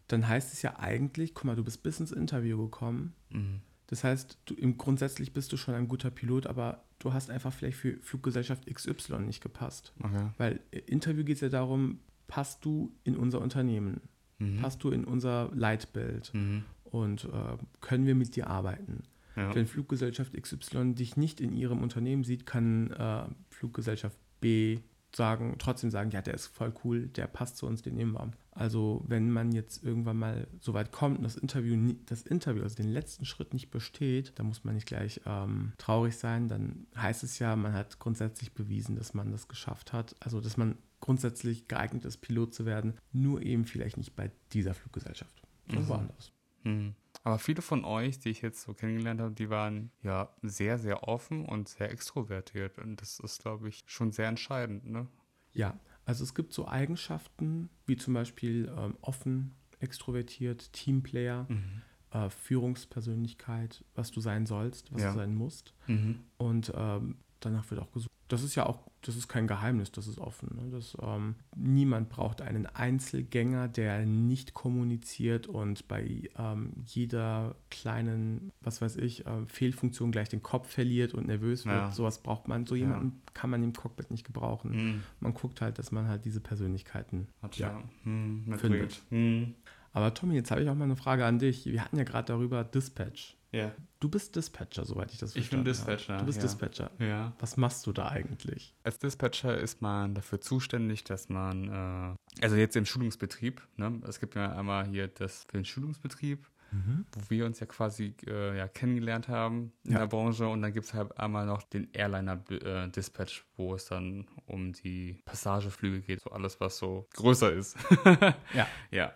dann 0.07 0.27
heißt 0.27 0.51
es 0.51 0.61
ja 0.61 0.77
eigentlich, 0.77 1.33
guck 1.33 1.45
mal, 1.45 1.55
du 1.55 1.63
bist 1.63 1.83
bis 1.83 1.99
ins 1.99 2.11
Interview 2.11 2.57
gekommen. 2.57 3.13
Mhm. 3.29 3.61
Das 3.87 4.03
heißt, 4.03 4.37
du, 4.45 4.53
im, 4.55 4.77
grundsätzlich 4.77 5.33
bist 5.33 5.51
du 5.51 5.57
schon 5.57 5.73
ein 5.73 5.87
guter 5.87 6.11
Pilot, 6.11 6.47
aber 6.47 6.83
du 6.99 7.13
hast 7.13 7.31
einfach 7.31 7.53
vielleicht 7.53 7.77
für 7.77 7.97
Fluggesellschaft 8.01 8.71
XY 8.71 9.19
nicht 9.19 9.41
gepasst. 9.41 9.93
Okay. 10.03 10.29
Weil 10.37 10.59
im 10.71 10.81
Interview 10.85 11.23
geht 11.23 11.37
es 11.37 11.41
ja 11.41 11.49
darum, 11.49 11.99
passt 12.27 12.65
du 12.65 12.91
in 13.03 13.15
unser 13.15 13.41
Unternehmen? 13.41 14.01
Mhm. 14.39 14.61
passt 14.61 14.83
du 14.83 14.89
in 14.89 15.05
unser 15.05 15.49
Leitbild 15.53 16.33
mhm. 16.33 16.63
und 16.85 17.25
äh, 17.25 17.57
können 17.81 18.05
wir 18.05 18.15
mit 18.15 18.35
dir 18.35 18.47
arbeiten. 18.47 19.03
Ja. 19.35 19.53
Wenn 19.55 19.67
Fluggesellschaft 19.67 20.33
XY 20.33 20.95
dich 20.95 21.15
nicht 21.15 21.39
in 21.39 21.53
ihrem 21.53 21.81
Unternehmen 21.81 22.23
sieht, 22.23 22.45
kann 22.45 22.91
äh, 22.91 23.23
Fluggesellschaft 23.49 24.17
B 24.41 24.79
sagen, 25.15 25.55
trotzdem 25.57 25.89
sagen, 25.89 26.11
ja, 26.11 26.21
der 26.21 26.33
ist 26.33 26.47
voll 26.47 26.73
cool, 26.83 27.07
der 27.07 27.27
passt 27.27 27.57
zu 27.57 27.65
uns, 27.65 27.81
den 27.81 27.95
nehmen 27.95 28.13
wir. 28.13 28.31
Also 28.51 29.03
wenn 29.07 29.31
man 29.31 29.51
jetzt 29.51 29.83
irgendwann 29.83 30.17
mal 30.17 30.47
so 30.59 30.73
weit 30.73 30.91
kommt 30.91 31.17
und 31.17 31.23
das 31.23 31.35
Interview, 31.35 31.93
das 32.05 32.23
Interview, 32.23 32.63
also 32.63 32.75
den 32.75 32.91
letzten 32.91 33.25
Schritt 33.25 33.53
nicht 33.53 33.71
besteht, 33.71 34.33
dann 34.37 34.47
muss 34.47 34.63
man 34.63 34.75
nicht 34.75 34.85
gleich 34.85 35.21
ähm, 35.25 35.73
traurig 35.77 36.17
sein. 36.17 36.47
Dann 36.47 36.85
heißt 36.95 37.23
es 37.23 37.39
ja, 37.39 37.55
man 37.55 37.73
hat 37.73 37.99
grundsätzlich 37.99 38.53
bewiesen, 38.53 38.95
dass 38.95 39.13
man 39.13 39.31
das 39.31 39.47
geschafft 39.47 39.93
hat. 39.93 40.15
Also 40.19 40.41
dass 40.41 40.57
man 40.57 40.77
grundsätzlich 40.99 41.67
geeignet 41.67 42.05
ist, 42.05 42.17
Pilot 42.17 42.53
zu 42.53 42.65
werden, 42.65 42.95
nur 43.11 43.41
eben 43.41 43.65
vielleicht 43.65 43.97
nicht 43.97 44.15
bei 44.15 44.31
dieser 44.53 44.73
Fluggesellschaft, 44.73 45.41
sondern 45.67 45.85
mhm. 45.85 45.89
woanders. 45.89 46.31
Mhm. 46.63 46.95
Aber 47.23 47.39
viele 47.39 47.61
von 47.61 47.83
euch, 47.85 48.19
die 48.19 48.29
ich 48.29 48.41
jetzt 48.41 48.61
so 48.61 48.73
kennengelernt 48.73 49.19
habe, 49.21 49.33
die 49.33 49.49
waren 49.49 49.91
ja 50.03 50.33
sehr, 50.41 50.77
sehr 50.77 51.07
offen 51.07 51.45
und 51.45 51.67
sehr 51.67 51.91
extrovertiert. 51.91 52.77
Und 52.77 53.01
das 53.01 53.19
ist, 53.19 53.41
glaube 53.41 53.67
ich, 53.69 53.83
schon 53.87 54.11
sehr 54.11 54.27
entscheidend, 54.27 54.85
ne? 54.85 55.07
Ja, 55.53 55.77
also 56.05 56.23
es 56.23 56.33
gibt 56.35 56.53
so 56.53 56.67
Eigenschaften 56.67 57.69
wie 57.85 57.97
zum 57.97 58.13
Beispiel 58.13 58.71
ähm, 58.77 58.95
offen, 59.01 59.55
extrovertiert, 59.79 60.71
Teamplayer. 60.73 61.45
Mhm. 61.49 61.81
äh, 62.11 62.29
Führungspersönlichkeit, 62.29 63.83
was 63.95 64.11
du 64.11 64.19
sein 64.21 64.45
sollst, 64.45 64.91
was 64.91 65.01
Ja. 65.01 65.09
du 65.11 65.15
sein 65.17 65.35
musst. 65.35 65.73
Mhm. 65.87 66.19
Und 66.37 66.71
ähm, 66.75 67.17
danach 67.39 67.69
wird 67.69 67.81
auch 67.81 67.91
gesucht. 67.91 68.11
Das 68.27 68.43
ist 68.43 68.55
ja 68.55 68.65
auch, 68.65 68.88
das 69.01 69.15
ist 69.15 69.27
kein 69.29 69.47
Geheimnis, 69.47 69.91
das 69.91 70.07
ist 70.07 70.19
offen. 70.19 70.49
Ne? 70.55 70.71
Das, 70.71 70.97
ähm, 71.01 71.35
niemand 71.55 72.09
braucht 72.09 72.41
einen 72.41 72.65
Einzelgänger, 72.65 73.67
der 73.69 74.05
nicht 74.05 74.53
kommuniziert 74.53 75.47
und 75.47 75.87
bei 75.87 76.29
ähm, 76.37 76.73
jeder 76.85 77.55
kleinen, 77.69 78.51
was 78.61 78.81
weiß 78.81 78.97
ich, 78.97 79.25
äh, 79.25 79.45
Fehlfunktion 79.47 80.11
gleich 80.11 80.27
den 80.29 80.43
Kopf 80.43 80.69
verliert 80.69 81.13
und 81.13 81.27
nervös 81.27 81.65
wird. 81.65 81.75
Ja. 81.75 81.91
Sowas 81.91 82.21
braucht 82.21 82.47
man. 82.47 82.65
So 82.65 82.75
Ja. 82.75 82.81
jemanden 82.81 83.21
kann 83.33 83.49
man 83.49 83.63
im 83.63 83.73
Cockpit 83.73 84.11
nicht 84.11 84.25
gebrauchen. 84.25 84.71
Mhm. 84.71 85.03
Man 85.21 85.33
guckt 85.33 85.61
halt, 85.61 85.79
dass 85.79 85.91
man 85.91 86.07
halt 86.07 86.25
diese 86.25 86.41
Persönlichkeiten 86.41 87.27
Hat 87.41 87.57
Ja. 87.57 87.69
ja. 87.69 87.83
Mhm. 88.03 88.53
Findet. 88.59 89.01
Mhm. 89.11 89.55
Aber 89.93 90.13
Tommy, 90.13 90.35
jetzt 90.35 90.51
habe 90.51 90.61
ich 90.61 90.69
auch 90.69 90.75
mal 90.75 90.83
eine 90.85 90.95
Frage 90.95 91.25
an 91.25 91.39
dich. 91.39 91.65
Wir 91.65 91.83
hatten 91.83 91.97
ja 91.97 92.03
gerade 92.03 92.27
darüber 92.27 92.63
Dispatch. 92.63 93.35
Ja. 93.51 93.71
Du 93.99 94.09
bist 94.09 94.35
Dispatcher, 94.35 94.85
soweit 94.85 95.11
ich 95.11 95.17
das 95.17 95.35
Ich 95.35 95.49
bin 95.49 95.63
verstanden 95.65 95.89
habe. 95.89 95.95
Dispatcher, 95.95 96.17
Du 96.19 96.25
bist 96.25 96.37
ja. 96.37 96.43
Dispatcher. 96.43 96.91
Ja. 96.99 97.33
Was 97.39 97.57
machst 97.57 97.85
du 97.87 97.91
da 97.91 98.07
eigentlich? 98.09 98.75
Als 98.83 98.99
Dispatcher 98.99 99.57
ist 99.57 99.81
man 99.81 100.13
dafür 100.13 100.39
zuständig, 100.39 101.03
dass 101.03 101.29
man, 101.29 101.67
äh, 101.67 102.43
also 102.43 102.55
jetzt 102.55 102.75
im 102.75 102.85
Schulungsbetrieb, 102.85 103.61
ne? 103.77 104.01
es 104.07 104.19
gibt 104.19 104.35
ja 104.35 104.51
einmal 104.55 104.85
hier 104.87 105.07
das 105.07 105.45
für 105.49 105.57
den 105.57 105.65
Schulungsbetrieb, 105.65 106.47
wo 106.71 107.21
wir 107.29 107.47
uns 107.47 107.59
ja 107.59 107.65
quasi 107.65 108.13
äh, 108.27 108.55
ja, 108.55 108.67
kennengelernt 108.67 109.27
haben 109.27 109.73
in 109.83 109.93
Ja. 109.93 109.99
der 110.01 110.07
Branche 110.07 110.47
und 110.47 110.61
dann 110.61 110.71
gibt 110.71 110.85
es 110.85 110.93
halt 110.93 111.17
einmal 111.17 111.47
noch 111.47 111.63
den 111.63 111.89
Airliner-Dispatch, 111.93 113.45
wo 113.57 113.73
es 113.73 113.85
dann 113.85 114.27
um 114.45 114.73
die 114.73 115.19
Passageflüge 115.25 116.01
geht, 116.01 116.21
so 116.21 116.29
alles, 116.29 116.59
was 116.59 116.77
so 116.77 117.07
größer 117.15 117.51
ist. 117.53 117.75
Ja. 118.53 118.67
Ja, 118.91 119.13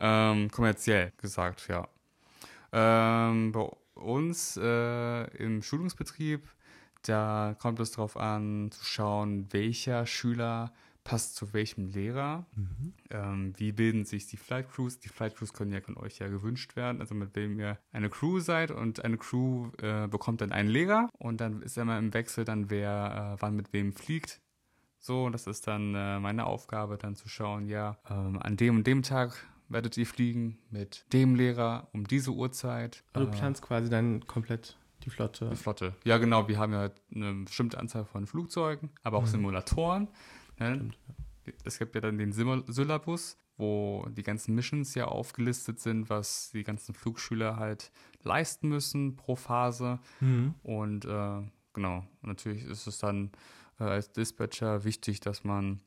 ähm, 0.00 0.50
kommerziell 0.50 1.12
gesagt, 1.16 1.68
ja. 1.68 1.88
Ähm, 2.78 3.52
bei 3.52 3.70
uns 3.94 4.58
äh, 4.58 5.24
im 5.38 5.62
Schulungsbetrieb, 5.62 6.46
da 7.06 7.56
kommt 7.58 7.80
es 7.80 7.92
darauf 7.92 8.18
an, 8.18 8.70
zu 8.70 8.84
schauen, 8.84 9.50
welcher 9.50 10.04
Schüler 10.04 10.74
passt 11.02 11.36
zu 11.36 11.54
welchem 11.54 11.86
Lehrer. 11.86 12.44
Ähm, 13.10 13.54
wie 13.56 13.72
bilden 13.72 14.04
sich 14.04 14.26
die 14.26 14.36
Flight 14.36 14.70
Crews? 14.70 14.98
Die 14.98 15.08
Flight 15.08 15.36
Crews 15.36 15.54
können 15.54 15.72
ja 15.72 15.80
von 15.80 15.96
euch 15.96 16.18
ja 16.18 16.28
gewünscht 16.28 16.76
werden, 16.76 17.00
also 17.00 17.14
mit 17.14 17.34
wem 17.34 17.58
ihr 17.58 17.78
eine 17.92 18.10
Crew 18.10 18.40
seid 18.40 18.70
und 18.70 19.02
eine 19.04 19.16
Crew 19.16 19.70
äh, 19.80 20.06
bekommt 20.08 20.42
dann 20.42 20.52
einen 20.52 20.68
Lehrer 20.68 21.08
und 21.16 21.40
dann 21.40 21.62
ist 21.62 21.78
immer 21.78 21.96
im 21.96 22.12
Wechsel 22.12 22.44
dann, 22.44 22.68
wer 22.68 23.36
äh, 23.36 23.40
wann 23.40 23.56
mit 23.56 23.72
wem 23.72 23.94
fliegt. 23.94 24.42
So, 24.98 25.30
das 25.30 25.46
ist 25.46 25.66
dann 25.66 25.94
äh, 25.94 26.18
meine 26.18 26.44
Aufgabe, 26.44 26.98
dann 26.98 27.14
zu 27.14 27.28
schauen, 27.28 27.68
ja, 27.68 27.96
ähm, 28.10 28.38
an 28.42 28.56
dem 28.56 28.78
und 28.78 28.86
dem 28.86 29.02
Tag 29.02 29.46
werdet 29.68 29.96
ihr 29.96 30.06
fliegen 30.06 30.58
mit 30.70 31.04
dem 31.12 31.34
Lehrer 31.34 31.88
um 31.92 32.06
diese 32.06 32.30
Uhrzeit. 32.32 33.02
Also 33.12 33.26
du 33.28 33.32
Äh, 33.34 33.38
planst 33.38 33.62
quasi 33.62 33.88
dann 33.90 34.26
komplett 34.26 34.76
die 35.04 35.10
Flotte. 35.10 35.48
die 35.50 35.56
Flotte. 35.56 35.94
Ja, 36.04 36.18
genau. 36.18 36.48
Wir 36.48 36.58
haben 36.58 36.72
ja 36.72 36.90
eine 37.14 37.44
bestimmte 37.44 37.78
Anzahl 37.78 38.04
von 38.04 38.26
Flugzeugen, 38.26 38.90
aber 39.02 39.18
auch 39.18 39.22
Mhm. 39.22 39.26
Simulatoren. 39.28 40.08
Ne? 40.58 40.74
Stimmt, 40.74 40.98
Es 41.64 41.78
gibt 41.78 41.94
ja 41.94 42.00
dann 42.00 42.18
den 42.18 42.32
Sim- 42.32 42.64
Syllabus, 42.66 43.38
wo 43.56 44.04
die 44.10 44.24
ganzen 44.24 44.54
Missions 44.56 44.94
ja 44.96 45.04
aufgelistet 45.06 45.78
sind, 45.78 46.10
was 46.10 46.50
die 46.50 46.64
ganzen 46.64 46.92
Flugschüler 46.94 47.56
halt 47.56 47.92
leisten 48.22 48.68
müssen 48.68 49.14
pro 49.16 49.36
Phase. 49.36 50.00
Mhm. 50.20 50.54
Und 50.64 51.04
äh, 51.04 51.42
genau, 51.72 52.04
natürlich 52.22 52.64
ist 52.64 52.86
es 52.88 52.98
dann 52.98 53.30
äh, 53.78 53.84
als 53.84 54.10
Dispatcher 54.10 54.82
wichtig, 54.84 55.20
dass 55.20 55.44
man 55.44 55.80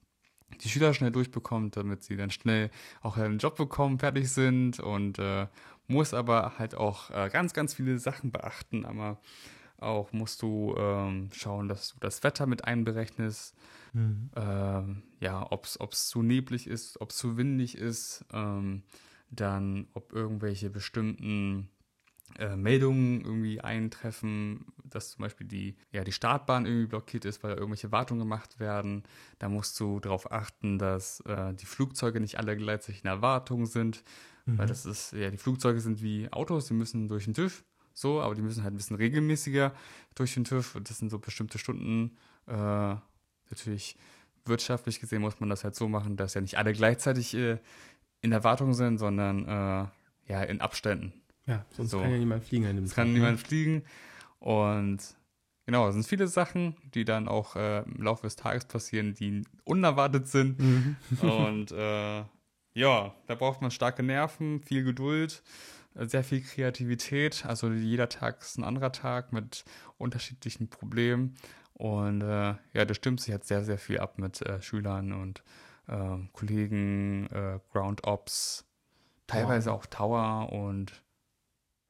die 0.61 0.69
Schüler 0.69 0.93
schnell 0.93 1.11
durchbekommt, 1.11 1.77
damit 1.77 2.03
sie 2.03 2.17
dann 2.17 2.31
schnell 2.31 2.69
auch 3.01 3.17
einen 3.17 3.39
Job 3.39 3.55
bekommen, 3.55 3.99
fertig 3.99 4.31
sind 4.31 4.79
und 4.79 5.19
äh, 5.19 5.47
muss 5.87 6.13
aber 6.13 6.53
halt 6.57 6.75
auch 6.75 7.09
äh, 7.11 7.29
ganz, 7.31 7.53
ganz 7.53 7.73
viele 7.73 7.97
Sachen 7.99 8.31
beachten. 8.31 8.85
Aber 8.85 9.19
auch 9.77 10.11
musst 10.11 10.41
du 10.41 10.75
ähm, 10.77 11.29
schauen, 11.31 11.67
dass 11.67 11.93
du 11.93 11.99
das 11.99 12.23
Wetter 12.23 12.45
mit 12.45 12.65
einberechnest, 12.65 13.55
Mhm. 13.93 14.29
ähm, 14.35 15.03
ja, 15.19 15.47
ob 15.49 15.65
es 15.65 16.07
zu 16.09 16.21
neblig 16.21 16.67
ist, 16.67 17.01
ob 17.01 17.09
es 17.09 17.17
zu 17.17 17.37
windig 17.37 17.75
ist, 17.75 18.25
ähm, 18.31 18.83
dann 19.31 19.87
ob 19.93 20.13
irgendwelche 20.13 20.69
bestimmten 20.69 21.69
äh, 22.37 22.55
Meldungen 22.55 23.21
irgendwie 23.21 23.61
eintreffen, 23.61 24.65
dass 24.83 25.11
zum 25.11 25.23
Beispiel 25.23 25.47
die, 25.47 25.75
ja, 25.91 26.03
die 26.03 26.11
Startbahn 26.11 26.65
irgendwie 26.65 26.87
blockiert 26.87 27.25
ist, 27.25 27.43
weil 27.43 27.51
da 27.51 27.57
irgendwelche 27.57 27.91
Wartungen 27.91 28.19
gemacht 28.19 28.59
werden. 28.59 29.03
Da 29.39 29.49
musst 29.49 29.79
du 29.79 29.99
darauf 29.99 30.31
achten, 30.31 30.77
dass 30.77 31.21
äh, 31.21 31.53
die 31.53 31.65
Flugzeuge 31.65 32.19
nicht 32.19 32.37
alle 32.37 32.55
gleichzeitig 32.57 33.03
in 33.03 33.07
der 33.09 33.21
Wartung 33.21 33.65
sind, 33.65 34.03
weil 34.45 34.65
Mhm. 34.65 34.69
das 34.69 34.85
ist, 34.85 35.13
ja, 35.13 35.29
die 35.29 35.37
Flugzeuge 35.37 35.79
sind 35.79 36.01
wie 36.01 36.31
Autos, 36.31 36.67
die 36.67 36.73
müssen 36.73 37.07
durch 37.07 37.25
den 37.25 37.33
TÜV, 37.33 37.63
so, 37.93 38.21
aber 38.21 38.33
die 38.35 38.41
müssen 38.41 38.63
halt 38.63 38.73
ein 38.73 38.77
bisschen 38.77 38.95
regelmäßiger 38.95 39.73
durch 40.15 40.33
den 40.33 40.43
TÜV 40.43 40.75
und 40.75 40.89
das 40.89 40.97
sind 40.97 41.09
so 41.11 41.19
bestimmte 41.19 41.57
Stunden, 41.59 42.17
äh, 42.47 42.95
natürlich 43.49 43.95
wirtschaftlich 44.45 44.99
gesehen 44.99 45.21
muss 45.21 45.39
man 45.39 45.49
das 45.49 45.63
halt 45.63 45.75
so 45.75 45.87
machen, 45.87 46.17
dass 46.17 46.33
ja 46.33 46.41
nicht 46.41 46.57
alle 46.57 46.73
gleichzeitig 46.73 47.35
äh, 47.35 47.59
in 48.21 48.31
der 48.31 48.43
Wartung 48.43 48.73
sind, 48.73 48.97
sondern 48.97 49.45
äh, 49.45 49.87
ja 50.31 50.43
in 50.43 50.61
Abständen. 50.61 51.13
Ja, 51.49 51.65
sonst 51.71 51.91
So. 51.91 51.99
kann 51.99 52.11
ja 52.11 52.17
niemand 52.17 52.43
fliegen 52.43 52.65
an 52.67 52.75
dem 52.75 52.85
Es 52.85 52.93
kann 52.93 53.07
Tag, 53.07 53.13
niemand 53.13 53.39
fliegen 53.39 53.83
und 54.39 54.99
genau, 55.65 55.87
es 55.87 55.95
sind 55.95 56.05
viele 56.07 56.27
Sachen, 56.27 56.75
die 56.93 57.05
dann 57.05 57.27
auch 57.27 57.55
äh, 57.55 57.79
im 57.83 58.03
Laufe 58.03 58.23
des 58.23 58.35
Tages 58.35 58.65
passieren, 58.65 59.13
die 59.15 59.43
unerwartet 59.65 60.27
sind 60.27 60.59
Ne? 60.59 60.65
Mhm. 60.65 61.19
und 61.29 61.71
äh, 61.71 62.23
ja, 62.73 63.13
da 63.27 63.35
braucht 63.35 63.61
man 63.61 63.71
starke 63.71 64.03
Nerven, 64.03 64.61
viel 64.61 64.83
Geduld, 64.83 65.43
äh, 65.95 66.05
sehr 66.05 66.23
viel 66.23 66.41
Kreativität. 66.41 67.45
Also 67.45 67.71
jeder 67.71 68.09
Tag 68.09 68.41
ist 68.41 68.57
ein 68.57 68.63
anderer 68.63 68.91
Tag 68.91 69.33
mit 69.33 69.65
unterschiedlichen 69.97 70.69
Problemen. 70.69 71.35
Und 71.73 72.21
äh, 72.21 72.55
ja, 72.73 72.85
das 72.85 72.97
stimmt 72.97 73.21
sich 73.21 73.29
jetzt 73.33 73.47
sehr, 73.47 73.63
sehr 73.63 73.77
viel 73.77 73.99
ab 73.99 74.17
mit 74.17 74.41
äh, 74.41 74.61
Schülern 74.61 75.13
und 75.13 75.43
äh, 75.87 76.17
Kollegen, 76.33 77.27
äh, 77.27 77.59
Ground 77.71 78.03
Ops, 78.05 78.65
teilweise 79.27 79.71
auch 79.71 79.85
Tower 79.85 80.51
und 80.51 81.03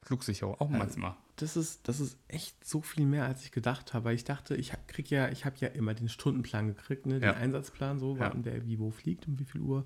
Flugsicherung, 0.10 0.56
auch 0.60 0.72
Ja. 0.72 0.78
manchmal. 0.80 1.16
Das 1.36 1.56
ist, 1.56 1.88
das 1.88 2.00
ist 2.00 2.18
echt 2.28 2.66
so 2.66 2.82
viel 2.82 3.06
mehr, 3.06 3.26
als 3.26 3.44
ich 3.46 3.52
gedacht 3.52 3.94
habe. 3.94 4.12
Ich 4.14 4.24
dachte, 4.24 4.56
ich 4.56 4.74
krieg 4.88 5.10
ja, 5.12 5.30
ich 5.30 5.46
habe 5.46 5.56
ja 5.60 5.68
immer 5.70 5.94
den 5.94 6.10
Stundenplan 6.10 6.68
gekriegt, 6.68 7.06
ne? 7.06 7.20
den 7.20 7.30
Ja. 7.30 7.34
Einsatzplan, 7.36 8.00
so, 8.00 8.16
Ja. 8.16 8.22
wann 8.34 8.44
wer 8.44 8.66
wie 8.66 8.80
wo 8.80 8.90
fliegt, 8.90 9.28
um 9.28 9.38
wie 9.40 9.46
viel 9.46 9.62
Uhr. 9.62 9.86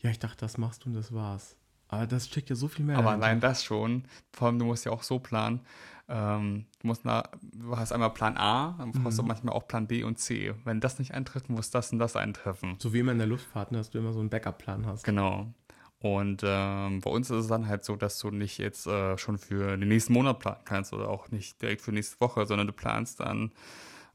Ja, 0.00 0.10
ich 0.10 0.18
dachte, 0.18 0.36
das 0.40 0.58
machst 0.58 0.84
du 0.84 0.90
und 0.90 0.94
das 0.94 1.12
war's. 1.12 1.56
Aber 1.88 2.06
das 2.06 2.26
steckt 2.28 2.50
ja 2.50 2.56
so 2.56 2.68
viel 2.68 2.84
mehr 2.84 2.96
Aber 2.98 3.06
dahinter. 3.06 3.26
allein 3.26 3.40
das 3.40 3.64
schon, 3.64 4.04
vor 4.34 4.48
allem 4.48 4.58
du 4.58 4.66
musst 4.66 4.84
ja 4.84 4.92
auch 4.92 5.02
so 5.02 5.18
planen. 5.18 5.60
Ähm, 6.06 6.66
du, 6.80 6.86
musst 6.86 7.04
na, 7.06 7.28
du 7.42 7.76
hast 7.76 7.92
einmal 7.92 8.10
Plan 8.12 8.36
A, 8.36 8.74
dann 8.78 8.92
brauchst 8.92 9.18
du 9.18 9.22
Mhm. 9.22 9.28
manchmal 9.28 9.54
auch 9.54 9.66
Plan 9.66 9.86
B 9.86 10.04
und 10.04 10.18
C. 10.18 10.54
Wenn 10.64 10.80
das 10.80 10.98
nicht 10.98 11.12
eintrifft, 11.14 11.48
muss 11.48 11.70
das 11.70 11.90
und 11.92 11.98
das 11.98 12.14
eintreffen. 12.14 12.76
So 12.78 12.92
wie 12.92 12.98
immer 13.00 13.12
in 13.12 13.18
der 13.18 13.26
Luftfahrt, 13.26 13.72
ne, 13.72 13.78
dass 13.78 13.88
du 13.90 13.98
immer 13.98 14.12
so 14.12 14.20
einen 14.20 14.28
Backup-Plan 14.30 14.84
hast. 14.86 15.04
Genau. 15.04 15.52
Und 16.00 16.42
ähm, 16.44 17.00
bei 17.00 17.10
uns 17.10 17.28
ist 17.30 17.36
es 17.36 17.46
dann 17.48 17.66
halt 17.66 17.84
so, 17.84 17.96
dass 17.96 18.18
du 18.18 18.30
nicht 18.30 18.58
jetzt 18.58 18.86
äh, 18.86 19.18
schon 19.18 19.36
für 19.36 19.76
den 19.76 19.88
nächsten 19.88 20.12
Monat 20.12 20.38
planen 20.38 20.60
kannst 20.64 20.92
oder 20.92 21.08
auch 21.08 21.30
nicht 21.30 21.60
direkt 21.60 21.82
für 21.82 21.90
nächste 21.90 22.20
Woche, 22.20 22.46
sondern 22.46 22.68
du 22.68 22.72
planst 22.72 23.20
dann 23.20 23.52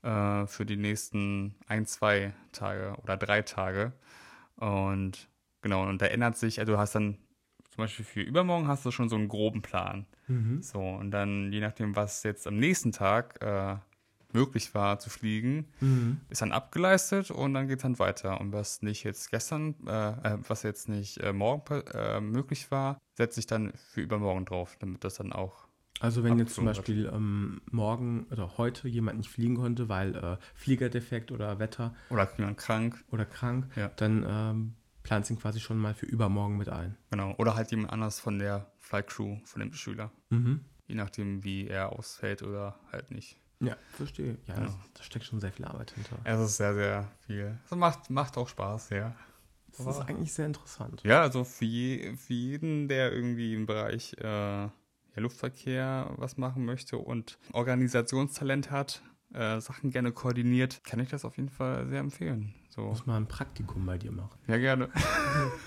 äh, 0.01 0.47
für 0.47 0.65
die 0.65 0.77
nächsten 0.77 1.55
ein, 1.67 1.85
zwei 1.85 2.33
Tage 2.53 2.95
oder 3.03 3.17
drei 3.17 3.41
Tage. 3.41 3.91
Und 4.55 5.27
genau, 5.61 5.87
und 5.87 6.01
da 6.01 6.05
ändert 6.05 6.37
sich, 6.37 6.59
also 6.59 6.73
du 6.73 6.79
hast 6.79 6.95
dann 6.95 7.17
zum 7.69 7.83
Beispiel 7.83 8.05
für 8.05 8.21
übermorgen 8.21 8.67
hast 8.67 8.85
du 8.85 8.91
schon 8.91 9.09
so 9.09 9.15
einen 9.15 9.27
groben 9.27 9.61
Plan. 9.61 10.05
Mhm. 10.27 10.61
So, 10.61 10.79
und 10.79 11.11
dann 11.11 11.51
je 11.51 11.59
nachdem, 11.59 11.95
was 11.95 12.23
jetzt 12.23 12.47
am 12.47 12.57
nächsten 12.57 12.91
Tag 12.91 13.41
äh, 13.41 13.75
möglich 14.33 14.73
war 14.73 14.99
zu 14.99 15.09
fliegen, 15.09 15.67
Mhm. 15.79 16.19
ist 16.29 16.41
dann 16.41 16.51
abgeleistet 16.51 17.31
und 17.31 17.53
dann 17.53 17.67
geht 17.67 17.77
es 17.79 17.83
dann 17.83 17.99
weiter. 17.99 18.39
Und 18.41 18.51
was 18.53 18.81
nicht 18.81 19.03
jetzt 19.03 19.31
gestern, 19.31 19.75
äh, 19.87 20.09
äh, 20.33 20.37
was 20.47 20.63
jetzt 20.63 20.89
nicht 20.89 21.17
äh, 21.19 21.33
morgen 21.33 21.81
äh, 21.93 22.19
möglich 22.21 22.71
war, 22.71 22.97
setze 23.15 23.39
ich 23.39 23.45
dann 23.47 23.73
für 23.75 24.01
übermorgen 24.01 24.45
drauf, 24.45 24.75
damit 24.79 25.03
das 25.03 25.15
dann 25.15 25.31
auch. 25.33 25.67
Also 25.99 26.23
wenn 26.23 26.37
jetzt 26.39 26.55
zum. 26.55 26.65
Beispiel 26.65 27.09
ähm, 27.13 27.61
morgen 27.71 28.25
oder 28.31 28.57
heute 28.57 28.87
jemand 28.89 29.19
nicht 29.19 29.29
fliegen 29.29 29.55
konnte, 29.55 29.87
weil 29.87 30.15
äh, 30.15 30.37
Fliegerdefekt 30.55 31.31
oder 31.31 31.59
Wetter 31.59 31.95
Oder 32.09 32.27
jemand 32.37 32.57
krank, 32.57 33.03
oder 33.11 33.25
krank, 33.25 33.67
Ja. 33.75 33.89
dann 33.95 34.25
ähm, 34.27 34.73
planst 35.03 35.29
ihn 35.29 35.37
quasi 35.39 35.59
schon 35.59 35.77
mal 35.77 35.93
für 35.93 36.05
übermorgen 36.05 36.57
mit 36.57 36.67
ein. 36.69 36.97
genau. 37.11 37.35
Oder 37.37 37.55
halt 37.55 37.71
jemand 37.71 37.91
anders 37.93 38.19
von 38.19 38.39
der 38.39 38.71
Flight 38.79 39.07
Crew, 39.07 39.37
von 39.45 39.59
dem 39.61 39.71
Schüler. 39.73 40.11
Mhm. 40.29 40.61
Je 40.87 40.95
nachdem, 40.95 41.43
wie 41.45 41.67
er 41.67 41.93
ausfällt 41.93 42.41
oder 42.43 42.77
halt 42.91 43.11
nicht. 43.11 43.39
Ja, 43.63 43.77
verstehe. 43.91 44.37
Ja, 44.47 44.55
das, 44.59 44.73
da 44.93 45.03
steckt 45.03 45.25
schon 45.25 45.39
sehr 45.39 45.51
viel 45.51 45.65
Arbeit 45.65 45.91
hinter. 45.91 46.17
Es 46.23 46.39
ist 46.39 46.57
sehr, 46.57 46.73
sehr 46.73 47.11
viel. 47.25 47.57
Es 47.65 47.75
macht, 47.75 48.09
macht 48.09 48.37
auch 48.37 48.47
Spaß, 48.47 48.89
ja. 48.91 49.15
Das 49.77 49.87
ist 49.87 50.01
eigentlich 50.01 50.33
sehr 50.33 50.45
interessant. 50.45 51.01
Ja, 51.03 51.21
also 51.21 51.43
für, 51.43 51.65
je, 51.65 52.15
für 52.15 52.33
jeden, 52.33 52.87
der 52.87 53.11
irgendwie 53.11 53.55
im 53.55 53.65
Bereich 53.65 54.15
äh, 54.19 54.23
ja, 54.25 54.71
Luftverkehr 55.15 56.13
was 56.17 56.37
machen 56.37 56.65
möchte 56.65 56.97
und 56.97 57.39
Organisationstalent 57.53 58.69
hat, 58.69 59.01
äh, 59.33 59.59
Sachen 59.59 59.89
gerne 59.89 60.11
koordiniert, 60.11 60.83
kann 60.83 60.99
ich 60.99 61.09
das 61.09 61.25
auf 61.25 61.37
jeden 61.37 61.49
Fall 61.49 61.87
sehr 61.87 61.99
empfehlen. 61.99 62.53
So. 62.69 62.81
Muss 62.81 63.05
mal 63.05 63.17
ein 63.17 63.27
Praktikum 63.27 63.85
bei 63.85 63.97
dir 63.97 64.11
machen. 64.11 64.37
Ja, 64.47 64.57
gerne. 64.57 64.89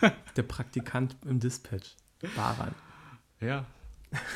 Der 0.37 0.43
Praktikant 0.43 1.17
im 1.25 1.41
Dispatch. 1.41 1.97
Baran. 2.35 2.75
Ja, 3.41 3.67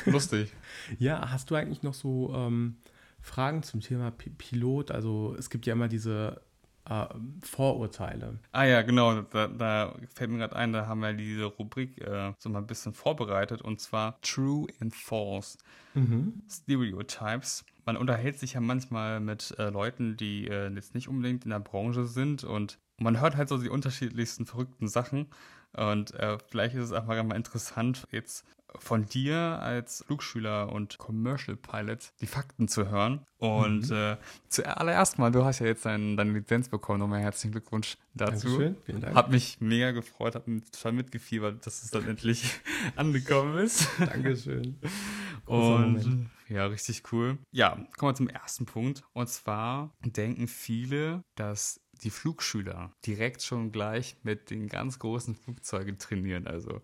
lustig. 0.05 0.51
ja, 0.99 1.31
hast 1.31 1.49
du 1.49 1.55
eigentlich 1.55 1.81
noch 1.81 1.93
so 1.93 2.33
ähm, 2.35 2.77
Fragen 3.21 3.63
zum 3.63 3.79
Thema 3.81 4.11
P 4.11 4.29
Pilot? 4.29 4.91
Also 4.91 5.35
es 5.37 5.49
gibt 5.49 5.65
ja 5.65 5.73
immer 5.73 5.87
diese 5.87 6.41
äh, 6.89 7.05
Vorurteile. 7.41 8.39
Ah 8.51 8.63
ja, 8.65 8.81
genau. 8.81 9.21
Da, 9.21 9.47
da 9.47 9.95
fällt 10.13 10.31
mir 10.31 10.39
gerade 10.39 10.55
ein, 10.55 10.73
da 10.73 10.87
haben 10.87 11.01
wir 11.01 11.13
diese 11.13 11.45
Rubrik 11.45 12.01
äh, 12.01 12.33
so 12.39 12.49
mal 12.49 12.59
ein 12.59 12.67
bisschen 12.67 12.93
vorbereitet 12.93 13.61
und 13.61 13.79
zwar 13.79 14.19
True 14.21 14.67
and 14.79 14.95
False 14.95 15.57
Mhm. 15.93 16.43
Stereotypes. 16.49 17.65
Man 17.85 17.97
unterhält 17.97 18.39
sich 18.39 18.53
ja 18.53 18.61
manchmal 18.61 19.19
mit 19.19 19.53
äh, 19.57 19.69
Leuten, 19.69 20.15
die 20.15 20.47
äh, 20.47 20.69
jetzt 20.73 20.95
nicht 20.95 21.09
unbedingt 21.09 21.43
in 21.43 21.49
der 21.49 21.59
Branche 21.59 22.05
sind 22.05 22.43
und 22.45 22.79
man 22.97 23.19
hört 23.19 23.35
halt 23.35 23.49
so 23.49 23.57
die 23.57 23.69
unterschiedlichsten 23.69 24.45
verrückten 24.45 24.87
Sachen. 24.87 25.27
Und 25.73 26.13
äh, 26.13 26.37
vielleicht 26.47 26.75
ist 26.75 26.83
es 26.85 26.91
einfach 26.91 27.21
mal 27.23 27.35
interessant, 27.35 28.07
jetzt 28.11 28.45
von 28.79 29.05
dir 29.05 29.37
als 29.37 30.03
Flugschüler 30.05 30.71
und 30.71 30.97
Commercial 30.97 31.57
Pilot 31.57 32.13
die 32.21 32.27
Fakten 32.27 32.67
zu 32.67 32.89
hören. 32.89 33.25
Und 33.37 33.89
Mhm. 33.89 33.95
äh, 33.95 34.17
zuallererst 34.49 35.17
mal, 35.19 35.31
du 35.31 35.43
hast 35.43 35.59
ja 35.59 35.65
jetzt 35.65 35.85
dein, 35.85 36.15
deine 36.17 36.31
Lizenz 36.33 36.69
bekommen. 36.69 36.99
Nochmal 36.99 37.19
herzlichen 37.21 37.51
Glückwunsch 37.51 37.97
dazu. 38.13 38.47
Dankeschön, 38.47 38.77
vielen 38.85 39.01
Dank. 39.01 39.15
Hab 39.15 39.29
mich 39.31 39.59
mega 39.59 39.91
gefreut, 39.91 40.35
hab 40.35 40.47
mit- 40.47 40.71
total 40.71 40.93
mitgefiebert, 40.93 41.65
dass 41.65 41.83
es 41.83 41.91
dann 41.91 42.07
endlich 42.07 42.43
angekommen 42.95 43.57
ist. 43.57 43.87
Dankeschön. 43.99 44.79
Großer 45.45 45.79
Moment. 45.79 46.05
Und 46.05 46.29
ja, 46.49 46.65
richtig 46.65 47.03
cool. 47.11 47.37
Ja, 47.51 47.75
kommen 47.97 48.11
wir 48.11 48.15
zum 48.15 48.29
ersten 48.29 48.65
Punkt. 48.65 49.03
Und 49.13 49.27
zwar 49.29 49.91
denken 50.01 50.47
viele, 50.47 51.23
dass 51.35 51.79
die 52.03 52.09
Flugschüler 52.09 52.91
direkt 53.05 53.43
schon 53.43 53.71
gleich 53.71 54.17
mit 54.23 54.49
den 54.49 54.67
ganz 54.67 54.97
großen 54.99 55.35
Flugzeugen 55.35 55.97
trainieren. 55.99 56.47
Also 56.47 56.81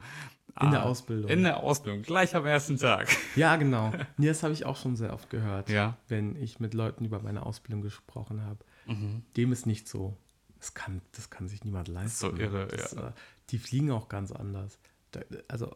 In 0.61 0.71
der 0.71 0.81
ah, 0.81 0.85
Ausbildung. 0.85 1.29
In 1.29 1.43
der 1.43 1.57
Ausbildung, 1.63 2.01
gleich 2.01 2.35
am 2.35 2.45
ersten 2.45 2.77
Tag. 2.77 3.07
Ja, 3.35 3.55
genau. 3.57 3.91
Nee, 4.17 4.27
das 4.27 4.41
habe 4.43 4.53
ich 4.53 4.65
auch 4.65 4.77
schon 4.77 4.95
sehr 4.95 5.13
oft 5.13 5.29
gehört, 5.29 5.69
Ja. 5.69 5.97
wenn 6.07 6.35
ich 6.35 6.59
mit 6.59 6.73
Leuten 6.73 7.05
über 7.05 7.19
meine 7.21 7.45
Ausbildung 7.45 7.81
gesprochen 7.81 8.43
habe. 8.43 8.59
Mhm. 8.87 9.23
Dem 9.35 9.51
ist 9.51 9.65
nicht 9.67 9.87
so. 9.87 10.17
Das 10.59 10.73
kann, 10.73 11.01
das 11.11 11.29
kann 11.29 11.47
sich 11.47 11.63
niemand 11.63 11.87
leisten. 11.87 12.31
so 12.31 12.35
irre, 12.35 12.67
das, 12.67 12.93
ja. 12.93 13.09
äh, 13.09 13.11
Die 13.51 13.59
fliegen 13.59 13.91
auch 13.91 14.09
ganz 14.09 14.31
anders. 14.31 14.79
Da, 15.11 15.19
also, 15.47 15.75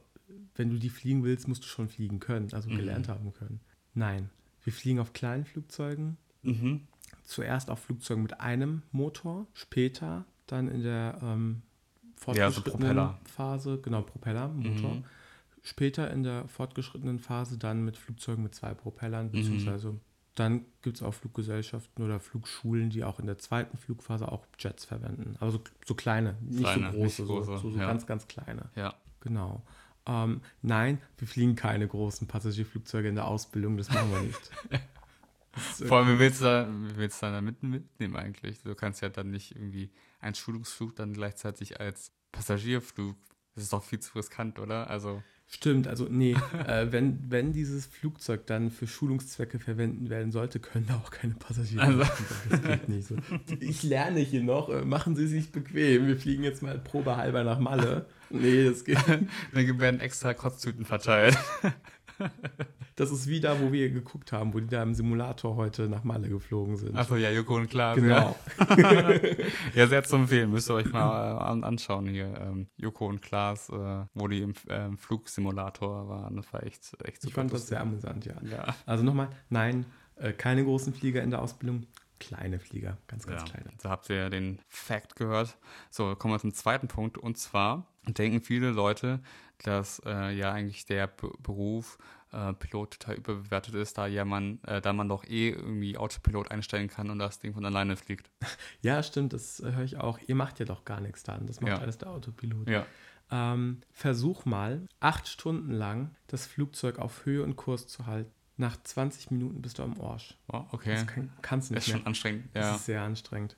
wenn 0.55 0.69
du 0.71 0.77
die 0.77 0.89
fliegen 0.89 1.23
willst, 1.23 1.47
musst 1.47 1.63
du 1.63 1.67
schon 1.67 1.87
fliegen 1.87 2.19
können, 2.19 2.49
also 2.53 2.69
Mhm. 2.69 2.77
gelernt 2.77 3.07
haben 3.07 3.31
können. 3.33 3.59
Nein, 3.93 4.29
wir 4.63 4.73
fliegen 4.73 4.99
auf 4.99 5.13
kleinen 5.13 5.45
Flugzeugen. 5.45 6.17
Mhm. 6.41 6.87
Zuerst 7.23 7.69
auf 7.69 7.79
Flugzeugen 7.79 8.23
mit 8.23 8.39
einem 8.39 8.81
Motor, 8.91 9.45
später 9.53 10.25
dann 10.47 10.67
in 10.67 10.81
der 10.83 11.19
ähm, 11.21 11.61
Ja, 12.27 12.49
fortgeschrittenen 12.51 12.79
Propeller. 12.95 13.19
Phase, 13.25 13.79
genau, 13.81 14.01
Propellermotor. 14.01 14.95
Mhm. 14.95 15.03
Später 15.63 16.09
in 16.11 16.23
der 16.23 16.47
fortgeschrittenen 16.47 17.19
Phase 17.19 17.57
dann 17.57 17.83
mit 17.85 17.97
Flugzeugen 17.97 18.43
mit 18.43 18.55
zwei 18.55 18.73
Propellern, 18.73 19.27
Mhm. 19.27 19.31
beziehungsweise 19.31 19.95
dann 20.35 20.65
gibt 20.81 20.97
es 20.97 21.03
auch 21.03 21.13
Fluggesellschaften 21.13 22.03
oder 22.05 22.19
Flugschulen, 22.19 22.89
die 22.89 23.03
auch 23.03 23.19
in 23.19 23.25
der 23.25 23.37
zweiten 23.37 23.77
Flugphase 23.77 24.31
auch 24.31 24.45
Jets 24.57 24.85
verwenden. 24.85 25.35
Aber 25.39 25.51
so, 25.51 25.61
so 25.85 25.93
kleine, 25.93 26.35
nicht 26.41 26.61
Kleine, 26.63 26.91
so 26.93 26.97
nicht 26.97 27.17
große, 27.17 27.25
große, 27.25 27.45
so, 27.45 27.57
so, 27.57 27.71
so 27.71 27.79
ja. 27.79 27.85
ganz, 27.87 28.07
ganz 28.07 28.27
kleine. 28.27 28.69
Ja. 28.75 28.93
Genau. 29.19 29.61
Ähm, 30.07 30.41
nein, 30.61 30.99
wir 31.17 31.27
fliegen 31.27 31.55
keine 31.55 31.87
großen 31.87 32.27
Passagierflugzeuge 32.27 33.09
in 33.09 33.15
der 33.15 33.27
Ausbildung, 33.27 33.77
das 33.77 33.89
machen 33.89 34.09
wir 34.11 34.21
nicht. 34.21 34.51
Vor 35.85 35.97
allem, 35.97 36.15
wie 36.15 36.19
willst 36.19 36.41
du 36.41 36.45
da, 36.45 36.67
wie 36.69 36.97
willst 36.97 37.21
du 37.21 37.27
da 37.27 37.41
mit, 37.41 37.61
mitnehmen 37.63 38.15
eigentlich? 38.15 38.61
Du 38.63 38.73
kannst 38.75 39.01
ja 39.01 39.09
dann 39.09 39.31
nicht 39.31 39.55
irgendwie 39.55 39.89
einen 40.19 40.35
Schulungsflug 40.35 40.95
dann 40.95 41.13
gleichzeitig 41.13 41.79
als 41.79 42.11
Passagierflug. 42.31 43.17
Das 43.55 43.65
ist 43.65 43.73
doch 43.73 43.83
viel 43.83 43.99
zu 43.99 44.15
riskant, 44.15 44.59
oder? 44.59 44.89
Also. 44.89 45.21
Stimmt, 45.47 45.89
also 45.89 46.07
nee, 46.09 46.31
äh, 46.65 46.89
wenn, 46.93 47.29
wenn 47.29 47.51
dieses 47.51 47.85
Flugzeug 47.85 48.47
dann 48.47 48.71
für 48.71 48.87
Schulungszwecke 48.87 49.59
verwenden 49.59 50.09
werden 50.09 50.31
sollte, 50.31 50.61
können 50.61 50.85
da 50.87 50.95
auch 50.95 51.11
keine 51.11 51.33
Passagiere 51.33 51.83
Also. 51.83 52.03
Das 52.49 52.61
geht 52.61 52.87
nicht 52.87 53.07
so. 53.07 53.17
Ich 53.59 53.83
lerne 53.83 54.21
hier 54.21 54.43
noch, 54.43 54.69
äh, 54.69 54.85
machen 54.85 55.17
Sie 55.17 55.27
sich 55.27 55.51
bequem. 55.51 56.07
Wir 56.07 56.17
fliegen 56.17 56.43
jetzt 56.43 56.63
mal 56.63 56.79
probehalber 56.79 57.43
nach 57.43 57.59
Malle. 57.59 58.05
Nee, 58.29 58.63
das 58.63 58.85
geht. 58.85 58.97
Dann 59.53 59.79
werden 59.79 59.99
extra 59.99 60.33
Kotztüten 60.33 60.85
verteilt. 60.85 61.37
Das 62.97 63.09
ist 63.09 63.27
wie 63.27 63.39
da, 63.39 63.59
wo 63.59 63.71
wir 63.71 63.89
geguckt 63.89 64.31
haben, 64.31 64.53
wo 64.53 64.59
die 64.59 64.67
da 64.67 64.83
im 64.83 64.93
Simulator 64.93 65.55
heute 65.55 65.87
nach 65.87 66.03
Malle 66.03 66.27
geflogen 66.29 66.75
sind. 66.75 66.95
Achso, 66.95 67.15
ja, 67.15 67.31
Joko 67.31 67.55
und 67.55 67.69
Klaas. 67.69 67.95
genau. 67.95 68.35
Ja, 68.77 69.11
ja 69.73 69.87
sehr 69.87 70.03
zu 70.03 70.17
empfehlen. 70.17 70.51
Müsst 70.51 70.69
ihr 70.69 70.75
euch 70.75 70.91
mal 70.91 71.37
äh, 71.37 71.39
an, 71.41 71.63
anschauen 71.63 72.05
hier. 72.07 72.33
Ähm, 72.39 72.67
Joko 72.77 73.07
und 73.07 73.21
Klaas, 73.21 73.69
äh, 73.69 74.05
wo 74.13 74.27
die 74.27 74.41
im 74.41 74.53
ähm, 74.69 74.97
Flugsimulator 74.97 76.09
waren. 76.09 76.35
Das 76.35 76.51
war 76.53 76.63
echt, 76.63 76.95
echt 77.03 77.23
Ich 77.23 77.33
fand 77.33 77.51
das 77.53 77.67
sehr 77.67 77.81
amüsant, 77.81 78.25
ja. 78.25 78.35
Ja. 78.43 78.75
Also 78.85 79.03
nochmal, 79.03 79.29
nein, 79.49 79.85
äh, 80.17 80.33
keine 80.33 80.63
großen 80.63 80.93
Flieger 80.93 81.23
in 81.23 81.31
der 81.31 81.41
Ausbildung, 81.41 81.87
kleine 82.19 82.59
Flieger, 82.59 82.97
ganz, 83.07 83.25
ganz 83.25 83.41
Ja, 83.41 83.47
kleine. 83.47 83.69
da 83.81 83.89
habt 83.89 84.09
ihr 84.09 84.29
den 84.29 84.59
Fact 84.67 85.15
gehört. 85.15 85.57
So, 85.89 86.15
kommen 86.15 86.33
wir 86.35 86.39
zum 86.39 86.53
zweiten 86.53 86.87
Punkt. 86.87 87.17
Und 87.17 87.37
zwar 87.37 87.87
denken 88.07 88.41
viele 88.41 88.71
Leute, 88.71 89.21
dass 89.63 90.01
äh, 90.05 90.31
ja 90.31 90.51
eigentlich 90.51 90.85
der 90.85 91.07
B 91.07 91.27
Beruf 91.43 91.97
äh, 92.31 92.53
Pilot 92.53 92.91
total 92.99 93.15
überbewertet 93.15 93.75
ist, 93.75 93.97
da 93.97 94.07
ja 94.07 94.25
man, 94.25 94.59
äh, 94.63 94.81
da 94.81 94.93
man 94.93 95.07
doch 95.09 95.23
eh 95.25 95.49
irgendwie 95.49 95.97
Autopilot 95.97 96.49
einstellen 96.49 96.87
kann 96.87 97.09
und 97.09 97.19
das 97.19 97.39
Ding 97.39 97.53
von 97.53 97.65
alleine 97.65 97.95
fliegt. 97.97 98.29
Ja, 98.81 99.03
stimmt, 99.03 99.33
das 99.33 99.59
äh, 99.59 99.71
höre 99.73 99.83
ich 99.83 99.97
auch. 99.97 100.17
Ihr 100.27 100.35
macht 100.35 100.59
ja 100.59 100.65
doch 100.65 100.85
gar 100.85 100.99
nichts 101.01 101.23
dann. 101.23 101.45
Das 101.45 101.61
macht 101.61 101.73
Ja. 101.73 101.77
alles 101.79 101.97
der 101.99 102.09
Autopilot. 102.09 102.67
Ja. 102.69 102.85
Ähm, 103.29 103.81
versuch 103.91 104.45
mal, 104.45 104.87
acht 104.99 105.27
Stunden 105.27 105.71
lang 105.71 106.15
das 106.27 106.47
Flugzeug 106.47 106.97
auf 106.99 107.25
Höhe 107.25 107.43
und 107.43 107.55
Kurs 107.55 107.87
zu 107.87 108.05
halten. 108.07 108.31
Nach 108.57 108.81
20 108.81 109.31
Minuten 109.31 109.61
bist 109.61 109.79
du 109.79 109.83
am 109.83 109.99
Arsch. 110.01 110.37
Oh, 110.51 110.63
okay. 110.71 110.93
Das 110.95 111.07
kann, 111.07 111.31
kannst 111.41 111.69
du 111.69 111.75
ist 111.75 111.79
nicht 111.85 111.91
schon 111.91 111.99
mehr. 112.01 112.07
anstrengend. 112.07 112.45
Das 112.53 112.65
Ja. 112.65 112.75
ist 112.75 112.85
sehr 112.85 113.01
anstrengend. 113.03 113.55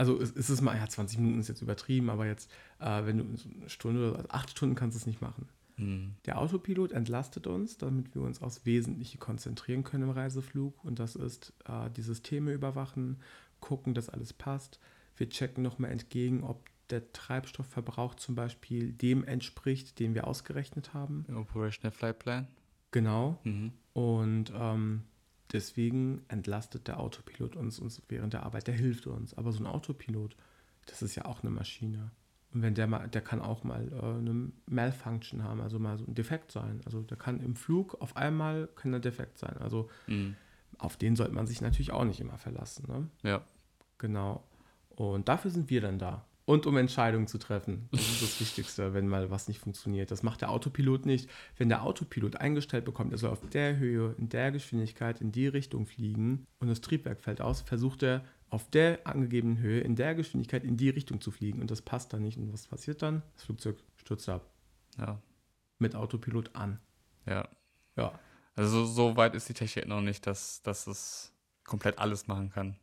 Also 0.00 0.18
es, 0.18 0.34
es 0.34 0.48
ist 0.48 0.62
mal, 0.62 0.74
ja, 0.78 0.88
20 0.88 1.18
Minuten 1.18 1.40
ist 1.40 1.48
jetzt 1.48 1.60
übertrieben, 1.60 2.08
aber 2.08 2.24
jetzt, 2.24 2.50
äh, 2.78 3.04
wenn 3.04 3.18
du 3.18 3.24
eine 3.24 3.68
Stunde, 3.68 4.14
also 4.16 4.30
acht 4.30 4.48
Stunden 4.48 4.74
kannst 4.74 4.96
du 4.96 4.98
es 4.98 5.06
nicht 5.06 5.20
machen. 5.20 5.46
Hm. 5.76 6.14
Der 6.24 6.38
Autopilot 6.38 6.92
entlastet 6.92 7.46
uns, 7.46 7.76
damit 7.76 8.14
wir 8.14 8.22
uns 8.22 8.40
aufs 8.40 8.64
Wesentliche 8.64 9.18
konzentrieren 9.18 9.84
können 9.84 10.04
im 10.04 10.10
Reiseflug. 10.10 10.82
Und 10.86 11.00
das 11.00 11.16
ist 11.16 11.52
äh, 11.66 11.90
die 11.90 12.00
Systeme 12.00 12.54
überwachen, 12.54 13.18
gucken, 13.60 13.92
dass 13.92 14.08
alles 14.08 14.32
passt. 14.32 14.80
Wir 15.18 15.28
checken 15.28 15.62
nochmal 15.62 15.90
entgegen, 15.90 16.44
ob 16.44 16.70
der 16.88 17.12
Treibstoffverbrauch 17.12 18.14
zum 18.14 18.34
Beispiel 18.34 18.94
dem 18.94 19.22
entspricht, 19.22 19.98
den 19.98 20.14
wir 20.14 20.26
ausgerechnet 20.26 20.94
haben. 20.94 21.26
Operational 21.36 21.92
Flight 21.92 22.18
Plan. 22.20 22.48
Genau. 22.90 23.38
Mhm. 23.44 23.72
Und 23.92 24.50
ähm, 24.56 25.02
deswegen 25.52 26.22
entlastet 26.28 26.88
der 26.88 27.00
Autopilot 27.00 27.56
uns, 27.56 27.78
uns 27.78 28.00
während 28.08 28.32
der 28.32 28.44
Arbeit. 28.44 28.66
Der 28.66 28.74
hilft 28.74 29.06
uns. 29.06 29.34
Aber 29.34 29.52
so 29.52 29.62
ein 29.62 29.66
Autopilot, 29.66 30.36
das 30.86 31.02
ist 31.02 31.14
ja 31.16 31.24
auch 31.24 31.42
eine 31.42 31.50
Maschine. 31.50 32.10
Und 32.52 32.62
wenn 32.62 32.74
der 32.74 32.86
mal, 32.88 33.06
der 33.08 33.20
kann 33.20 33.40
auch 33.40 33.62
mal 33.62 33.92
äh, 33.92 34.18
eine 34.18 34.50
Malfunction 34.66 35.44
haben, 35.44 35.60
also 35.60 35.78
mal 35.78 35.98
so 35.98 36.04
ein 36.04 36.14
Defekt 36.14 36.50
sein. 36.50 36.80
Also 36.84 37.02
der 37.02 37.16
kann 37.16 37.40
im 37.40 37.54
Flug 37.54 38.00
auf 38.00 38.16
einmal 38.16 38.68
kann 38.74 38.92
er 38.92 39.00
defekt 39.00 39.38
sein. 39.38 39.56
Also 39.58 39.88
Mhm. 40.08 40.34
auf 40.78 40.96
den 40.96 41.14
sollte 41.14 41.32
man 41.32 41.46
sich 41.46 41.60
natürlich 41.60 41.92
auch 41.92 42.04
nicht 42.04 42.20
immer 42.20 42.38
verlassen. 42.38 42.86
Ne? 42.88 43.08
Ja. 43.22 43.44
Genau. 43.98 44.42
Und 44.96 45.28
dafür 45.28 45.50
sind 45.50 45.70
wir 45.70 45.80
dann 45.80 45.98
da. 45.98 46.24
Und 46.46 46.66
um 46.66 46.76
Entscheidungen 46.76 47.26
zu 47.26 47.38
treffen. 47.38 47.88
Das 47.92 48.00
ist 48.00 48.22
das 48.22 48.40
Wichtigste, 48.40 48.92
wenn 48.92 49.06
mal 49.06 49.30
was 49.30 49.46
nicht 49.46 49.60
funktioniert. 49.60 50.10
Das 50.10 50.22
macht 50.22 50.40
der 50.40 50.50
Autopilot 50.50 51.06
nicht. 51.06 51.30
Wenn 51.56 51.68
der 51.68 51.84
Autopilot 51.84 52.36
eingestellt 52.36 52.84
bekommt, 52.84 53.12
er 53.12 53.18
soll 53.18 53.30
auf 53.30 53.48
der 53.50 53.76
Höhe, 53.78 54.14
in 54.18 54.28
der 54.28 54.50
Geschwindigkeit, 54.50 55.20
in 55.20 55.30
die 55.30 55.46
Richtung 55.46 55.86
fliegen 55.86 56.46
und 56.58 56.68
das 56.68 56.80
Triebwerk 56.80 57.20
fällt 57.20 57.40
aus, 57.40 57.60
versucht 57.60 58.02
er 58.02 58.24
auf 58.48 58.68
der 58.68 59.06
angegebenen 59.06 59.58
Höhe, 59.58 59.80
in 59.80 59.94
der 59.94 60.14
Geschwindigkeit, 60.14 60.64
in 60.64 60.76
die 60.76 60.90
Richtung 60.90 61.20
zu 61.20 61.30
fliegen. 61.30 61.60
Und 61.60 61.70
das 61.70 61.82
passt 61.82 62.12
dann 62.12 62.22
nicht. 62.22 62.36
Und 62.36 62.52
was 62.52 62.66
passiert 62.66 63.00
dann? 63.00 63.22
Das 63.34 63.44
Flugzeug 63.44 63.78
stürzt 63.96 64.28
ab. 64.28 64.50
Ja. 64.98 65.22
Mit 65.78 65.94
Autopilot 65.94 66.54
an. 66.56 66.80
Ja. 67.26 67.48
Ja. 67.96 68.18
Also 68.56 68.84
so, 68.84 69.16
weit 69.16 69.34
ist 69.34 69.48
die 69.48 69.54
Technik 69.54 69.86
noch 69.86 70.00
nicht, 70.00 70.26
dass, 70.26 70.62
dass 70.62 70.86
es 70.86 71.32
komplett 71.64 71.98
alles 71.98 72.26
machen 72.26 72.50
kann. 72.50 72.76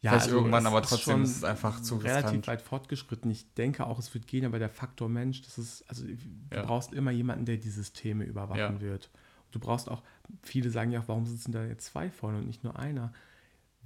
Ja, 0.00 0.12
Vielleicht 0.12 0.28
irgendwann, 0.28 0.62
es 0.64 0.66
aber 0.66 0.82
trotzdem 0.82 1.24
ist 1.24 1.36
es 1.36 1.44
einfach 1.44 1.80
zu 1.80 1.96
relativ 1.96 2.24
riskant. 2.30 2.46
weit 2.46 2.62
fortgeschritten. 2.62 3.30
Ich 3.32 3.52
denke 3.54 3.84
auch, 3.84 3.98
es 3.98 4.14
wird 4.14 4.28
gehen, 4.28 4.44
aber 4.44 4.60
der 4.60 4.68
Faktor 4.68 5.08
Mensch, 5.08 5.42
das 5.42 5.58
ist, 5.58 5.82
also 5.88 6.06
du 6.06 6.14
Ja. 6.54 6.62
brauchst 6.62 6.92
immer 6.92 7.10
jemanden, 7.10 7.46
der 7.46 7.56
die 7.56 7.68
Systeme 7.70 8.24
überwachen 8.24 8.58
Ja. 8.76 8.80
wird. 8.80 9.10
Du 9.50 9.58
brauchst 9.58 9.90
auch, 9.90 10.02
viele 10.44 10.70
sagen 10.70 10.92
ja 10.92 11.00
auch, 11.00 11.08
warum 11.08 11.26
sitzen 11.26 11.50
da 11.50 11.64
jetzt 11.64 11.86
zwei 11.86 12.10
vorne 12.10 12.38
und 12.38 12.46
nicht 12.46 12.62
nur 12.62 12.78
einer? 12.78 13.12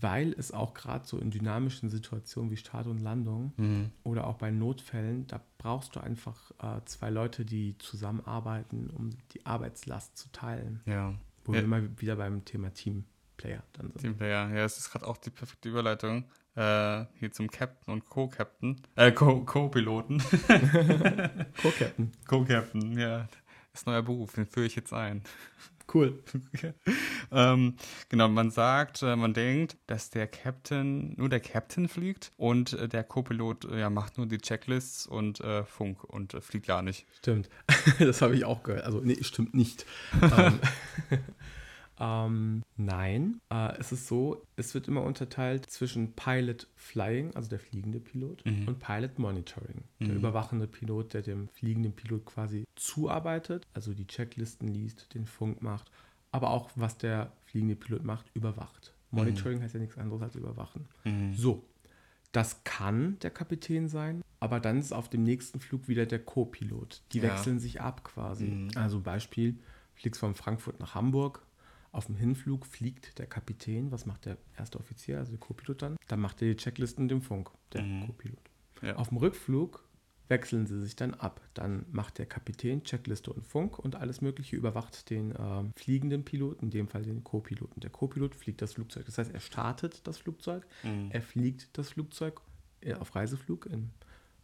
Weil 0.00 0.32
es 0.36 0.52
auch 0.52 0.74
gerade 0.74 1.06
so 1.06 1.16
in 1.18 1.30
dynamischen 1.30 1.88
Situationen 1.88 2.50
wie 2.50 2.56
Start 2.56 2.88
und 2.88 2.98
Landung 2.98 3.52
Mhm. 3.56 3.90
oder 4.02 4.26
auch 4.26 4.36
bei 4.36 4.50
Notfällen, 4.50 5.26
da 5.28 5.40
brauchst 5.58 5.96
du 5.96 6.00
einfach 6.00 6.50
äh, 6.60 6.80
zwei 6.84 7.08
Leute, 7.08 7.44
die 7.46 7.78
zusammenarbeiten, 7.78 8.90
um 8.90 9.10
die 9.32 9.46
Arbeitslast 9.46 10.18
zu 10.18 10.30
teilen. 10.32 10.80
Ja. 10.84 11.14
Wo 11.44 11.52
Ja. 11.54 11.58
wir 11.60 11.64
immer 11.64 12.00
wieder 12.00 12.16
beim 12.16 12.44
Thema 12.44 12.74
Teamplayer 13.43 13.62
dann 13.74 13.86
sind. 13.93 14.01
Teamplayer. 14.01 14.49
Ja, 14.55 14.64
es 14.64 14.78
ist 14.78 14.90
gerade 14.93 15.07
auch 15.07 15.16
die 15.16 15.30
perfekte 15.30 15.68
Überleitung. 15.68 16.24
Äh, 16.55 17.05
hier 17.18 17.32
zum 17.32 17.51
Captain 17.51 17.93
und 17.93 18.05
Co-Captain. 18.09 18.80
Äh, 18.97 19.12
Co- 19.12 19.40
Co-Piloten. 19.45 20.18
Co-Captain. 21.62 22.12
Co-Captain, 22.28 22.99
ja. 22.99 23.28
Das 23.72 23.80
ist 23.80 23.86
ein 23.88 23.93
neuer 23.93 24.03
Beruf, 24.03 24.34
den 24.34 24.47
führe 24.47 24.66
ich 24.66 24.76
jetzt 24.76 24.93
ein. 24.93 25.22
Cool. 25.93 26.22
ähm, 27.32 27.76
genau, 28.09 28.28
man 28.28 28.51
sagt, 28.51 29.03
äh, 29.03 29.16
man 29.16 29.34
denkt, 29.34 29.76
dass 29.86 30.11
der 30.11 30.26
Captain, 30.26 31.14
nur 31.16 31.28
der 31.28 31.40
Captain 31.40 31.88
fliegt 31.88 32.32
und 32.36 32.74
äh, 32.74 32.88
der 32.88 33.03
Co-Pilot 33.05 33.64
äh, 33.66 33.80
ja, 33.80 33.90
macht 33.90 34.16
nur 34.18 34.26
die 34.26 34.38
Checklists 34.38 35.07
und 35.07 35.40
äh, 35.40 35.64
Funk 35.64 36.05
und 36.05 36.34
äh, 36.34 36.40
fliegt 36.40 36.66
gar 36.66 36.82
nicht. 36.82 37.07
Stimmt. 37.18 37.49
das 37.99 38.22
habe 38.22 38.36
ich 38.36 38.45
auch 38.45 38.62
gehört. 38.62 38.84
Also, 38.84 39.01
nee, 39.01 39.16
stimmt 39.22 39.55
nicht. 39.55 39.84
ähm, 40.36 40.61
ähm, 42.05 42.62
nein, 42.76 43.38
äh, 43.50 43.78
es 43.78 43.92
ist 43.92 44.09
so, 44.09 44.42
es 44.57 44.74
wird 44.74 44.88
immer 44.88 45.03
unterteilt 45.03 45.70
zwischen 45.70 46.12
Pilot 46.14 46.66
Flying, 46.74 47.34
also 47.36 47.48
der 47.48 47.61
fliegende 47.61 48.00
Pilot, 48.00 48.44
Mhm. 48.44 48.66
und 48.66 48.78
Pilot 48.80 49.18
Monitoring, 49.20 49.84
der 50.00 50.09
Mhm. 50.09 50.16
überwachende 50.16 50.66
Pilot, 50.66 51.14
der 51.14 51.22
dem 51.22 51.48
fliegenden 51.48 51.92
Pilot 51.92 52.26
quasi 52.26 52.64
zuarbeitet, 52.74 53.66
also 53.72 53.94
die 53.94 54.07
Checklisten 54.07 54.66
liest, 54.68 55.14
den 55.14 55.26
Funk 55.26 55.62
macht, 55.62 55.90
aber 56.32 56.50
auch 56.50 56.70
was 56.74 56.98
der 56.98 57.32
fliegende 57.44 57.76
Pilot 57.76 58.05
macht, 58.05 58.26
überwacht. 58.34 58.92
Monitoring 59.12 59.61
heißt 59.62 59.74
ja 59.74 59.80
nichts 59.80 59.98
anderes 59.98 60.22
als 60.22 60.34
überwachen. 60.34 60.88
Mhm. 61.05 61.34
So, 61.34 61.64
das 62.32 62.64
kann 62.64 63.18
der 63.20 63.30
Kapitän 63.30 63.88
sein, 63.88 64.22
aber 64.40 64.59
dann 64.59 64.78
ist 64.78 64.92
auf 64.92 65.09
dem 65.11 65.22
nächsten 65.22 65.61
Flug 65.61 65.86
wieder 65.86 66.07
der 66.07 66.18
Co-Pilot. 66.18 67.03
Die 67.12 67.18
Ja. 67.18 67.24
wechseln 67.24 67.61
sich 67.61 67.80
ab 67.80 68.03
quasi. 68.05 68.46
Mhm. 68.46 68.70
Also 68.74 69.00
Beispiel, 69.00 69.59
fliegst 69.94 70.18
von 70.18 70.34
Frankfurt 70.34 70.80
nach 70.80 70.94
Hamburg. 70.94 71.44
Auf 71.93 72.07
dem 72.07 72.16
Hinflug 72.16 72.66
fliegt 72.66 73.18
der 73.18 73.26
Kapitän. 73.26 73.93
Was 73.93 74.07
macht 74.07 74.24
der 74.24 74.38
erste 74.57 74.78
Offizier, 74.80 75.18
also 75.18 75.30
der 75.32 75.38
Co-Pilot 75.40 75.82
dann? 75.82 75.97
Dann 76.09 76.20
macht 76.20 76.40
er 76.43 76.49
die 76.49 76.57
Checklisten 76.57 77.07
dem 77.09 77.20
Funk, 77.22 77.51
der 77.72 77.82
Mhm. 77.82 78.07
Co-Pilot. 78.07 78.38
Ja. 78.80 78.97
Auf 78.97 79.11
dem 79.11 79.18
Rückflug 79.18 79.86
wechseln 80.28 80.66
sie 80.66 80.80
sich 80.80 80.97
dann 80.97 81.12
ab. 81.12 81.43
Dann 81.53 81.84
macht 81.93 82.16
der 82.16 82.24
Kapitän 82.24 82.82
Checkliste 82.84 83.30
und 83.30 83.45
Funk 83.45 83.78
und 83.78 83.97
alles 83.97 84.22
Mögliche 84.22 84.57
überwacht 84.57 85.11
den 85.11 85.34
ähm, 85.38 85.72
fliegenden 85.76 86.24
Piloten, 86.24 86.64
in 86.66 86.70
dem 86.70 86.88
Fall 86.88 87.03
den 87.03 87.22
Co-Piloten. 87.22 87.80
Der 87.80 87.90
Co-Pilot 87.90 88.34
fliegt 88.34 88.62
das 88.62 88.72
Flugzeug. 88.72 89.05
Das 89.05 89.18
heißt, 89.18 89.30
er 89.30 89.40
startet 89.40 90.07
das 90.07 90.16
Flugzeug, 90.16 90.66
Mhm. 90.82 91.11
er 91.11 91.20
fliegt 91.20 91.76
das 91.76 91.90
Flugzeug 91.90 92.40
äh, 92.80 92.95
auf 92.95 93.14
Reiseflug 93.14 93.66
in, 93.66 93.90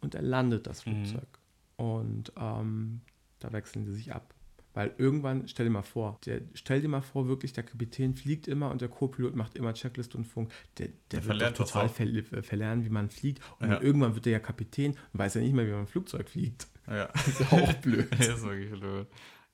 und 0.03 0.15
er 0.15 0.23
landet 0.23 0.67
das 0.67 0.85
Mhm. 0.85 1.07
Flugzeug. 1.07 1.39
Und 1.77 2.31
ähm, 2.37 3.01
da 3.39 3.53
wechseln 3.53 3.87
sie 3.87 3.95
sich 3.95 4.13
ab. 4.13 4.35
Weil 4.75 4.95
irgendwann, 4.99 5.49
stell 5.49 5.67
dir 5.67 5.71
mal 5.73 5.83
vor, 5.83 6.19
der, 6.27 6.43
stell 6.55 6.81
dir 6.81 6.89
mal 6.89 7.01
vor, 7.01 7.27
wirklich, 7.27 7.53
der 7.53 7.65
Kapitän 7.65 8.15
fliegt 8.15 8.47
immer 8.47 8.71
und 8.71 8.81
der 8.81 8.89
Co-Pilot 8.89 9.35
macht 9.35 9.57
immer 9.57 9.73
Checklist 9.75 10.15
und 10.15 10.25
Funk. 10.25 10.53
Der, 10.79 10.89
der, 11.11 11.21
Der 11.21 11.41
wird 11.41 11.57
total 11.57 11.89
ver 11.89 12.07
verlernen, 12.43 12.85
wie 12.85 12.91
man 12.91 13.11
fliegt. 13.11 13.43
Und 13.59 13.69
Ja. 13.69 13.75
dann 13.77 13.83
irgendwann 13.83 14.15
wird 14.15 14.27
der 14.27 14.33
ja 14.35 14.39
Kapitän 14.41 14.93
und 15.13 15.19
weiß 15.19 15.35
ja 15.35 15.41
nicht 15.41 15.55
mehr, 15.55 15.67
wie 15.67 15.71
man 15.73 15.81
ein 15.81 15.87
Flugzeug 15.87 16.29
fliegt. 16.29 16.69
Ja. 16.87 17.07
Das 17.09 17.27
ist 17.41 17.41
ja 17.41 17.47
auch 17.59 17.73
blöd. 17.83 18.09
Das 18.13 18.29
ist 18.29 18.43
wirklich 18.45 18.71
blöd. 18.71 19.07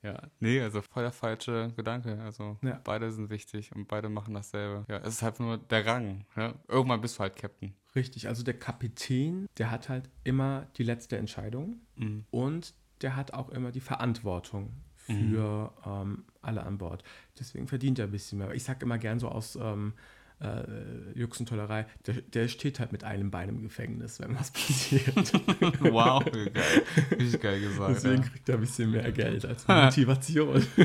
Ja, 0.03 0.21
nee, 0.39 0.61
also 0.61 0.83
voll 0.83 1.01
der 1.01 1.11
falsche 1.11 1.73
Gedanke. 1.75 2.21
Also 2.21 2.59
Ja. 2.61 2.79
beide 2.83 3.11
sind 3.11 3.31
wichtig 3.31 3.73
und 3.75 3.87
beide 3.87 4.07
machen 4.09 4.35
dasselbe. 4.35 4.85
Ja, 4.87 4.97
es 4.99 5.15
ist 5.15 5.21
halt 5.23 5.39
nur 5.39 5.57
der 5.57 5.83
Rang. 5.85 6.25
Ne? 6.35 6.53
Irgendwann 6.67 7.01
bist 7.01 7.15
du 7.17 7.21
halt 7.21 7.35
Captain. 7.35 7.73
Richtig, 7.95 8.27
also 8.27 8.43
der 8.43 8.59
Kapitän, 8.59 9.47
der 9.57 9.71
hat 9.71 9.89
halt 9.89 10.09
immer 10.23 10.67
die 10.77 10.83
letzte 10.83 11.17
Entscheidung 11.17 11.77
Mhm. 11.95 12.25
und 12.29 12.75
der 13.01 13.15
hat 13.15 13.33
auch 13.33 13.49
immer 13.49 13.71
die 13.71 13.79
Verantwortung 13.81 14.73
für 15.05 15.73
ähm, 15.85 16.25
alle 16.41 16.63
an 16.63 16.77
Bord. 16.77 17.03
Deswegen 17.39 17.67
verdient 17.67 17.99
er 17.99 18.05
ein 18.05 18.11
bisschen 18.11 18.39
mehr. 18.39 18.53
Ich 18.53 18.63
sage 18.63 18.85
immer 18.85 18.97
gern 18.97 19.19
so 19.19 19.29
aus 19.29 19.55
ähm, 19.55 19.93
äh, 20.41 21.17
Jux 21.17 21.39
und 21.39 21.47
Tollerei, 21.47 21.85
der, 22.05 22.15
der 22.15 22.47
steht 22.47 22.79
halt 22.79 22.91
mit 22.91 23.03
einem 23.03 23.31
Bein 23.31 23.49
im 23.49 23.61
Gefängnis, 23.61 24.19
wenn 24.19 24.37
was 24.37 24.51
passiert. 24.51 25.33
Wow, 25.81 26.23
geil. 26.25 26.83
Richtig 27.11 27.41
geil 27.41 27.61
gesagt. 27.61 27.95
Deswegen 27.95 28.23
ja. 28.23 28.29
kriegt 28.29 28.49
er 28.49 28.55
ein 28.55 28.61
bisschen 28.61 28.91
mehr 28.91 29.11
Geld 29.11 29.45
als 29.45 29.67
Motivation. 29.67 30.65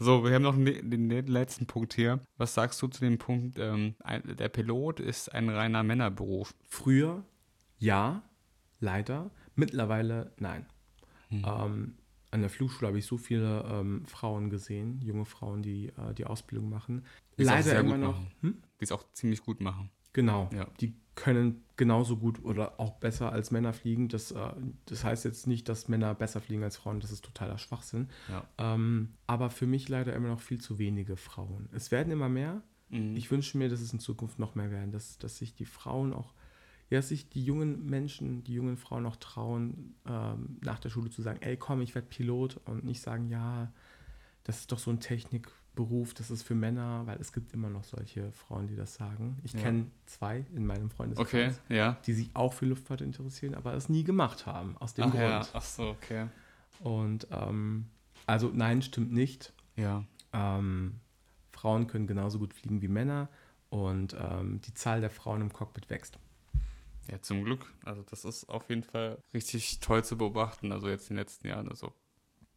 So, 0.00 0.24
wir 0.24 0.34
haben 0.34 0.42
noch 0.42 0.56
den 0.56 1.26
letzten 1.28 1.66
Punkt 1.66 1.94
hier. 1.94 2.18
Was 2.36 2.54
sagst 2.54 2.82
du 2.82 2.88
zu 2.88 3.00
dem 3.00 3.16
Punkt, 3.16 3.58
ähm, 3.60 3.94
ein, 4.02 4.36
der 4.36 4.48
Pilot 4.48 4.98
ist 4.98 5.32
ein 5.32 5.48
reiner 5.48 5.84
Männerberuf? 5.84 6.52
Früher 6.68 7.22
ja, 7.78 8.22
leider. 8.80 9.30
Mittlerweile 9.54 10.32
nein. 10.38 10.66
Hm. 11.28 11.44
Ähm, 11.46 11.94
an 12.30 12.40
der 12.40 12.50
Flugschule 12.50 12.88
habe 12.88 12.98
ich 12.98 13.06
so 13.06 13.16
viele 13.16 13.64
ähm, 13.68 14.04
Frauen 14.04 14.50
gesehen, 14.50 15.00
junge 15.02 15.24
Frauen, 15.24 15.62
die 15.62 15.88
äh, 15.88 16.14
die 16.16 16.24
Ausbildung 16.24 16.68
machen. 16.68 17.04
Die 17.38 17.42
es 17.42 17.48
auch 17.48 17.54
Leider 17.54 17.80
immer 17.80 17.98
noch. 17.98 18.20
Hm? 18.40 18.62
Die 18.80 18.84
es 18.84 18.92
auch 18.92 19.04
ziemlich 19.12 19.42
gut 19.42 19.60
machen. 19.60 19.90
Genau. 20.12 20.48
Ja. 20.54 20.66
Die 20.80 20.94
können 21.14 21.64
genauso 21.76 22.16
gut 22.16 22.44
oder 22.44 22.78
auch 22.78 22.92
besser 22.92 23.32
als 23.32 23.50
Männer 23.50 23.72
fliegen. 23.72 24.08
Das, 24.08 24.30
äh, 24.30 24.52
das 24.84 25.04
heißt 25.04 25.24
jetzt 25.24 25.46
nicht, 25.46 25.68
dass 25.68 25.88
Männer 25.88 26.14
besser 26.14 26.40
fliegen 26.40 26.62
als 26.62 26.76
Frauen. 26.76 27.00
Das 27.00 27.10
ist 27.10 27.24
totaler 27.24 27.58
Schwachsinn. 27.58 28.08
Ja. 28.28 28.46
Ähm, 28.58 29.14
aber 29.26 29.50
für 29.50 29.66
mich 29.66 29.88
leider 29.88 30.14
immer 30.14 30.28
noch 30.28 30.40
viel 30.40 30.60
zu 30.60 30.78
wenige 30.78 31.16
Frauen. 31.16 31.68
Es 31.72 31.90
werden 31.90 32.12
immer 32.12 32.28
mehr. 32.28 32.62
Mhm. 32.90 33.16
Ich 33.16 33.30
wünsche 33.30 33.58
mir, 33.58 33.68
dass 33.68 33.80
es 33.80 33.92
in 33.92 33.98
Zukunft 33.98 34.38
noch 34.38 34.54
mehr 34.54 34.70
werden, 34.70 34.92
dass, 34.92 35.18
dass 35.18 35.38
sich 35.38 35.54
die 35.54 35.64
Frauen 35.64 36.12
auch, 36.12 36.34
ja, 36.90 36.98
dass 36.98 37.08
sich 37.08 37.28
die 37.28 37.44
jungen 37.44 37.86
Menschen, 37.86 38.44
die 38.44 38.54
jungen 38.54 38.76
Frauen 38.76 39.06
auch 39.06 39.16
trauen, 39.16 39.94
ähm, 40.06 40.58
nach 40.62 40.78
der 40.78 40.90
Schule 40.90 41.10
zu 41.10 41.22
sagen, 41.22 41.40
ey, 41.42 41.56
komm, 41.56 41.80
ich 41.80 41.94
werde 41.94 42.08
Pilot 42.08 42.58
und 42.66 42.84
nicht 42.84 43.00
sagen, 43.00 43.28
ja, 43.28 43.72
das 44.44 44.60
ist 44.60 44.70
doch 44.70 44.78
so 44.78 44.92
ein 44.92 45.00
Technikberuf, 45.00 46.14
das 46.14 46.30
ist 46.30 46.44
für 46.44 46.54
Männer, 46.54 47.02
weil 47.06 47.18
es 47.20 47.32
gibt 47.32 47.52
immer 47.52 47.68
noch 47.68 47.82
solche 47.82 48.30
Frauen, 48.30 48.68
die 48.68 48.76
das 48.76 48.94
sagen. 48.94 49.38
Ich 49.42 49.52
Ja. 49.54 49.60
kenne 49.62 49.86
zwei 50.06 50.46
in 50.54 50.64
meinem 50.64 50.88
Freundeskreis, 50.90 51.58
Okay, 51.66 51.74
ja. 51.74 51.98
die 52.06 52.12
sich 52.12 52.30
auch 52.34 52.52
für 52.52 52.66
Luftfahrt 52.66 53.00
interessieren, 53.00 53.54
aber 53.56 53.74
es 53.74 53.88
nie 53.88 54.04
gemacht 54.04 54.46
haben, 54.46 54.76
aus 54.78 54.94
dem 54.94 55.06
Ach 55.06 55.10
Grund. 55.10 55.22
ja, 55.22 55.46
ach 55.52 55.62
so, 55.62 55.88
okay. 55.90 56.28
Und 56.78 57.26
ähm, 57.32 57.86
also 58.26 58.50
nein, 58.54 58.82
stimmt 58.82 59.12
nicht. 59.12 59.52
Ja. 59.74 60.04
Ähm, 60.32 61.00
Frauen 61.52 61.86
können 61.88 62.06
genauso 62.06 62.38
gut 62.38 62.54
fliegen 62.54 62.82
wie 62.82 62.88
Männer 62.88 63.28
und 63.70 64.14
ähm, 64.18 64.60
die 64.60 64.74
Zahl 64.74 65.00
der 65.00 65.10
Frauen 65.10 65.40
im 65.40 65.52
Cockpit 65.52 65.90
wächst. 65.90 66.18
Ja, 67.10 67.20
zum 67.22 67.44
Glück. 67.44 67.72
Also 67.84 68.02
das 68.02 68.24
ist 68.24 68.48
auf 68.48 68.68
jeden 68.68 68.82
Fall 68.82 69.18
richtig 69.32 69.80
toll 69.80 70.04
zu 70.04 70.16
beobachten. 70.18 70.72
Also 70.72 70.88
jetzt 70.88 71.10
in 71.10 71.16
den 71.16 71.22
letzten 71.22 71.46
Jahren. 71.48 71.68
Also 71.68 71.92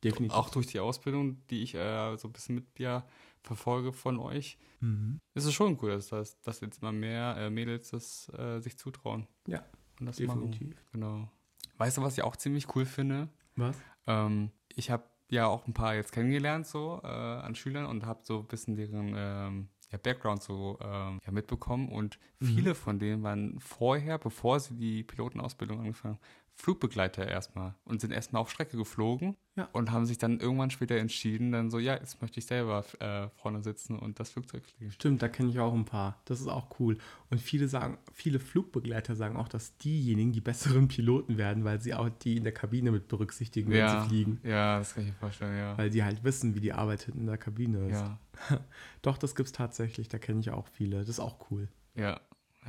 Definitiv. 0.04 0.36
auch 0.38 0.50
durch 0.50 0.68
die 0.68 0.80
Ausbildung, 0.80 1.46
die 1.50 1.62
ich 1.62 1.76
äh, 1.76 2.16
so 2.18 2.28
ein 2.30 2.32
bisschen 2.32 2.56
mit 2.56 2.66
ja, 2.80 3.06
verfolge 3.44 3.94
von 3.94 4.18
euch, 4.18 4.58
Mhm. 4.82 5.20
ist 5.34 5.44
es 5.44 5.54
schon 5.54 5.78
cool, 5.82 5.90
dass, 5.92 6.08
dass, 6.08 6.40
dass 6.40 6.62
jetzt 6.62 6.82
immer 6.82 6.94
mehr 6.94 7.36
äh, 7.38 7.50
Mädels 7.50 7.90
das 7.90 8.30
äh, 8.30 8.62
sich 8.62 8.78
zutrauen. 8.78 9.28
Ja, 9.46 9.62
Und 10.00 10.06
das 10.06 10.16
definitiv. 10.16 10.70
machen. 10.70 10.86
Genau. 10.94 11.32
Weißt 11.78 11.98
du, 11.98 12.02
was 12.02 12.18
ich 12.18 12.24
auch 12.24 12.38
ziemlich 12.38 12.74
cool 12.76 12.86
finde? 12.86 13.28
Was? 13.58 13.76
Ähm, 14.08 14.52
ich 14.74 14.90
habe 14.90 15.04
ja 15.30 15.48
auch 15.48 15.68
ein 15.68 15.74
paar 15.74 15.96
jetzt 15.96 16.14
kennengelernt 16.14 16.66
so 16.66 17.02
äh, 17.04 17.08
an 17.08 17.56
Schülern 17.56 17.88
und 17.88 18.06
habe 18.06 18.22
so 18.24 18.40
ein 18.40 18.48
bisschen 18.48 18.76
deren 18.78 19.14
ähm, 19.18 19.68
ja, 19.92 19.98
Background 19.98 20.42
so 20.44 20.78
ähm, 20.82 21.20
ja, 21.26 21.32
mitbekommen 21.32 21.90
und 21.90 22.20
Mhm. 22.40 22.46
viele 22.56 22.76
von 22.76 23.00
denen 23.00 23.24
waren 23.24 23.60
vorher, 23.60 24.18
bevor 24.18 24.60
sie 24.60 24.76
die 24.76 25.04
Pilotenausbildung 25.04 25.80
angefangen 25.80 26.16
haben, 26.16 26.24
Flugbegleiter 26.60 27.26
erstmal 27.26 27.74
und 27.86 28.02
sind 28.02 28.12
erstmal 28.12 28.42
auf 28.42 28.52
Strecke 28.52 28.76
geflogen 28.76 29.38
Ja. 29.56 29.70
und 29.72 29.92
haben 29.92 30.06
sich 30.06 30.18
dann 30.18 30.42
irgendwann 30.42 30.70
später 30.72 30.96
entschieden, 30.98 31.54
dann 31.54 31.70
so, 31.70 31.80
ja, 31.80 31.94
jetzt 31.96 32.22
möchte 32.22 32.40
ich 32.40 32.46
selber 32.48 32.84
äh, 33.00 33.30
vorne 33.42 33.64
sitzen 33.64 33.98
und 33.98 34.20
das 34.20 34.30
Flugzeug 34.32 34.66
fliegen. 34.66 34.92
Stimmt, 34.92 35.22
da 35.22 35.30
kenne 35.30 35.50
ich 35.50 35.60
auch 35.60 35.74
ein 35.74 35.86
paar. 35.86 36.20
Das 36.26 36.42
ist 36.42 36.48
auch 36.50 36.78
cool. 36.82 36.98
Und 37.30 37.40
viele 37.40 37.70
sagen, 37.70 37.98
viele 38.12 38.40
Flugbegleiter 38.42 39.16
sagen 39.16 39.38
auch, 39.38 39.48
dass 39.48 39.78
diejenigen 39.78 40.34
die 40.34 40.42
besseren 40.42 40.90
Piloten 40.90 41.38
werden, 41.38 41.64
weil 41.64 41.80
sie 41.82 41.94
auch 41.94 42.10
die 42.10 42.36
in 42.36 42.44
der 42.44 42.54
Kabine 42.54 42.92
mit 42.92 43.08
berücksichtigen, 43.08 43.72
wenn 43.72 43.78
Ja, 43.80 44.02
sie 44.02 44.10
fliegen. 44.10 44.40
ja, 44.44 44.80
das 44.80 44.94
kann 44.94 45.04
ich 45.04 45.10
mir 45.12 45.16
vorstellen, 45.16 45.58
ja. 45.58 45.78
Weil 45.78 45.90
die 45.90 46.04
halt 46.04 46.26
wissen, 46.26 46.56
wie 46.56 46.60
die 46.60 46.74
Arbeit 46.74 47.04
hinten 47.04 47.22
in 47.22 47.28
der 47.28 47.38
Kabine 47.38 47.88
ist. 47.88 48.02
Ja, 48.02 48.20
Doch, 49.02 49.18
das 49.18 49.34
gibt's 49.34 49.54
tatsächlich. 49.54 50.10
Da 50.10 50.18
kenne 50.18 50.42
ich 50.42 50.50
auch 50.52 50.68
viele. 50.68 50.98
Das 51.00 51.08
ist 51.10 51.20
auch 51.22 51.50
cool. 51.52 51.70
ja, 51.96 52.20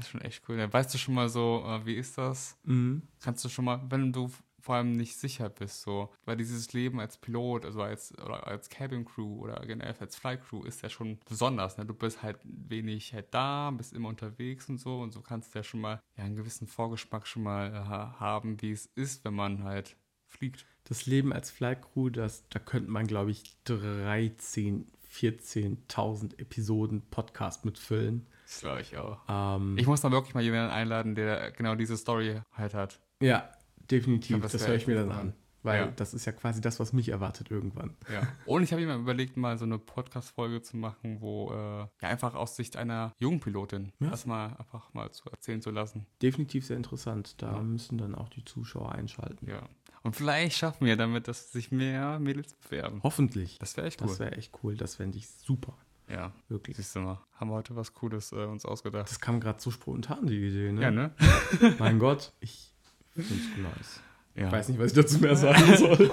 das 0.00 0.06
ist 0.08 0.12
schon 0.12 0.20
echt 0.22 0.42
cool. 0.48 0.58
Ja, 0.58 0.72
weißt 0.72 0.92
du 0.92 0.98
schon 0.98 1.14
mal 1.14 1.28
so, 1.28 1.64
äh, 1.66 1.84
wie 1.86 1.94
ist 1.94 2.18
das? 2.18 2.56
Mhm. 2.64 3.02
kannst 3.20 3.44
du 3.44 3.48
schon 3.48 3.64
mal, 3.64 3.80
wenn 3.88 4.12
du 4.12 4.30
vor 4.62 4.74
allem 4.74 4.94
nicht 4.94 5.16
sicher 5.16 5.48
bist, 5.48 5.80
so, 5.80 6.12
weil 6.26 6.36
dieses 6.36 6.74
Leben 6.74 7.00
als 7.00 7.16
Pilot, 7.16 7.64
also 7.64 7.80
als, 7.82 8.12
oder 8.18 8.46
als 8.46 8.68
Cabin 8.68 9.06
Crew 9.06 9.38
oder 9.40 9.58
generell 9.66 9.94
als 9.98 10.16
Flight 10.16 10.42
Crew 10.44 10.64
ist 10.64 10.82
ja 10.82 10.90
schon 10.90 11.18
besonders, 11.26 11.78
ne? 11.78 11.86
Du 11.86 11.94
bist 11.94 12.22
halt 12.22 12.36
wenig 12.44 13.14
halt 13.14 13.32
da, 13.32 13.70
bist 13.70 13.94
immer 13.94 14.10
unterwegs 14.10 14.68
und 14.68 14.76
so 14.76 15.00
und 15.00 15.12
so 15.12 15.22
kannst 15.22 15.54
du 15.54 15.60
ja 15.60 15.62
schon 15.62 15.80
mal 15.80 16.02
ja, 16.16 16.24
einen 16.24 16.36
gewissen 16.36 16.66
Vorgeschmack 16.66 17.26
schon 17.26 17.42
mal 17.42 17.68
äh, 17.72 17.72
ha- 17.74 18.16
haben, 18.20 18.60
wie 18.60 18.72
es 18.72 18.84
ist, 18.96 19.24
wenn 19.24 19.32
man 19.34 19.64
halt 19.64 19.96
fliegt. 20.26 20.66
Das 20.84 21.06
Leben 21.06 21.32
als 21.32 21.50
Flight 21.50 21.80
Crew, 21.80 22.10
das, 22.10 22.46
da 22.50 22.58
könnte 22.58 22.90
man, 22.90 23.06
glaube 23.06 23.30
ich, 23.30 23.56
13, 23.64 24.86
14.000 25.10 26.38
Episoden 26.38 27.02
Podcast 27.10 27.64
mitfüllen. 27.64 28.26
Das 28.50 28.60
glaube 28.62 28.80
ich 28.80 28.96
auch. 28.96 29.20
Ähm, 29.28 29.78
Ich 29.78 29.86
muss 29.86 30.00
dann 30.00 30.10
wirklich 30.10 30.34
mal 30.34 30.42
jemanden 30.42 30.72
einladen, 30.72 31.14
der 31.14 31.52
genau 31.52 31.76
diese 31.76 31.96
Story 31.96 32.40
halt 32.52 32.74
hat. 32.74 33.00
ja, 33.20 33.48
definitiv. 33.90 34.30
Glaub, 34.30 34.42
das 34.42 34.52
das 34.52 34.66
höre 34.66 34.74
ich 34.74 34.86
mir 34.88 34.96
dann 34.96 35.12
an. 35.12 35.34
Weil 35.62 35.80
Ja. 35.82 35.86
das 35.94 36.14
ist 36.14 36.24
ja 36.24 36.32
quasi 36.32 36.60
das, 36.62 36.80
was 36.80 36.92
mich 36.94 37.10
erwartet 37.10 37.50
irgendwann. 37.50 37.94
Ja. 38.10 38.26
Und 38.46 38.62
ich 38.62 38.72
habe 38.72 38.84
mir 38.84 38.94
überlegt, 38.96 39.36
mal 39.36 39.58
so 39.58 39.66
eine 39.66 39.78
Podcast-Folge 39.78 40.62
zu 40.62 40.78
machen, 40.78 41.20
wo 41.20 41.52
äh, 41.52 41.80
ja 42.02 42.08
einfach 42.08 42.34
aus 42.34 42.56
Sicht 42.56 42.76
einer 42.78 43.12
jungen 43.18 43.40
Pilotin 43.40 43.92
Ja. 44.00 44.08
erstmal 44.10 44.56
einfach 44.56 44.92
mal 44.94 45.10
zu 45.12 45.28
erzählen 45.30 45.60
zu 45.60 45.70
lassen. 45.70 46.06
Definitiv 46.22 46.64
sehr 46.66 46.78
interessant. 46.78 47.40
Da 47.42 47.52
Ja. 47.52 47.62
müssen 47.62 47.98
dann 47.98 48.14
auch 48.14 48.30
die 48.30 48.44
Zuschauer 48.44 48.92
einschalten. 48.92 49.46
Ja. 49.48 49.68
Und 50.02 50.16
vielleicht 50.16 50.56
schaffen 50.56 50.86
wir 50.86 50.96
damit, 50.96 51.28
dass 51.28 51.52
sich 51.52 51.70
mehr 51.70 52.18
Mädels 52.18 52.54
bewerben. 52.54 53.00
Hoffentlich. 53.04 53.58
Das 53.58 53.76
wäre 53.76 53.86
echt 53.86 54.00
cool. 54.00 54.08
Das 54.08 54.18
wäre 54.18 54.32
echt 54.32 54.52
cool. 54.64 54.76
Das 54.76 54.94
fände 54.96 55.18
ich 55.18 55.28
super. 55.28 55.76
Ja, 56.10 56.32
Wirklich. 56.48 56.76
siehst 56.76 56.94
du 56.96 57.00
mal. 57.00 57.18
Haben 57.34 57.50
wir 57.50 57.54
heute 57.54 57.76
was 57.76 57.92
Cooles 57.94 58.32
äh, 58.32 58.44
uns 58.44 58.64
ausgedacht. 58.64 59.08
Das 59.08 59.20
kam 59.20 59.40
gerade 59.40 59.60
so 59.60 59.70
spontan, 59.70 60.26
die 60.26 60.48
Idee, 60.48 60.72
ne? 60.72 60.82
ja, 60.82 60.90
ne? 60.90 61.12
Mein 61.78 61.98
Gott, 61.98 62.32
ich 62.40 62.72
finde 63.14 63.34
es 63.34 63.56
nice. 63.62 64.00
Ja. 64.34 64.46
Ich 64.46 64.52
weiß 64.52 64.68
nicht, 64.68 64.78
was 64.78 64.88
ich 64.88 64.92
dazu 64.96 65.18
mehr 65.18 65.36
sagen 65.36 65.76
soll. 65.76 66.10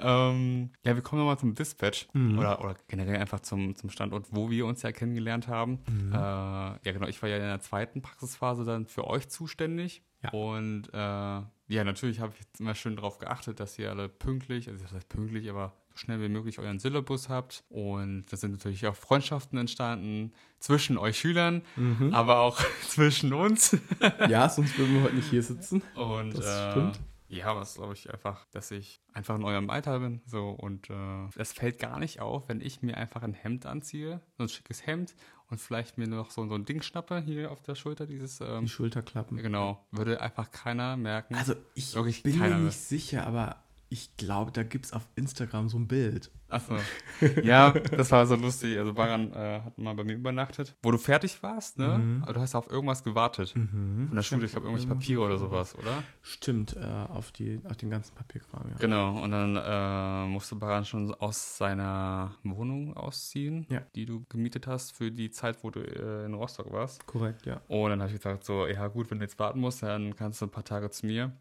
Ähm, 0.00 0.70
ja, 0.84 0.94
wir 0.94 1.02
kommen 1.02 1.20
nochmal 1.20 1.38
zum 1.38 1.54
Dispatch 1.54 2.08
Mhm. 2.12 2.38
oder, 2.38 2.60
oder 2.60 2.76
generell 2.88 3.16
einfach 3.16 3.40
zum, 3.40 3.76
zum 3.76 3.90
Standort, 3.90 4.26
wo 4.30 4.50
wir 4.50 4.66
uns 4.66 4.82
ja 4.82 4.92
kennengelernt 4.92 5.48
haben. 5.48 5.78
Mhm. 5.88 6.12
Äh, 6.12 6.16
ja, 6.16 6.78
genau, 6.92 7.06
ich 7.06 7.20
war 7.22 7.28
ja 7.28 7.36
in 7.36 7.42
der 7.42 7.60
zweiten 7.60 8.02
Praxisphase 8.02 8.64
dann 8.64 8.86
für 8.86 9.06
euch 9.06 9.28
zuständig. 9.28 10.02
Ja. 10.22 10.30
Und 10.30 10.88
äh, 10.92 10.96
ja, 10.96 11.84
natürlich 11.84 12.20
habe 12.20 12.32
ich 12.34 12.40
jetzt 12.40 12.60
immer 12.60 12.74
schön 12.74 12.96
darauf 12.96 13.18
geachtet, 13.18 13.60
dass 13.60 13.78
ihr 13.78 13.90
alle 13.90 14.08
pünktlich, 14.08 14.68
also 14.68 14.82
das 14.82 14.92
heißt 14.92 15.08
pünktlich, 15.08 15.48
aber 15.50 15.72
so 15.98 16.04
schnell 16.04 16.20
wie 16.20 16.28
möglich 16.28 16.58
euren 16.58 16.78
Syllabus 16.78 17.28
habt. 17.28 17.64
Und 17.68 18.26
da 18.30 18.36
sind 18.36 18.52
natürlich 18.52 18.86
auch 18.86 18.94
Freundschaften 18.96 19.58
entstanden 19.58 20.32
zwischen 20.60 20.96
euch 20.98 21.18
Schülern, 21.18 21.62
Mhm. 21.76 22.14
aber 22.14 22.40
auch 22.40 22.58
zwischen 22.88 23.32
uns. 23.32 23.76
Ja, 24.28 24.48
sonst 24.48 24.78
würden 24.78 24.94
wir 24.94 25.02
heute 25.02 25.16
nicht 25.16 25.30
hier 25.30 25.42
sitzen. 25.42 25.82
Und 25.94 26.36
Das 26.36 26.46
äh, 26.46 26.70
stimmt. 26.70 27.00
Ja, 27.30 27.54
was 27.54 27.74
glaube 27.74 27.92
ich 27.92 28.10
einfach, 28.10 28.46
dass 28.52 28.70
ich 28.70 29.02
einfach 29.12 29.36
in 29.36 29.44
eurem 29.44 29.68
Alter 29.68 29.98
bin. 30.00 30.22
So 30.24 30.48
und 30.48 30.88
äh, 30.88 30.94
es 31.36 31.52
fällt 31.52 31.78
gar 31.78 31.98
nicht 31.98 32.20
auf, 32.20 32.48
wenn 32.48 32.60
ich 32.62 32.80
mir 32.82 32.96
einfach 32.96 33.22
ein 33.22 33.34
Hemd 33.34 33.66
anziehe, 33.66 34.22
so 34.38 34.44
ein 34.44 34.48
schickes 34.48 34.86
Hemd 34.86 35.14
und 35.50 35.60
vielleicht 35.60 35.98
mir 35.98 36.06
noch 36.08 36.30
so, 36.30 36.46
so 36.48 36.54
ein 36.54 36.64
Ding 36.64 36.80
schnappe 36.80 37.20
hier 37.20 37.50
auf 37.50 37.60
der 37.62 37.74
Schulter, 37.74 38.06
dieses 38.06 38.40
ähm, 38.40 38.62
Die 38.62 38.68
Schulterklappen. 38.70 39.36
genau, 39.36 39.84
würde 39.90 40.22
einfach 40.22 40.50
keiner 40.52 40.96
merken. 40.96 41.34
Also 41.34 41.54
ich 41.74 41.94
Wirklich 41.94 42.22
bin 42.22 42.38
mir 42.38 42.48
nicht 42.56 42.78
sicher, 42.78 43.26
aber 43.26 43.56
ich 43.90 44.16
glaube, 44.16 44.52
da 44.52 44.62
gibt 44.62 44.84
es 44.86 44.92
auf 44.92 45.08
Instagram 45.16 45.68
so 45.68 45.78
ein 45.78 45.88
Bild. 45.88 46.30
Achso. 46.48 46.76
Ja, 47.42 47.70
das 47.72 48.10
war 48.12 48.26
so 48.26 48.36
lustig. 48.36 48.78
Also 48.78 48.94
Baran 48.94 49.32
äh, 49.32 49.60
hat 49.60 49.76
mal 49.76 49.94
bei 49.94 50.04
mir 50.04 50.14
übernachtet. 50.14 50.76
Wo 50.82 50.90
du 50.90 50.98
fertig 50.98 51.42
warst, 51.42 51.78
ne? 51.78 51.98
Mhm. 51.98 52.22
Aber 52.22 52.32
du 52.34 52.40
hast 52.40 52.54
auf 52.54 52.70
irgendwas 52.70 53.02
gewartet. 53.02 53.50
Von 53.50 54.10
der 54.14 54.22
Schule, 54.22 54.46
ich 54.46 54.52
glaube, 54.52 54.66
irgendwelche 54.68 54.88
Papiere 54.88 55.20
oder 55.22 55.36
sowas, 55.36 55.76
oder? 55.76 56.02
Stimmt, 56.22 56.76
äh, 56.76 56.84
auf, 56.84 57.32
die, 57.32 57.60
auf 57.64 57.76
den 57.76 57.90
ganzen 57.90 58.14
Papierkram, 58.14 58.68
ja. 58.70 58.76
Genau, 58.78 59.22
und 59.22 59.30
dann 59.32 59.56
äh, 59.56 60.26
musste 60.28 60.54
Baran 60.56 60.84
schon 60.84 61.12
aus 61.14 61.58
seiner 61.58 62.34
Wohnung 62.44 62.96
ausziehen, 62.96 63.66
Ja. 63.68 63.82
die 63.94 64.06
du 64.06 64.24
gemietet 64.28 64.66
hast 64.66 64.92
für 64.96 65.10
die 65.10 65.30
Zeit, 65.30 65.62
wo 65.64 65.70
du 65.70 65.80
äh, 65.80 66.24
in 66.24 66.34
Rostock 66.34 66.72
warst. 66.72 67.04
Korrekt, 67.06 67.46
ja. 67.46 67.60
Und 67.68 67.90
dann 67.90 68.00
habe 68.00 68.10
ich 68.10 68.16
gesagt, 68.16 68.44
so, 68.44 68.66
ja 68.66 68.86
gut, 68.88 69.10
wenn 69.10 69.18
du 69.18 69.24
jetzt 69.24 69.38
warten 69.38 69.60
musst, 69.60 69.82
dann 69.82 70.14
kannst 70.14 70.40
du 70.40 70.46
ein 70.46 70.50
paar 70.50 70.64
Tage 70.64 70.88
zu 70.90 71.04
mir. 71.06 71.32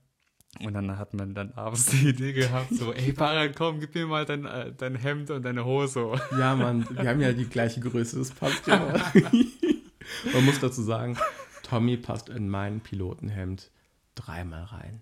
Und 0.63 0.73
dann 0.73 0.97
hat 0.97 1.13
man 1.13 1.33
dann 1.35 1.51
abends 1.53 1.85
die 1.87 2.09
Idee 2.09 2.33
gehabt, 2.33 2.73
so, 2.73 2.91
ey 2.93 3.11
Baran, 3.11 3.53
komm, 3.55 3.79
gib 3.79 3.93
mir 3.93 4.07
mal 4.07 4.25
dein, 4.25 4.45
äh, 4.45 4.73
dein 4.75 4.95
Hemd 4.95 5.29
und 5.29 5.43
deine 5.43 5.63
Hose. 5.65 6.13
Ja, 6.39 6.55
Mann, 6.55 6.87
wir 6.89 7.07
haben 7.07 7.21
ja 7.21 7.31
die 7.33 7.45
gleiche 7.47 7.79
Größe, 7.79 8.17
das 8.17 8.31
passt 8.31 8.65
ja. 8.65 8.79
Man 10.33 10.45
muss 10.45 10.59
dazu 10.59 10.81
sagen, 10.81 11.17
Tommy 11.63 11.97
passt 11.97 12.29
in 12.29 12.49
mein 12.49 12.79
Pilotenhemd 12.79 13.71
dreimal 14.15 14.63
rein. 14.63 15.01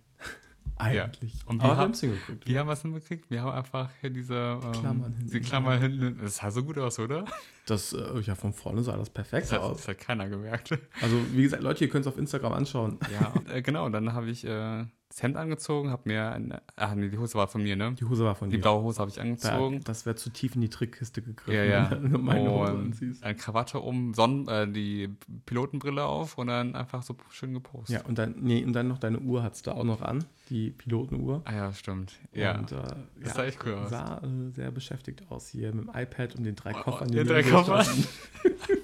Eigentlich. 0.77 1.33
Und 1.45 1.59
wir 1.61 1.65
Aber 1.65 1.77
haben- 1.77 1.91
es 1.91 2.01
hingekriegt. 2.01 2.45
Wir 2.47 2.59
haben 2.59 2.67
was 2.67 2.81
hinbekriegt. 2.81 3.29
Wir 3.31 3.43
haben 3.43 3.51
einfach 3.53 3.89
hier 4.01 4.09
diese 4.09 4.59
ähm, 4.61 4.71
Klammern 4.73 5.03
hinten. 5.13 5.19
diese 5.27 5.39
Klammer 5.41 5.77
hinten. 5.77 6.17
Das 6.21 6.35
sah 6.37 6.51
so 6.51 6.63
gut 6.63 6.77
aus, 6.77 6.99
oder? 6.99 7.23
Das, 7.65 7.93
äh, 7.93 8.19
ja, 8.21 8.35
von 8.35 8.51
vorne 8.51 8.83
sah 8.83 8.97
das 8.97 9.09
perfekt 9.09 9.43
Das 9.45 9.51
hat, 9.53 9.61
aus. 9.61 9.77
das 9.77 9.87
hat 9.87 9.99
keiner 9.99 10.27
gemerkt. 10.27 10.77
Also, 11.01 11.15
wie 11.31 11.43
gesagt, 11.43 11.63
Leute, 11.63 11.85
ihr 11.85 11.89
könnt 11.89 12.05
es 12.05 12.11
auf 12.11 12.17
Instagram 12.17 12.51
anschauen. 12.53 12.99
Ja, 13.13 13.33
äh, 13.53 13.61
genau. 13.61 13.87
Dann 13.87 14.11
habe 14.11 14.29
ich 14.29 14.43
äh, 14.45 14.83
das 15.15 15.23
Hemd 15.23 15.37
angezogen, 15.37 15.91
habe 15.91 16.01
mir, 16.09 16.29
ein, 16.33 16.53
ach 16.75 16.93
nee, 16.93 17.07
die 17.07 17.17
Hose 17.17 17.35
war 17.35 17.47
von 17.47 17.63
mir, 17.63 17.77
ne? 17.77 17.93
Die 17.97 18.03
Hose 18.03 18.25
war 18.25 18.35
von 18.35 18.49
Die 18.49 18.57
dir. 18.57 18.61
blaue 18.63 18.83
Hose 18.83 18.99
habe 18.99 19.09
ich 19.09 19.15
Da, 19.15 19.21
angezogen. 19.21 19.79
das 19.85 20.05
wäre 20.05 20.17
zu 20.17 20.29
tief 20.29 20.55
in 20.55 20.61
die 20.61 20.67
Trickkiste 20.69 21.21
gegriffen, 21.21 21.53
Ja, 21.55 21.63
ja. 21.63 21.91
wenn 21.91 22.11
du 22.11 22.17
meine 22.19 22.51
Hose 22.51 22.71
anziehst. 22.73 23.23
eine 23.23 23.35
Krawatte 23.35 23.79
um, 23.79 24.13
Sonnen, 24.13 24.47
äh, 24.49 24.67
die 24.69 25.09
Pilotenbrille 25.45 26.03
auf 26.03 26.37
und 26.37 26.47
dann 26.47 26.75
einfach 26.75 27.01
so 27.01 27.15
schön 27.29 27.53
gepostet. 27.53 28.01
Ja, 28.01 28.05
und 28.05 28.17
dann, 28.17 28.35
nee, 28.41 28.61
und 28.65 28.73
dann 28.73 28.89
noch 28.89 28.97
deine 28.97 29.19
Uhr 29.19 29.41
hattest 29.41 29.67
du 29.67 29.71
auch 29.71 29.85
noch 29.85 30.01
an, 30.01 30.25
die 30.49 30.71
Pilotenuhr. 30.71 31.41
Ah 31.45 31.53
ja, 31.55 31.73
stimmt. 31.73 32.15
Ja. 32.33 32.57
Und, 32.59 32.73
äh, 32.73 32.75
Das 32.75 32.97
ja, 33.29 33.33
sah 33.35 33.43
echt 33.45 33.65
cool 33.65 33.73
aus. 33.75 33.89
sah 33.91 34.17
äh, 34.17 34.51
sehr 34.51 34.71
beschäftigt 34.71 35.23
aus 35.29 35.47
hier 35.47 35.73
mit 35.73 35.85
dem 35.85 35.91
iPad 35.95 36.35
und 36.35 36.43
den 36.43 36.55
drei 36.57 36.73
Oh, 36.75 36.81
Koffern. 36.81 37.07
die 37.07 37.15
neben 37.19 37.29
drei 37.29 37.41
dir 37.41 37.51
Koffer. 37.51 37.83
standen. 37.85 38.05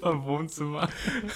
Am 0.00 0.24
Wohnzimmer. 0.24 0.88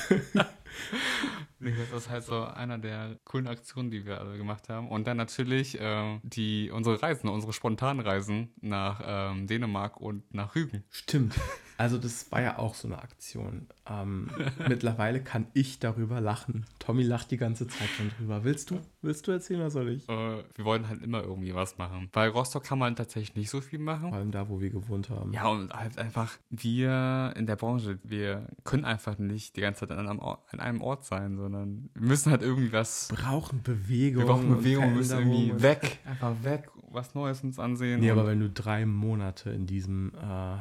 Das 1.59 2.05
ist 2.05 2.11
halt 2.11 2.22
so 2.22 2.45
einer 2.45 2.77
der 2.77 3.18
coolen 3.24 3.49
Aktionen, 3.49 3.91
die 3.91 4.05
wir 4.05 4.20
alle 4.20 4.37
gemacht 4.37 4.68
haben. 4.68 4.91
Und 4.91 5.07
dann 5.07 5.16
natürlich 5.16 5.79
ähm, 5.81 6.20
die, 6.22 6.70
unsere 6.70 7.03
Reisen, 7.03 7.29
unsere 7.31 7.55
spontanen 7.55 8.05
Reisen 8.05 8.53
nach 8.61 9.01
ähm, 9.05 9.47
Dänemark 9.47 9.99
und 9.99 10.35
nach 10.35 10.55
Rügen. 10.55 10.85
Stimmt. 10.91 11.35
Also 11.79 11.99
das 11.99 12.31
war 12.33 12.41
ja 12.41 12.59
auch 12.59 12.74
so 12.74 12.89
eine 12.89 12.99
Aktion. 12.99 13.66
Ähm, 13.89 14.31
mittlerweile 14.68 15.20
kann 15.20 15.47
ich 15.53 15.79
darüber 15.79 16.20
lachen. 16.20 16.64
Tommy 16.79 17.03
lacht 17.03 17.31
die 17.31 17.37
ganze 17.37 17.66
Zeit 17.66 17.89
schon 17.97 18.11
drüber. 18.18 18.45
Willst 18.45 18.70
du? 18.70 18.81
Willst 19.03 19.27
du 19.27 19.33
erzählen, 19.33 19.61
was 19.61 19.74
soll 19.74 19.91
ich? 19.91 20.09
Äh, 20.09 20.43
wir 20.55 20.64
wollten 20.64 20.89
halt 20.89 21.03
immer 21.03 21.22
irgendwie 21.22 21.55
was 21.55 21.79
machen. 21.79 22.09
Bei 22.12 22.29
Rostock 22.29 22.64
kann 22.64 22.79
man 22.79 22.97
tatsächlich 22.97 23.37
nicht 23.37 23.51
so 23.51 23.61
viel 23.61 23.79
machen. 23.79 24.09
Vor 24.09 24.18
allem 24.18 24.31
da, 24.31 24.49
wo 24.49 24.61
wir 24.61 24.70
gewohnt 24.70 25.11
haben. 25.11 25.33
Ja, 25.33 25.49
und 25.49 25.72
halt 25.72 25.99
einfach, 25.99 26.33
wir 26.51 27.35
in 27.37 27.47
der 27.47 27.57
Branche, 27.57 27.99
wir 28.03 28.47
können 28.64 28.85
einfach 28.85 29.18
nicht 29.18 29.57
die 29.57 29.61
ganze 29.61 29.81
Zeit 29.81 29.97
an 29.97 30.09
einem 30.09 30.18
Ort, 30.18 30.41
an 30.53 30.61
einem 30.61 30.81
Ort 30.81 31.05
sein, 31.05 31.37
sondern 31.37 31.91
wir 31.95 32.09
müssen 32.09 32.31
halt 32.31 32.43
irgendwie 32.43 32.72
was. 32.72 33.09
brauchen 33.09 33.62
Bewegung. 33.62 34.22
Wir 34.22 34.27
brauchen 34.27 34.49
Bewegung, 34.49 34.85
wir 34.85 34.97
müssen 34.97 35.18
irgendwie 35.18 35.62
weg, 35.62 35.99
einfach 36.05 36.33
weg, 36.43 36.70
was 36.91 37.14
Neues 37.14 37.43
uns 37.43 37.59
ansehen. 37.59 38.01
Nee, 38.01 38.11
aber 38.11 38.27
wenn 38.27 38.41
du 38.41 38.51
drei 38.51 38.87
Monate 38.87 39.51
in 39.51 39.66
diesem 39.66 40.12
äh, 40.14 40.59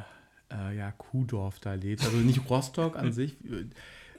äh, 0.50 0.76
ja, 0.76 0.92
Kuhdorf 0.92 1.60
da 1.60 1.74
lebst, 1.74 2.06
also 2.06 2.16
nicht 2.18 2.48
Rostock 2.48 2.96
an 2.96 3.12
sich, 3.12 3.36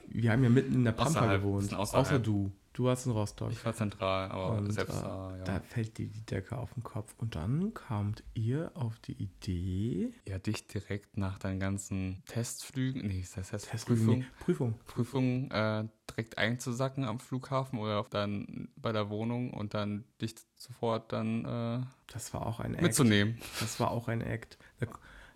wir, 0.08 0.32
haben 0.32 0.42
ja 0.42 0.50
mitten 0.50 0.74
in 0.74 0.84
der 0.84 0.92
Pampa 0.92 1.20
Außerhalb, 1.20 1.42
gewohnt. 1.42 1.74
Außer 1.74 2.18
du. 2.18 2.52
Du 2.74 2.84
warst 2.84 3.06
in 3.06 3.12
Rostock. 3.12 3.50
ich 3.50 3.64
war 3.64 3.74
zentral, 3.74 4.30
aber 4.30 4.58
Und 4.58 4.70
selbst 4.70 5.00
äh, 5.00 5.02
da, 5.02 5.36
ja. 5.36 5.42
da 5.42 5.60
fällt 5.60 5.98
dir 5.98 6.06
die 6.06 6.24
Decke 6.24 6.56
auf 6.56 6.74
den 6.74 6.84
Kopf. 6.84 7.12
Und 7.18 7.34
dann 7.34 7.74
kamt 7.74 8.22
ihr 8.34 8.70
auf 8.74 9.00
die 9.00 9.14
Idee, 9.20 10.12
ja, 10.28 10.38
dich 10.38 10.68
direkt 10.68 11.16
nach 11.16 11.40
deinen 11.40 11.58
ganzen 11.58 12.22
Testflügen, 12.26 13.08
nee, 13.08 13.24
das 13.34 13.52
heißt 13.52 13.70
Testprüfung, 13.70 14.24
Prüfung, 14.38 14.68
nee, 14.70 14.78
Prüfung. 14.86 15.48
Prüfung 15.48 15.50
äh, 15.50 15.88
direkt 16.08 16.38
einzusacken 16.38 17.04
am 17.04 17.18
Flughafen 17.18 17.80
oder 17.80 18.06
dann 18.10 18.68
bei 18.76 18.92
der 18.92 19.10
Wohnung 19.10 19.52
und 19.52 19.74
dann 19.74 20.04
dich 20.22 20.36
sofort 20.54 21.12
dann 21.12 21.44
äh, 21.44 21.84
Das 22.12 22.32
war 22.32 22.46
auch 22.46 22.60
ein 22.60 22.74
Act. 22.74 22.82
mitzunehmen. 22.82 23.38
Das 23.58 23.80
war 23.80 23.90
auch 23.90 24.06
ein 24.06 24.20
Act. 24.20 24.56
Da, 24.78 24.86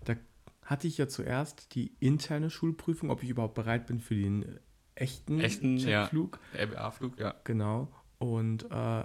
da 0.04 0.14
hatte 0.72 0.88
ich 0.88 0.98
ja 0.98 1.06
zuerst 1.06 1.74
die 1.74 1.92
interne 2.00 2.50
Schulprüfung, 2.50 3.10
ob 3.10 3.22
ich 3.22 3.30
überhaupt 3.30 3.54
bereit 3.54 3.86
bin 3.86 4.00
für 4.00 4.14
den 4.14 4.42
äh, 4.42 4.58
echten, 4.94 5.38
Echten, 5.38 5.76
ja. 5.76 6.02
Checkflug. 6.02 6.38
Der 6.54 6.64
RBA-Flug, 6.64 7.18
ja. 7.18 7.34
Genau. 7.44 7.92
Und 8.18 8.64
äh, 8.70 9.04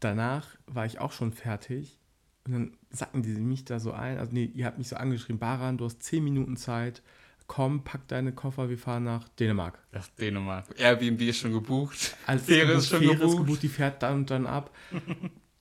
danach 0.00 0.46
war 0.66 0.86
ich 0.86 1.00
auch 1.00 1.12
schon 1.12 1.32
fertig. 1.32 1.98
Und 2.46 2.52
dann 2.52 2.76
sacken 2.90 3.22
die 3.22 3.34
mich 3.34 3.64
da 3.64 3.80
so 3.80 3.92
ein. 3.92 4.18
Also, 4.18 4.32
nee, 4.32 4.44
ihr 4.44 4.64
habt 4.64 4.78
mich 4.78 4.88
so 4.88 4.96
angeschrieben: 4.96 5.38
Baran, 5.38 5.76
du 5.76 5.84
hast 5.84 6.02
10 6.02 6.24
Minuten 6.24 6.56
Zeit. 6.56 7.02
Komm, 7.46 7.82
pack 7.82 8.06
deine 8.08 8.32
Koffer, 8.32 8.68
wir 8.68 8.76
fahren 8.76 9.04
nach 9.04 9.26
Dänemark. 9.30 9.82
Das 9.90 10.14
Dänemark. 10.16 10.66
Airbnb 10.78 11.22
ist 11.22 11.38
schon 11.38 11.52
gebucht. 11.52 12.14
Als 12.26 12.44
Fähre 12.44 12.72
ist 12.74 12.88
schon 12.88 12.98
Fähre 13.00 13.26
gebucht. 13.26 13.62
die 13.62 13.68
fährt 13.68 14.02
dann 14.02 14.16
und 14.16 14.30
dann 14.30 14.46
ab. 14.46 14.70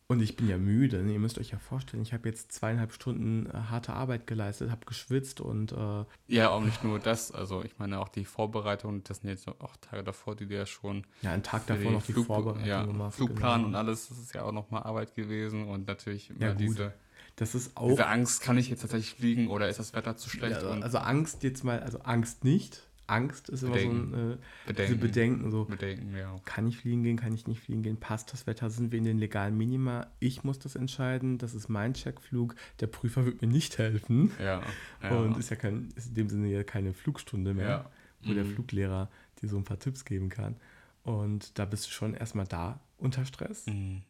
Und 0.09 0.21
ich 0.21 0.37
bin 0.37 0.47
ja 0.47 0.57
müde. 0.57 1.03
Ne? 1.03 1.11
Ihr 1.13 1.19
müsst 1.19 1.37
euch 1.37 1.49
ja 1.51 1.59
vorstellen, 1.59 2.01
ich 2.01 2.13
habe 2.13 2.29
jetzt 2.29 2.53
zweieinhalb 2.53 2.93
Stunden 2.93 3.47
äh, 3.47 3.53
harte 3.69 3.91
Arbeit 3.91 4.25
geleistet, 4.25 4.71
habe 4.71 4.85
geschwitzt 4.85 5.41
und 5.41 5.73
äh, 5.73 6.05
Ja, 6.27 6.49
auch 6.51 6.61
nicht 6.61 6.81
nur 6.85 6.97
das. 6.99 7.33
Also 7.33 7.61
ich 7.61 7.77
meine 7.77 7.99
auch 7.99 8.07
die 8.07 8.23
Vorbereitung, 8.23 9.03
das 9.03 9.17
sind 9.17 9.29
jetzt 9.29 9.49
auch 9.49 9.75
Tage 9.81 10.05
davor, 10.05 10.37
die 10.37 10.47
du 10.47 10.55
ja 10.55 10.65
schon 10.65 11.05
ja, 11.21 11.31
einen 11.33 11.43
Tag 11.43 11.67
davor 11.67 11.91
noch 11.91 12.05
die 12.05 12.13
Flug- 12.13 12.25
Vorbereitung 12.27 12.65
ja, 12.65 12.85
gemacht. 12.85 13.15
Flugplan 13.15 13.55
genau. 13.63 13.67
und 13.67 13.75
alles, 13.75 14.07
das 14.07 14.17
ist 14.19 14.33
ja 14.33 14.43
auch 14.43 14.53
nochmal 14.53 14.83
Arbeit 14.83 15.13
gewesen 15.13 15.67
und 15.67 15.87
natürlich 15.87 16.29
immer 16.29 16.39
Ja, 16.39 16.51
gut. 16.53 16.61
diese, 16.61 16.93
Das 17.35 17.53
ist 17.53 17.75
auch. 17.75 17.89
diese 17.89 18.07
Angst, 18.07 18.41
kann 18.41 18.57
ich 18.57 18.69
jetzt 18.69 18.81
tatsächlich 18.81 19.13
fliegen 19.15 19.49
oder 19.49 19.67
ist 19.67 19.77
das 19.79 19.91
Wetter 19.93 20.15
zu 20.15 20.29
Ja, 20.29 20.35
schlecht? 20.37 20.55
also, 20.55 20.69
und 20.69 20.83
also 20.83 20.99
Angst 20.99 21.43
jetzt 21.43 21.65
mal, 21.65 21.81
also 21.81 21.99
Angst 21.99 22.45
nicht. 22.45 22.86
Angst 23.07 23.49
ist 23.49 23.63
immer 23.63 23.79
so 23.79 23.89
ein 23.89 24.13
äh, 24.13 24.37
Bedenken. 24.67 24.99
Bedenken, 24.99 25.51
so 25.51 25.65
Bedenken, 25.65 26.15
ja. 26.15 26.35
kann 26.45 26.67
ich 26.67 26.77
fliegen 26.77 27.03
gehen, 27.03 27.17
kann 27.17 27.33
ich 27.33 27.47
nicht 27.47 27.61
fliegen 27.61 27.81
gehen, 27.83 27.97
passt 27.97 28.33
das 28.33 28.45
Wetter, 28.47 28.69
sind 28.69 28.91
wir 28.91 28.99
in 28.99 29.05
den 29.05 29.17
legalen 29.17 29.57
Minima, 29.57 30.07
ich 30.19 30.43
muss 30.43 30.59
das 30.59 30.75
entscheiden, 30.75 31.37
das 31.37 31.55
ist 31.55 31.69
mein 31.69 31.93
Checkflug, 31.93 32.55
der 32.79 32.87
Prüfer 32.87 33.25
wird 33.25 33.41
mir 33.41 33.47
nicht 33.47 33.77
helfen 33.77 34.31
Ja. 34.39 34.61
ja. 35.01 35.09
und 35.17 35.37
ist 35.37 35.49
ja 35.49 35.55
kein, 35.55 35.89
ist 35.95 36.09
in 36.09 36.13
dem 36.15 36.29
Sinne 36.29 36.47
ja 36.49 36.63
keine 36.63 36.93
Flugstunde 36.93 37.53
mehr, 37.53 37.67
ja. 37.69 37.91
wo 38.23 38.33
der 38.33 38.43
Mhm. 38.43 38.53
Fluglehrer 38.55 39.09
dir 39.41 39.47
so 39.49 39.57
ein 39.57 39.63
paar 39.63 39.79
Tipps 39.79 40.03
geben 40.05 40.29
kann 40.29 40.55
und 41.03 41.57
da 41.57 41.65
bist 41.65 41.87
du 41.87 41.91
schon 41.91 42.13
erstmal 42.13 42.45
da 42.47 42.79
unter 42.97 43.25
Stress, 43.25 43.65
Mhm. 43.67 44.01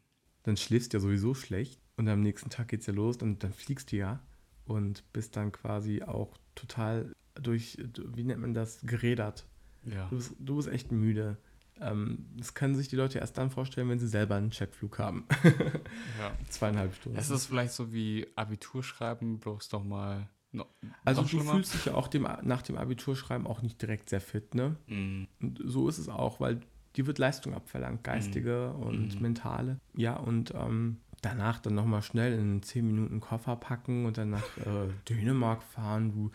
dann 0.44 0.58
schläfst 0.58 0.94
du 0.94 0.98
ja 0.98 1.02
sowieso 1.02 1.34
schlecht 1.34 1.80
und 1.98 2.08
am 2.10 2.22
nächsten 2.22 2.50
Tag 2.50 2.70
geht's 2.70 2.88
ja 2.88 2.94
los 2.94 3.18
und 3.18 3.44
dann 3.44 3.54
fliegst 3.54 3.92
du 3.92 3.98
ja 3.98 4.20
und 4.66 5.04
bist 5.14 5.36
dann 5.36 5.52
quasi 5.52 6.02
auch 6.04 6.36
total 6.56 7.14
durch, 7.42 7.78
wie 8.16 8.24
nennt 8.24 8.42
man 8.42 8.54
das, 8.54 8.80
gerädert. 8.84 9.46
Ja. 9.86 10.08
Du 10.10 10.18
bist, 10.18 10.36
du 10.40 10.56
bist 10.58 10.68
echt 10.70 10.92
müde. 10.92 11.38
Ähm, 11.80 12.26
das 12.36 12.54
können 12.56 12.76
sich 12.76 12.88
die 12.88 12.96
Leute 12.96 13.20
erst 13.20 13.38
dann 13.38 13.52
vorstellen, 13.52 13.88
wenn 13.90 14.00
sie 14.00 14.08
selber 14.08 14.36
einen 14.36 14.50
Checkflug 14.52 14.98
haben. 15.00 15.26
Ja. 16.20 16.32
Zweieinhalb 16.50 16.96
Stunden. 16.96 17.18
Es 17.18 17.30
ist 17.30 17.46
vielleicht 17.46 17.72
so 17.74 17.94
wie 17.94 18.26
Abitur 18.36 18.84
schreiben, 18.84 19.40
bloß 19.40 19.70
doch 19.70 19.84
mal. 19.84 20.28
No, 20.52 20.66
also 21.06 21.22
du 21.22 21.28
schlimmer. 21.28 21.52
fühlst 21.52 21.74
dich 21.76 21.86
ja 21.86 21.94
auch 21.94 22.08
dem, 22.08 22.28
nach 22.44 22.62
dem 22.64 22.78
Abiturschreiben 22.78 23.46
auch 23.46 23.62
nicht 23.62 23.82
direkt 23.82 24.10
sehr 24.10 24.22
fit, 24.22 24.56
ne? 24.56 24.76
Mm, 24.88 25.26
Und 25.42 25.62
so 25.66 25.88
ist 25.90 25.98
es 26.00 26.10
auch, 26.10 26.40
weil 26.40 26.62
dir 26.96 27.06
wird 27.06 27.20
Leistung 27.20 27.54
abverlangt, 27.54 28.04
geistige 28.04 28.72
und 28.74 29.16
Mhm. 29.16 29.22
mentale. 29.22 29.80
Ja, 29.94 30.16
und 30.16 30.54
ähm, 30.56 30.98
danach 31.22 31.60
dann 31.60 31.76
nochmal 31.76 32.02
schnell 32.02 32.34
in 32.40 32.64
10 32.64 32.88
Minuten 32.88 33.20
Koffer 33.20 33.56
packen 33.58 34.06
und 34.06 34.18
dann 34.18 34.32
nach 34.32 34.58
äh, 34.58 34.88
Dänemark 35.10 35.62
fahren. 35.64 36.12
Du, 36.12 36.32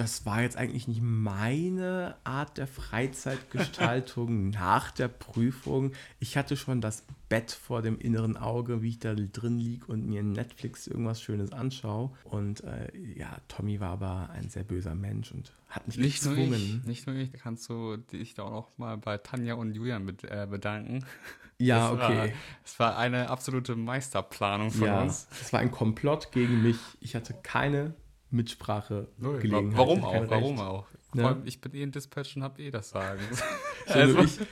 das 0.00 0.24
war 0.26 0.40
jetzt 0.42 0.56
eigentlich 0.56 0.88
nicht 0.88 1.02
meine 1.02 2.16
Art 2.24 2.56
der 2.58 2.66
Freizeitgestaltung 2.66 4.50
nach 4.50 4.90
der 4.90 5.08
Prüfung. 5.08 5.92
Ich 6.18 6.36
hatte 6.36 6.56
schon 6.56 6.80
das 6.80 7.04
Bett 7.28 7.50
vor 7.52 7.82
dem 7.82 7.98
inneren 7.98 8.36
Auge, 8.36 8.82
wie 8.82 8.88
ich 8.88 8.98
da 8.98 9.14
drin 9.14 9.58
liege 9.58 9.86
und 9.86 10.06
mir 10.06 10.22
Netflix 10.22 10.86
irgendwas 10.86 11.20
Schönes 11.22 11.52
anschaue. 11.52 12.10
Und 12.24 12.64
äh, 12.64 12.90
ja, 13.16 13.36
Tommy 13.48 13.78
war 13.80 13.90
aber 13.90 14.30
ein 14.30 14.48
sehr 14.48 14.64
böser 14.64 14.94
Mensch 14.94 15.30
und 15.32 15.52
hat 15.68 15.86
mich 15.86 15.96
Nicht 15.98 16.24
nur 16.24 16.34
gezwungen. 16.34 16.80
ich, 16.82 16.84
nicht 16.86 17.06
nur 17.06 17.16
ich, 17.16 17.32
kannst 17.34 17.68
du 17.68 17.96
dich 17.98 18.34
da 18.34 18.42
auch 18.44 18.50
noch 18.50 18.78
mal 18.78 18.96
bei 18.96 19.18
Tanja 19.18 19.54
und 19.54 19.74
Julian 19.74 20.06
bed 20.06 20.24
äh, 20.24 20.46
bedanken. 20.50 21.04
Ja, 21.62 21.90
Das 21.90 21.98
war- 22.00 22.10
okay. 22.10 22.32
Es 22.64 22.78
war 22.78 22.96
eine 22.96 23.28
absolute 23.28 23.76
Meisterplanung 23.76 24.70
von 24.70 24.86
ja, 24.86 25.02
uns. 25.02 25.28
es 25.42 25.52
war 25.52 25.60
ein 25.60 25.70
Komplott 25.70 26.32
gegen 26.32 26.62
mich. 26.62 26.78
Ich 27.00 27.14
hatte 27.14 27.34
keine 27.42 27.92
Mitsprache 28.30 29.08
Gelegenheit. 29.18 29.76
Warum 29.78 29.98
ich 30.00 30.04
hatte 30.04 30.26
auch? 30.26 30.30
Warum 30.30 30.60
auch? 30.60 30.86
Ja. 31.14 31.26
Allem, 31.26 31.42
ich 31.44 31.60
bin 31.60 31.74
eh 31.74 31.82
ein 31.82 31.90
Dispatch 31.90 32.36
und 32.36 32.44
hab 32.44 32.58
eh 32.58 32.70
das 32.70 32.90
Sagen. 32.90 33.20
Also 33.86 34.18
Also- 34.18 34.42
ich, 34.42 34.46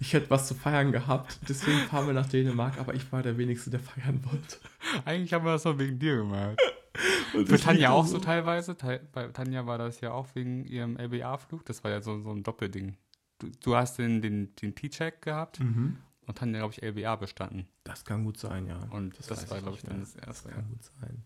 ich 0.00 0.12
hätte 0.14 0.30
was 0.30 0.48
zu 0.48 0.54
feiern 0.54 0.92
gehabt, 0.92 1.38
deswegen 1.48 1.78
fahren 1.80 2.06
wir 2.06 2.14
nach 2.14 2.28
Dänemark, 2.28 2.78
aber 2.78 2.94
ich 2.94 3.10
war 3.12 3.22
der 3.22 3.36
Wenigste, 3.36 3.68
der 3.70 3.80
feiern 3.80 4.24
wollte. 4.24 4.56
Eigentlich 5.04 5.32
haben 5.34 5.44
wir 5.44 5.52
das 5.52 5.64
nur 5.64 5.78
wegen 5.78 5.98
dir 5.98 6.16
gemacht. 6.16 6.58
Für 7.32 7.44
das 7.44 7.60
Tanja 7.62 7.90
auch 7.90 8.06
so 8.06 8.18
teilweise. 8.18 8.76
Teil, 8.76 9.00
bei 9.12 9.26
Tanja 9.28 9.66
war 9.66 9.76
das 9.78 10.00
ja 10.00 10.12
auch 10.12 10.28
wegen 10.34 10.64
ihrem 10.64 10.96
LBA-Flug. 10.96 11.64
Das 11.64 11.82
war 11.82 11.90
ja 11.90 12.00
so, 12.00 12.20
so 12.20 12.30
ein 12.30 12.44
Doppelding. 12.44 12.96
Du, 13.40 13.50
du 13.62 13.74
hast 13.76 13.98
den, 13.98 14.22
den, 14.22 14.54
den 14.56 14.74
T-Check 14.76 15.20
gehabt 15.20 15.58
Mhm. 15.58 15.96
und 16.26 16.38
Tanja, 16.38 16.60
glaube 16.60 16.72
ich, 16.72 16.82
LBA 16.82 17.16
bestanden. 17.16 17.66
Das 17.82 18.04
kann 18.04 18.24
gut 18.24 18.38
sein, 18.38 18.68
ja. 18.68 18.78
Und 18.90 19.18
das, 19.18 19.28
weiß 19.28 19.50
war, 19.50 19.60
glaube 19.60 19.76
ich, 19.76 19.82
dann 19.82 19.98
das 20.00 20.14
erste. 20.14 20.24
Das 20.24 20.44
Ja. 20.44 20.50
kann 20.62 20.68
gut 20.70 20.84
sein. 20.84 21.24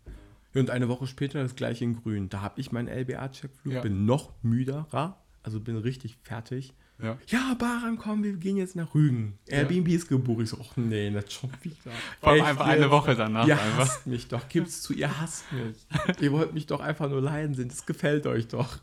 Und 0.54 0.70
eine 0.70 0.88
Woche 0.88 1.06
später 1.06 1.42
das 1.42 1.54
gleiche 1.56 1.84
in 1.84 1.94
Grün. 2.02 2.28
Da 2.28 2.40
habe 2.40 2.60
ich 2.60 2.72
meinen 2.72 2.88
LBA-Checkflug, 2.88 3.72
Ja. 3.74 3.80
bin 3.82 4.06
noch 4.06 4.32
müderer, 4.42 5.22
also 5.42 5.60
bin 5.60 5.76
richtig 5.76 6.16
fertig. 6.22 6.74
Ja. 7.00 7.16
Ja, 7.28 7.54
Baran, 7.56 7.96
komm, 7.96 8.24
wir 8.24 8.32
gehen 8.32 8.56
jetzt 8.56 8.74
nach 8.74 8.92
Rügen. 8.92 9.38
Airbnb 9.46 9.86
ist 9.86 10.08
gebucht. 10.08 10.42
Ich 10.42 10.48
so, 10.50 10.58
ach 10.60 10.76
nee, 10.76 11.10
nicht 11.10 11.32
schon 11.32 11.48
wieder. 11.62 11.92
Vor 12.20 12.30
allem 12.32 12.42
einfach 12.44 12.66
eine 12.66 12.90
Woche 12.90 13.14
danach. 13.14 13.46
Ihr 13.46 13.54
einfach. 13.54 13.78
hasst 13.78 14.08
mich 14.08 14.26
doch, 14.26 14.48
gibt's 14.48 14.82
zu, 14.82 14.92
ihr 14.94 15.20
hasst 15.20 15.44
mich. 15.52 15.76
ihr 16.20 16.32
wollt 16.32 16.54
mich 16.54 16.66
doch 16.66 16.80
einfach 16.80 17.08
nur 17.08 17.20
leiden 17.20 17.54
sehen, 17.54 17.68
das 17.68 17.86
gefällt 17.86 18.26
euch 18.26 18.48
doch. 18.48 18.78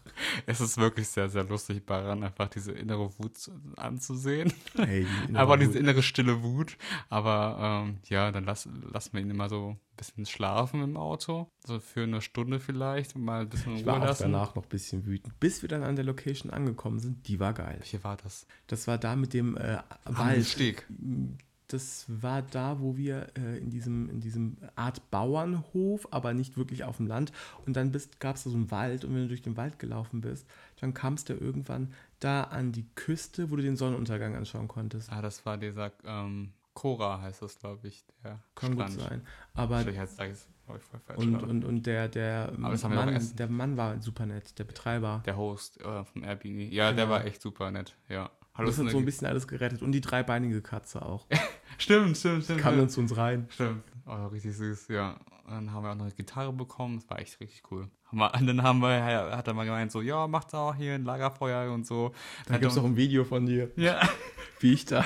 Es 0.46 0.62
ist 0.62 0.78
wirklich 0.78 1.10
sehr, 1.10 1.28
sehr 1.28 1.44
lustig, 1.44 1.86
Baran 1.86 2.24
einfach 2.24 2.48
diese 2.48 2.72
innere 2.72 3.10
Wut 3.20 3.38
zu- 3.38 3.52
anzusehen. 3.76 4.54
Hey, 4.78 5.06
Aber 5.34 5.58
diese 5.58 5.78
innere 5.78 6.02
stille 6.02 6.42
Wut. 6.42 6.78
Aber 7.10 7.84
ähm, 7.86 7.98
ja, 8.08 8.32
dann 8.32 8.46
lass, 8.46 8.70
lassen 8.94 9.10
wir 9.12 9.20
ihn 9.24 9.30
immer 9.30 9.50
so 9.50 9.76
bisschen 9.96 10.26
schlafen 10.26 10.82
im 10.82 10.98
Auto. 10.98 11.50
So 11.66 11.80
für 11.80 12.04
eine 12.04 12.22
Stunde 12.22 12.60
vielleicht. 12.60 13.16
Mal 13.18 13.42
ein 13.42 13.50
bisschen 13.50 13.74
ich 13.76 13.82
Ruhe 13.82 13.88
war 13.88 14.02
auch 14.02 14.06
lassen. 14.06 14.32
danach 14.32 14.56
noch 14.56 14.64
ein 14.64 14.70
bisschen 14.70 15.06
wütend. 15.06 15.40
Bis 15.40 15.62
wir 15.62 15.70
dann 15.70 15.84
an 15.84 15.96
der 15.96 16.06
Location 16.06 16.52
angekommen 16.52 17.00
sind, 17.00 17.28
die 17.28 17.40
war 17.40 17.54
geil. 17.54 17.76
Welche 17.80 18.04
war 18.04 18.18
das? 18.18 18.46
Das 18.68 18.88
war 18.88 18.98
da 18.98 19.16
mit 19.16 19.34
dem 19.34 19.58
äh, 19.58 19.80
Wald. 20.06 20.46
Steg. 20.46 20.88
Das 21.68 22.06
war 22.08 22.44
da, 22.44 22.80
wo 22.80 22.96
wir 22.96 23.28
äh, 23.38 23.58
in, 23.58 23.72
diesem, 23.72 24.10
in 24.10 24.20
diesem 24.22 24.58
Art 24.76 25.10
Bauernhof, 25.10 26.08
aber 26.12 26.34
nicht 26.34 26.58
wirklich 26.58 26.84
auf 26.84 26.98
dem 26.98 27.08
Land. 27.08 27.32
Und 27.66 27.76
dann 27.76 27.92
gab 28.20 28.36
es 28.36 28.44
da 28.44 28.52
so 28.52 28.56
einen 28.56 28.70
Wald 28.70 29.04
und 29.04 29.16
wenn 29.16 29.24
du 29.24 29.28
durch 29.30 29.42
den 29.42 29.58
Wald 29.58 29.80
gelaufen 29.80 30.22
bist, 30.22 30.46
dann 30.80 30.94
kamst 30.94 31.30
du 31.30 31.34
irgendwann 31.34 31.92
da 32.20 32.44
an 32.44 32.72
die 32.72 32.86
Küste, 32.94 33.50
wo 33.50 33.56
du 33.56 33.64
den 33.64 33.78
Sonnenuntergang 33.78 34.36
anschauen 34.36 34.68
konntest. 34.68 35.12
Ah, 35.12 35.24
das 35.24 35.46
war 35.48 35.58
dieser 35.58 35.92
ähm, 36.06 36.54
Cora 36.76 37.22
heißt 37.22 37.42
das, 37.42 37.58
glaube 37.58 37.88
ich. 37.88 38.06
Der 38.24 38.40
Kann 38.54 38.76
gut 38.76 38.92
sein. 38.92 39.26
Aber 39.56 39.84
und, 41.16 41.44
und, 41.44 41.64
und 41.66 41.86
der, 41.88 42.08
der, 42.10 42.52
Mann, 42.58 42.78
der 43.38 43.48
Mann 43.48 43.78
war 43.78 44.02
super 44.02 44.26
nett, 44.26 44.58
der 44.60 44.66
Betreiber. 44.66 45.24
der 45.26 45.38
Host 45.38 45.80
äh, 45.82 46.04
vom 46.04 46.24
Airbnb. 46.24 46.72
Ja, 46.72 46.92
der 46.92 47.06
Genau. 47.06 47.16
war 47.16 47.26
echt 47.26 47.42
super 47.42 47.72
nett. 47.72 47.96
Ja. 48.10 48.30
Hallo, 48.54 48.68
das 48.70 48.78
hat 48.80 48.90
so 48.90 48.98
ein 48.98 49.06
bisschen 49.06 49.28
alles 49.28 49.48
gerettet. 49.48 49.82
Und 49.82 49.92
die 49.92 50.02
dreibeinige 50.02 50.62
Katze 50.62 51.02
auch. 51.02 51.26
Stimmt, 51.78 52.18
stimmt, 52.18 52.46
stimmt. 52.46 52.62
Kam 52.62 52.78
dann 52.78 52.90
zu 52.90 53.02
uns 53.02 53.18
rein. 53.18 53.48
Stimmt. 53.50 53.84
Oh, 54.06 54.28
richtig 54.28 54.56
süß, 54.56 54.88
ja. 54.90 55.18
Und 55.46 55.52
dann 55.52 55.72
haben 55.72 55.84
wir 55.84 55.92
auch 55.92 55.96
noch 55.96 56.06
eine 56.06 56.14
Gitarre 56.14 56.54
bekommen. 56.54 56.98
Das 57.00 57.10
war 57.10 57.20
echt 57.20 57.40
richtig 57.40 57.64
cool. 57.72 57.90
Und 58.12 58.48
dann 58.48 58.62
haben 58.64 58.80
wir, 58.80 59.04
hat 59.36 59.48
er 59.48 59.54
mal 59.54 59.66
gemeint, 59.66 59.92
so, 59.92 60.02
ja, 60.02 60.28
macht 60.28 60.54
da 60.54 60.70
auch 60.70 60.76
hier 60.76 60.94
ein 60.94 61.04
Lagerfeuer 61.04 61.72
und 61.74 61.86
so. 61.86 62.14
Da 62.46 62.58
gibt 62.58 62.72
es 62.72 62.78
auch 62.78 62.86
ein 62.86 62.96
Video 62.96 63.24
von 63.24 63.46
dir, 63.46 63.72
Ja. 63.76 64.00
wie 64.60 64.74
ich 64.74 64.86
da 64.86 65.06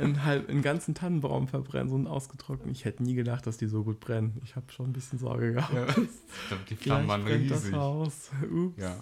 einen, 0.00 0.24
halb, 0.24 0.48
einen 0.48 0.62
ganzen 0.62 0.94
Tannenbaum 0.94 1.46
verbrenne, 1.46 1.88
so 1.88 1.94
einen 1.96 2.06
ausgetrocknet. 2.06 2.74
Ich 2.74 2.84
hätte 2.84 3.02
nie 3.02 3.14
gedacht, 3.14 3.46
dass 3.46 3.58
die 3.58 3.66
so 3.66 3.84
gut 3.84 4.00
brennen. 4.00 4.40
Ich 4.44 4.56
habe 4.56 4.70
schon 4.72 4.90
ein 4.90 4.92
bisschen 4.92 5.18
Sorge 5.18 5.52
gehabt. 5.52 5.72
ja. 5.96 6.04
Die 6.68 6.76
Flammen 6.76 7.08
waren 7.08 7.22
riesig. 7.22 7.48
das 7.48 7.72
Haus. 7.72 8.30
Ups. 8.50 8.78
Ja. 8.78 8.96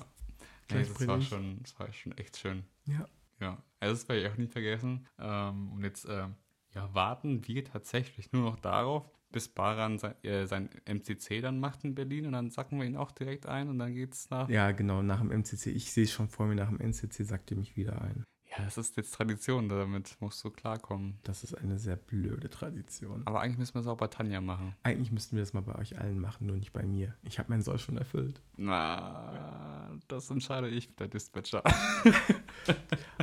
Nee, 0.71 0.85
das 0.85 1.09
war, 1.09 1.21
schon, 1.23 1.59
das 1.63 1.79
war 1.79 1.91
schon 1.93 2.13
echt 2.19 2.37
schön. 2.37 2.63
Ja. 2.87 3.07
Ja. 3.41 3.63
Also 3.81 3.95
das 3.95 4.09
werde 4.09 4.23
ich 4.23 4.29
auch 4.33 4.37
nie 4.37 4.49
vergessen. 4.49 5.07
Ähm, 5.19 5.73
und 5.73 5.83
jetzt 5.83 6.07
ähm, 6.09 6.35
ja, 6.75 6.93
warten 6.95 7.47
wir 7.47 7.65
tatsächlich 7.65 8.33
nur 8.33 8.43
noch 8.43 8.59
darauf, 8.59 9.11
bis 9.31 9.49
Baran 9.49 9.99
sein, 9.99 10.15
äh, 10.25 10.47
sein 10.47 10.71
MCC 10.87 11.41
dann 11.41 11.61
macht 11.61 11.85
in 11.85 11.95
Berlin 11.95 12.27
und 12.27 12.33
dann 12.33 12.51
sacken 12.51 12.79
wir 12.79 12.87
ihn 12.87 12.97
auch 12.97 13.13
direkt 13.13 13.47
ein 13.47 13.69
und 13.69 13.79
dann 13.79 13.95
geht's 13.95 14.31
nach. 14.31 14.49
Ja, 14.49 14.73
genau, 14.73 15.03
nach 15.03 15.21
dem 15.21 15.31
MCC. 15.31 15.71
Ich 15.71 15.93
sehe 15.93 16.05
es 16.05 16.13
schon 16.13 16.29
vor 16.29 16.47
mir, 16.47 16.55
nach 16.55 16.69
dem 16.69 16.81
MCC 16.81 17.25
sagt 17.25 17.51
ihr 17.51 17.57
mich 17.57 17.77
wieder 17.77 18.01
ein. 18.01 18.25
Ja, 18.59 18.65
das 18.65 18.77
ist 18.79 18.97
jetzt 18.97 19.15
Tradition, 19.15 19.69
damit 19.69 20.17
musst 20.21 20.43
du 20.45 20.51
klarkommen. 20.51 21.19
Das 21.23 21.45
ist 21.45 21.55
eine 21.55 21.79
sehr 21.79 21.97
blöde 21.97 22.51
Tradition. 22.51 23.23
Aber 23.25 23.41
eigentlich 23.41 23.59
müssen 23.59 23.75
wir 23.75 23.81
es 23.81 23.87
auch 23.87 23.97
bei 23.97 24.09
Tanja 24.09 24.41
machen. 24.41 24.75
Eigentlich 24.83 25.13
müssten 25.13 25.37
wir 25.37 25.43
das 25.43 25.53
mal 25.53 25.61
bei 25.61 25.77
euch 25.77 25.99
allen 25.99 26.19
machen, 26.19 26.47
nur 26.47 26.57
nicht 26.57 26.73
bei 26.73 26.83
mir. 26.83 27.15
Ich 27.23 27.39
habe 27.39 27.51
meinen 27.51 27.63
Soll 27.63 27.79
schon 27.79 27.97
erfüllt. 27.97 28.41
Na, 28.57 29.91
das 30.09 30.31
entscheide 30.31 30.69
ich, 30.69 30.95
der 30.97 31.09
Dispatcher. 31.09 31.63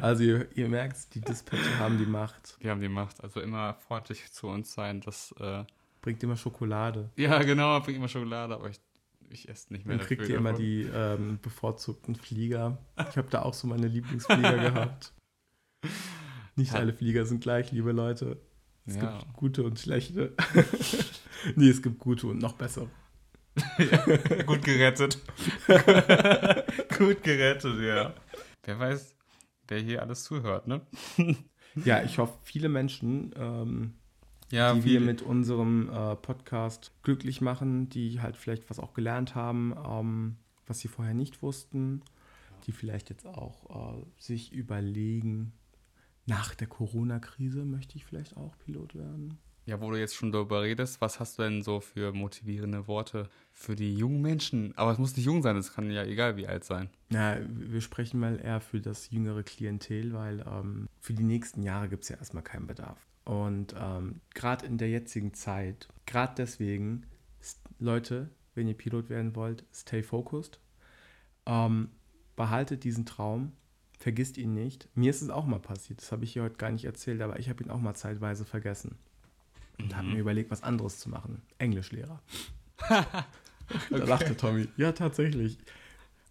Also 0.01 0.23
ihr, 0.23 0.57
ihr 0.57 0.69
merkt, 0.69 1.13
die 1.15 1.21
Dispatcher 1.21 1.79
haben 1.79 1.97
die 1.97 2.05
Macht. 2.05 2.57
Wir 2.59 2.71
haben 2.71 2.81
die 2.81 2.89
Macht, 2.89 3.23
also 3.23 3.39
immer 3.41 3.75
freundlich 3.75 4.31
zu 4.31 4.47
uns 4.47 4.73
sein. 4.73 5.01
Das, 5.01 5.33
äh, 5.39 5.63
Bringt 6.01 6.21
immer 6.23 6.35
Schokolade. 6.35 7.09
ja, 7.15 7.41
genau, 7.43 7.79
bringt 7.79 7.97
immer 7.97 8.07
Schokolade, 8.07 8.55
aber 8.55 8.69
ich, 8.69 8.79
ich 9.29 9.49
esse 9.49 9.73
nicht 9.73 9.85
mehr 9.85 9.97
Dann 9.97 10.05
kriegt 10.05 10.27
ihr 10.27 10.37
immer 10.37 10.53
die 10.53 10.81
ähm, 10.81 11.39
bevorzugten 11.41 12.15
Flieger. 12.15 12.77
Ich 13.09 13.17
habe 13.17 13.29
da 13.29 13.41
auch 13.41 13.53
so 13.53 13.67
meine 13.67 13.87
Lieblingsflieger 13.87 14.57
gehabt. 14.71 15.13
Nicht 16.55 16.73
Ja. 16.73 16.79
alle 16.79 16.93
Flieger 16.93 17.25
sind 17.25 17.41
gleich, 17.41 17.71
liebe 17.71 17.91
Leute. 17.91 18.39
Es 18.85 18.95
Ja. 18.95 19.17
gibt 19.19 19.33
gute 19.33 19.63
und 19.63 19.79
schlechte. 19.79 20.33
nee, 21.55 21.69
es 21.69 21.81
gibt 21.81 21.99
gute 21.99 22.27
und 22.27 22.39
noch 22.39 22.53
bessere. 22.53 22.89
Gut 24.45 24.63
gerettet. 24.63 25.17
Gut 26.97 27.23
gerettet, 27.23 27.79
ja. 27.81 28.13
Wer 28.63 28.79
weiß, 28.79 29.15
wer 29.67 29.79
hier 29.79 30.01
alles 30.01 30.23
zuhört, 30.23 30.67
ne? 30.67 30.81
Ja, 31.83 32.03
ich 32.03 32.17
hoffe, 32.17 32.37
viele 32.43 32.69
Menschen, 32.69 33.33
ähm, 33.37 33.93
Ja, 34.51 34.73
die 34.73 34.83
wir 34.83 34.99
viele- 34.99 35.05
mit 35.05 35.21
unserem 35.21 35.89
äh, 35.89 36.15
Podcast 36.15 36.91
glücklich 37.03 37.41
machen, 37.41 37.89
die 37.89 38.21
halt 38.21 38.37
vielleicht 38.37 38.69
was 38.69 38.79
auch 38.79 38.93
gelernt 38.93 39.35
haben, 39.35 39.73
ähm, 39.87 40.35
was 40.67 40.79
sie 40.79 40.87
vorher 40.87 41.13
nicht 41.13 41.41
wussten, 41.41 42.01
die 42.67 42.71
vielleicht 42.71 43.09
jetzt 43.09 43.25
auch 43.25 43.97
äh, 43.99 44.05
sich 44.17 44.51
überlegen, 44.53 45.53
nach 46.25 46.55
der 46.55 46.67
Corona-Krise 46.67 47.65
möchte 47.65 47.97
ich 47.97 48.05
vielleicht 48.05 48.35
auch 48.37 48.57
Pilot 48.59 48.95
werden. 48.95 49.37
Ja, 49.67 49.81
wo 49.81 49.89
du 49.89 49.99
jetzt 49.99 50.15
schon 50.15 50.31
darüber 50.31 50.61
redest, 50.61 51.01
was 51.01 51.19
hast 51.19 51.39
du 51.39 51.43
denn 51.43 51.63
so 51.63 51.79
für 51.79 52.13
motivierende 52.13 52.87
Worte 52.87 53.29
für 53.51 53.75
die 53.75 53.95
jungen 53.95 54.21
Menschen? 54.21 54.77
Aber 54.77 54.91
es 54.91 54.99
muss 54.99 55.15
nicht 55.15 55.25
jung 55.25 55.41
sein, 55.41 55.57
es 55.57 55.73
kann 55.73 55.89
ja 55.89 56.03
egal 56.03 56.37
wie 56.37 56.47
alt 56.47 56.63
sein. 56.63 56.89
Na, 57.09 57.37
wir 57.49 57.81
sprechen 57.81 58.19
mal 58.19 58.39
eher 58.39 58.61
für 58.61 58.79
das 58.79 59.09
jüngere 59.09 59.41
Klientel, 59.41 60.13
weil 60.13 60.45
ähm, 60.47 60.87
für 60.99 61.13
die 61.13 61.23
nächsten 61.23 61.63
Jahre 61.63 61.89
gibt 61.89 62.03
es 62.03 62.09
ja 62.09 62.17
erstmal 62.17 62.43
keinen 62.43 62.67
Bedarf. 62.67 63.07
Und 63.23 63.73
ähm, 63.75 64.21
gerade 64.35 64.67
in 64.67 64.77
der 64.77 64.89
jetzigen 64.89 65.33
Zeit, 65.33 65.87
gerade 66.05 66.33
deswegen, 66.37 67.07
Leute, 67.79 68.29
wenn 68.53 68.67
ihr 68.67 68.75
Pilot 68.75 69.09
werden 69.09 69.35
wollt, 69.35 69.65
stay 69.73 70.03
focused. 70.03 70.59
Ähm, 71.47 71.89
behaltet 72.35 72.83
diesen 72.83 73.07
Traum, 73.07 73.53
vergisst 74.05 74.37
ihn 74.37 74.53
nicht. 74.53 74.87
Mir 74.93 75.09
ist 75.09 75.23
es 75.23 75.31
auch 75.31 75.47
mal 75.47 75.59
passiert, 75.59 75.99
das 75.99 76.11
habe 76.11 76.25
ich 76.25 76.33
hier 76.33 76.43
heute 76.43 76.57
gar 76.57 76.69
nicht 76.69 76.85
erzählt, 76.85 77.23
aber 77.23 77.39
ich 77.39 77.49
habe 77.49 77.63
ihn 77.63 77.71
auch 77.71 77.79
mal 77.79 77.95
zeitweise 77.95 78.45
vergessen. 78.45 78.99
Und 79.79 79.97
habe 79.97 80.09
mir 80.09 80.19
überlegt, 80.19 80.51
was 80.51 80.61
anderes 80.61 80.99
zu 80.99 81.09
machen. 81.09 81.41
Englischlehrer. 81.57 82.21
Da 83.89 83.97
lachte 83.97 84.37
Tommy. 84.37 84.67
Ja, 84.77 84.91
tatsächlich. 84.91 85.57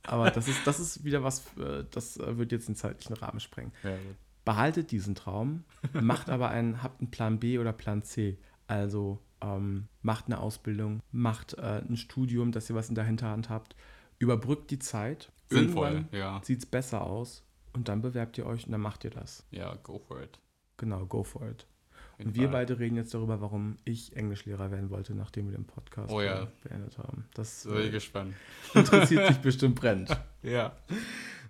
Aber 0.05 0.31
das 0.31 0.47
ist, 0.47 0.65
das 0.69 0.79
ist 0.79 1.03
wieder 1.03 1.25
was, 1.25 1.41
äh, 1.57 1.83
das 1.91 2.17
äh, 2.17 2.39
wird 2.39 2.53
jetzt 2.53 2.69
den 2.69 2.77
zeitlichen 2.77 3.17
Rahmen 3.17 3.41
sprengen. 3.41 3.73
Ja, 3.83 3.97
behaltet 4.45 4.93
diesen 4.93 5.17
Traum, 5.17 5.65
macht 5.93 6.31
aber 6.31 6.51
einen, 6.51 6.81
habt 6.81 7.01
einen 7.01 7.11
Plan 7.11 7.41
B 7.41 7.59
oder 7.59 7.73
Plan 7.73 8.05
C. 8.05 8.39
Also 8.69 9.19
ähm, 9.41 9.89
macht 10.01 10.27
eine 10.27 10.39
Ausbildung, 10.39 11.01
macht 11.11 11.55
äh, 11.55 11.83
ein 11.83 11.97
Studium, 11.97 12.53
dass 12.53 12.71
ihr 12.71 12.77
was 12.77 12.89
in 12.89 12.95
der 12.95 13.03
Hinterhand 13.03 13.49
habt, 13.49 13.75
überbrückt 14.21 14.71
die 14.71 14.79
Zeit. 14.79 15.33
Sinnvoll, 15.49 15.89
Irgendwann 15.89 16.17
ja. 16.17 16.41
sieht 16.45 16.61
es 16.61 16.67
besser 16.67 17.03
aus 17.03 17.43
und 17.75 17.89
dann 17.89 18.01
bewerbt 18.03 18.39
ihr 18.39 18.47
euch 18.47 18.65
und 18.67 18.73
dann 18.73 18.81
macht 18.81 19.05
ihr 19.05 19.11
das. 19.11 19.47
Ja, 19.51 19.75
go 19.83 19.99
for 19.99 20.23
it. 20.23 20.39
Genau, 20.77 21.05
go 21.07 21.23
for 21.23 21.47
it. 21.49 21.67
Und 22.19 22.35
wir 22.37 22.45
Fall. 22.45 22.53
beide 22.53 22.79
reden 22.79 22.95
jetzt 22.97 23.13
darüber, 23.13 23.41
warum 23.41 23.77
ich 23.85 24.17
Englischlehrer 24.17 24.71
werden 24.71 24.89
wollte, 24.91 25.15
nachdem 25.15 25.47
wir 25.51 25.57
den 25.57 25.67
Podcast 25.67 26.13
Oh 26.13 26.21
ja. 26.21 26.47
beendet 26.63 26.97
haben. 26.99 27.27
Das 27.35 27.63
So 27.63 27.77
äh, 27.77 27.91
gespannt. 27.91 28.35
interessiert 28.75 29.29
dich 29.31 29.39
bestimmt 29.39 29.75
brennt. 29.75 30.11
Ja. 30.43 30.77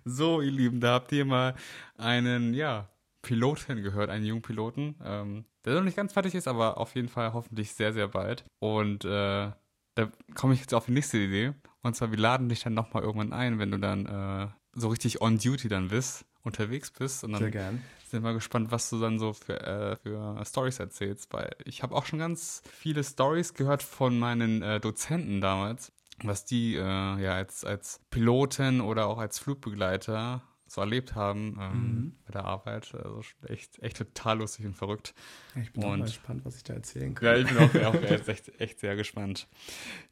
So, 0.05 0.39
ihr 0.41 0.51
Lieben, 0.51 0.79
da 0.79 0.93
habt 0.93 1.11
ihr 1.11 1.25
mal 1.25 1.53
einen, 1.97 2.53
ja, 2.53 2.87
Piloten 3.21 3.81
gehört, 3.81 4.09
einen 4.09 4.23
jungen 4.25 4.41
Piloten, 4.41 4.95
ähm, 5.03 5.45
der 5.65 5.73
noch 5.75 5.83
nicht 5.83 5.97
ganz 5.97 6.13
fertig 6.13 6.33
ist, 6.35 6.47
aber 6.47 6.77
auf 6.77 6.95
jeden 6.95 7.09
Fall 7.09 7.33
hoffentlich 7.33 7.73
sehr, 7.73 7.91
sehr 7.91 8.07
bald. 8.07 8.45
Und 8.59 9.03
äh, 9.03 9.51
da 9.95 10.11
komme 10.35 10.53
ich 10.53 10.61
jetzt 10.61 10.73
auf 10.73 10.85
die 10.85 10.91
nächste 10.93 11.17
Idee. 11.17 11.53
Und 11.81 11.95
zwar, 11.95 12.11
wir 12.11 12.17
laden 12.19 12.47
dich 12.49 12.61
dann 12.63 12.73
nochmal 12.73 13.03
irgendwann 13.03 13.33
ein, 13.33 13.59
wenn 13.59 13.71
du 13.71 13.79
dann 13.79 14.05
äh, 14.05 14.47
so 14.75 14.89
richtig 14.89 15.21
on 15.21 15.37
duty 15.37 15.67
dann 15.67 15.87
bist, 15.87 16.25
unterwegs 16.43 16.91
bist. 16.91 17.23
Und 17.23 17.31
Sehr 17.31 17.39
dann 17.39 17.51
gern. 17.51 17.83
sind 18.09 18.23
wir 18.23 18.33
gespannt, 18.33 18.71
was 18.71 18.89
du 18.89 18.99
dann 18.99 19.17
so 19.19 19.33
für, 19.33 19.59
äh, 19.59 19.95
für 19.97 20.43
Stories 20.45 20.79
erzählst, 20.79 21.33
weil 21.33 21.55
ich 21.65 21.81
habe 21.81 21.95
auch 21.95 22.05
schon 22.05 22.19
ganz 22.19 22.61
viele 22.69 23.03
Stories 23.03 23.53
gehört 23.53 23.81
von 23.81 24.19
meinen 24.19 24.61
äh, 24.61 24.79
Dozenten 24.79 25.41
damals, 25.41 25.91
was 26.23 26.45
die 26.45 26.75
äh, 26.75 26.79
ja 26.79 27.33
als, 27.33 27.63
als 27.65 27.99
Piloten 28.11 28.81
oder 28.81 29.07
auch 29.07 29.17
als 29.17 29.39
Flugbegleiter 29.39 30.41
so 30.67 30.81
erlebt 30.81 31.13
haben 31.15 31.57
ähm, 31.61 31.71
Mhm. 31.71 32.15
bei 32.25 32.31
der 32.33 32.45
Arbeit. 32.45 32.93
Also 32.95 33.21
echt, 33.47 33.77
echt 33.83 33.97
total 33.97 34.39
lustig 34.39 34.65
und 34.65 34.73
verrückt. 34.75 35.13
Ich 35.61 35.71
bin 35.73 35.83
Und- 35.83 35.99
mal 35.99 36.05
gespannt, 36.05 36.41
was 36.43 36.57
ich 36.57 36.63
da 36.63 36.73
erzählen 36.73 37.13
kann. 37.13 37.25
Ja, 37.25 37.35
ich 37.37 37.47
bin 37.47 37.57
auch, 37.57 37.93
auch 37.95 38.01
echt, 38.01 38.27
echt, 38.27 38.59
echt 38.59 38.79
sehr 38.79 38.95
gespannt. 38.95 39.47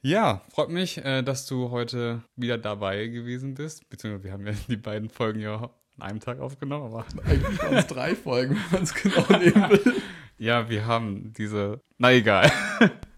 Ja, 0.02 0.42
freut 0.50 0.70
mich, 0.70 0.98
äh, 1.04 1.24
dass 1.24 1.46
du 1.48 1.72
heute 1.72 2.24
wieder 2.36 2.58
dabei 2.58 3.08
gewesen 3.08 3.56
bist. 3.56 3.90
Beziehungsweise 3.90 4.24
wir 4.26 4.32
haben 4.32 4.46
ja 4.46 4.54
die 4.68 4.78
beiden 4.78 5.10
Folgen 5.10 5.40
ja 5.40 5.56
an 5.98 6.02
einem 6.02 6.20
Tag 6.20 6.40
aufgenommen, 6.40 6.86
aber 6.86 7.06
Eigentlich 7.26 7.62
waren 7.62 7.74
es 7.76 7.88
drei 7.88 8.16
Folgen, 8.16 8.56
wenn 8.56 8.72
man 8.72 8.84
es 8.84 8.94
genau 8.94 9.26
nehmen 9.38 9.70
will. 9.72 9.96
ja, 10.38 10.70
wir 10.70 10.86
haben 10.86 11.34
diese. 11.34 11.82
Na 11.98 12.12
egal. 12.12 12.52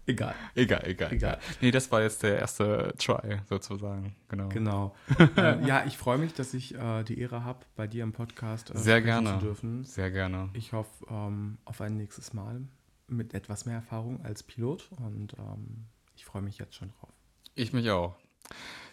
Egal. 0.06 0.34
Egal, 0.54 0.86
egal, 0.86 1.12
Egal. 1.12 1.40
Nee, 1.60 1.72
das 1.72 1.90
war 1.90 2.00
jetzt 2.00 2.22
der 2.22 2.38
erste 2.38 2.94
Try, 2.96 3.40
sozusagen. 3.48 4.14
Genau. 4.28 4.48
Genau. 4.48 4.94
äh, 5.36 5.66
ja, 5.66 5.84
ich 5.84 5.98
freue 5.98 6.18
mich, 6.18 6.32
dass 6.32 6.54
ich 6.54 6.76
äh, 6.76 7.02
die 7.02 7.18
Ehre 7.18 7.44
habe, 7.44 7.66
bei 7.74 7.88
dir 7.88 8.04
im 8.04 8.12
Podcast 8.12 8.70
äh, 8.70 8.78
Sehr 8.78 9.02
gerne. 9.02 9.32
zu 9.32 9.46
dürfen. 9.46 9.84
Sehr 9.84 10.12
gerne. 10.12 10.50
Ich 10.52 10.72
hoffe 10.72 11.04
ähm, 11.10 11.58
auf 11.64 11.80
ein 11.80 11.96
nächstes 11.96 12.32
Mal 12.32 12.60
mit 13.08 13.34
etwas 13.34 13.66
mehr 13.66 13.76
Erfahrung 13.76 14.24
als 14.24 14.44
Pilot 14.44 14.90
und 14.98 15.34
ähm, 15.38 15.86
ich 16.14 16.24
freue 16.24 16.42
mich 16.42 16.58
jetzt 16.58 16.76
schon 16.76 16.90
drauf. 16.90 17.12
Ich 17.54 17.72
mich 17.72 17.90
auch. 17.90 18.16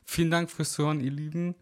Vielen 0.06 0.32
Dank 0.32 0.50
fürs 0.50 0.74
Zuhören, 0.74 1.00
ihr 1.00 1.12
Lieben. 1.12 1.56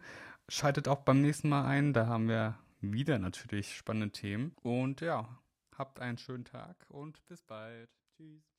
Schaltet 0.48 0.88
auch 0.88 1.00
beim 1.00 1.20
nächsten 1.20 1.48
Mal 1.48 1.66
ein. 1.66 1.92
Da 1.92 2.06
haben 2.06 2.28
wir 2.28 2.58
wieder 2.80 3.18
natürlich 3.18 3.74
spannende 3.76 4.10
Themen. 4.10 4.52
Und 4.62 5.00
ja, 5.00 5.28
habt 5.76 6.00
einen 6.00 6.18
schönen 6.18 6.44
Tag 6.44 6.76
und 6.88 7.24
bis 7.26 7.42
bald. 7.42 7.90
Tschüss. 8.16 8.51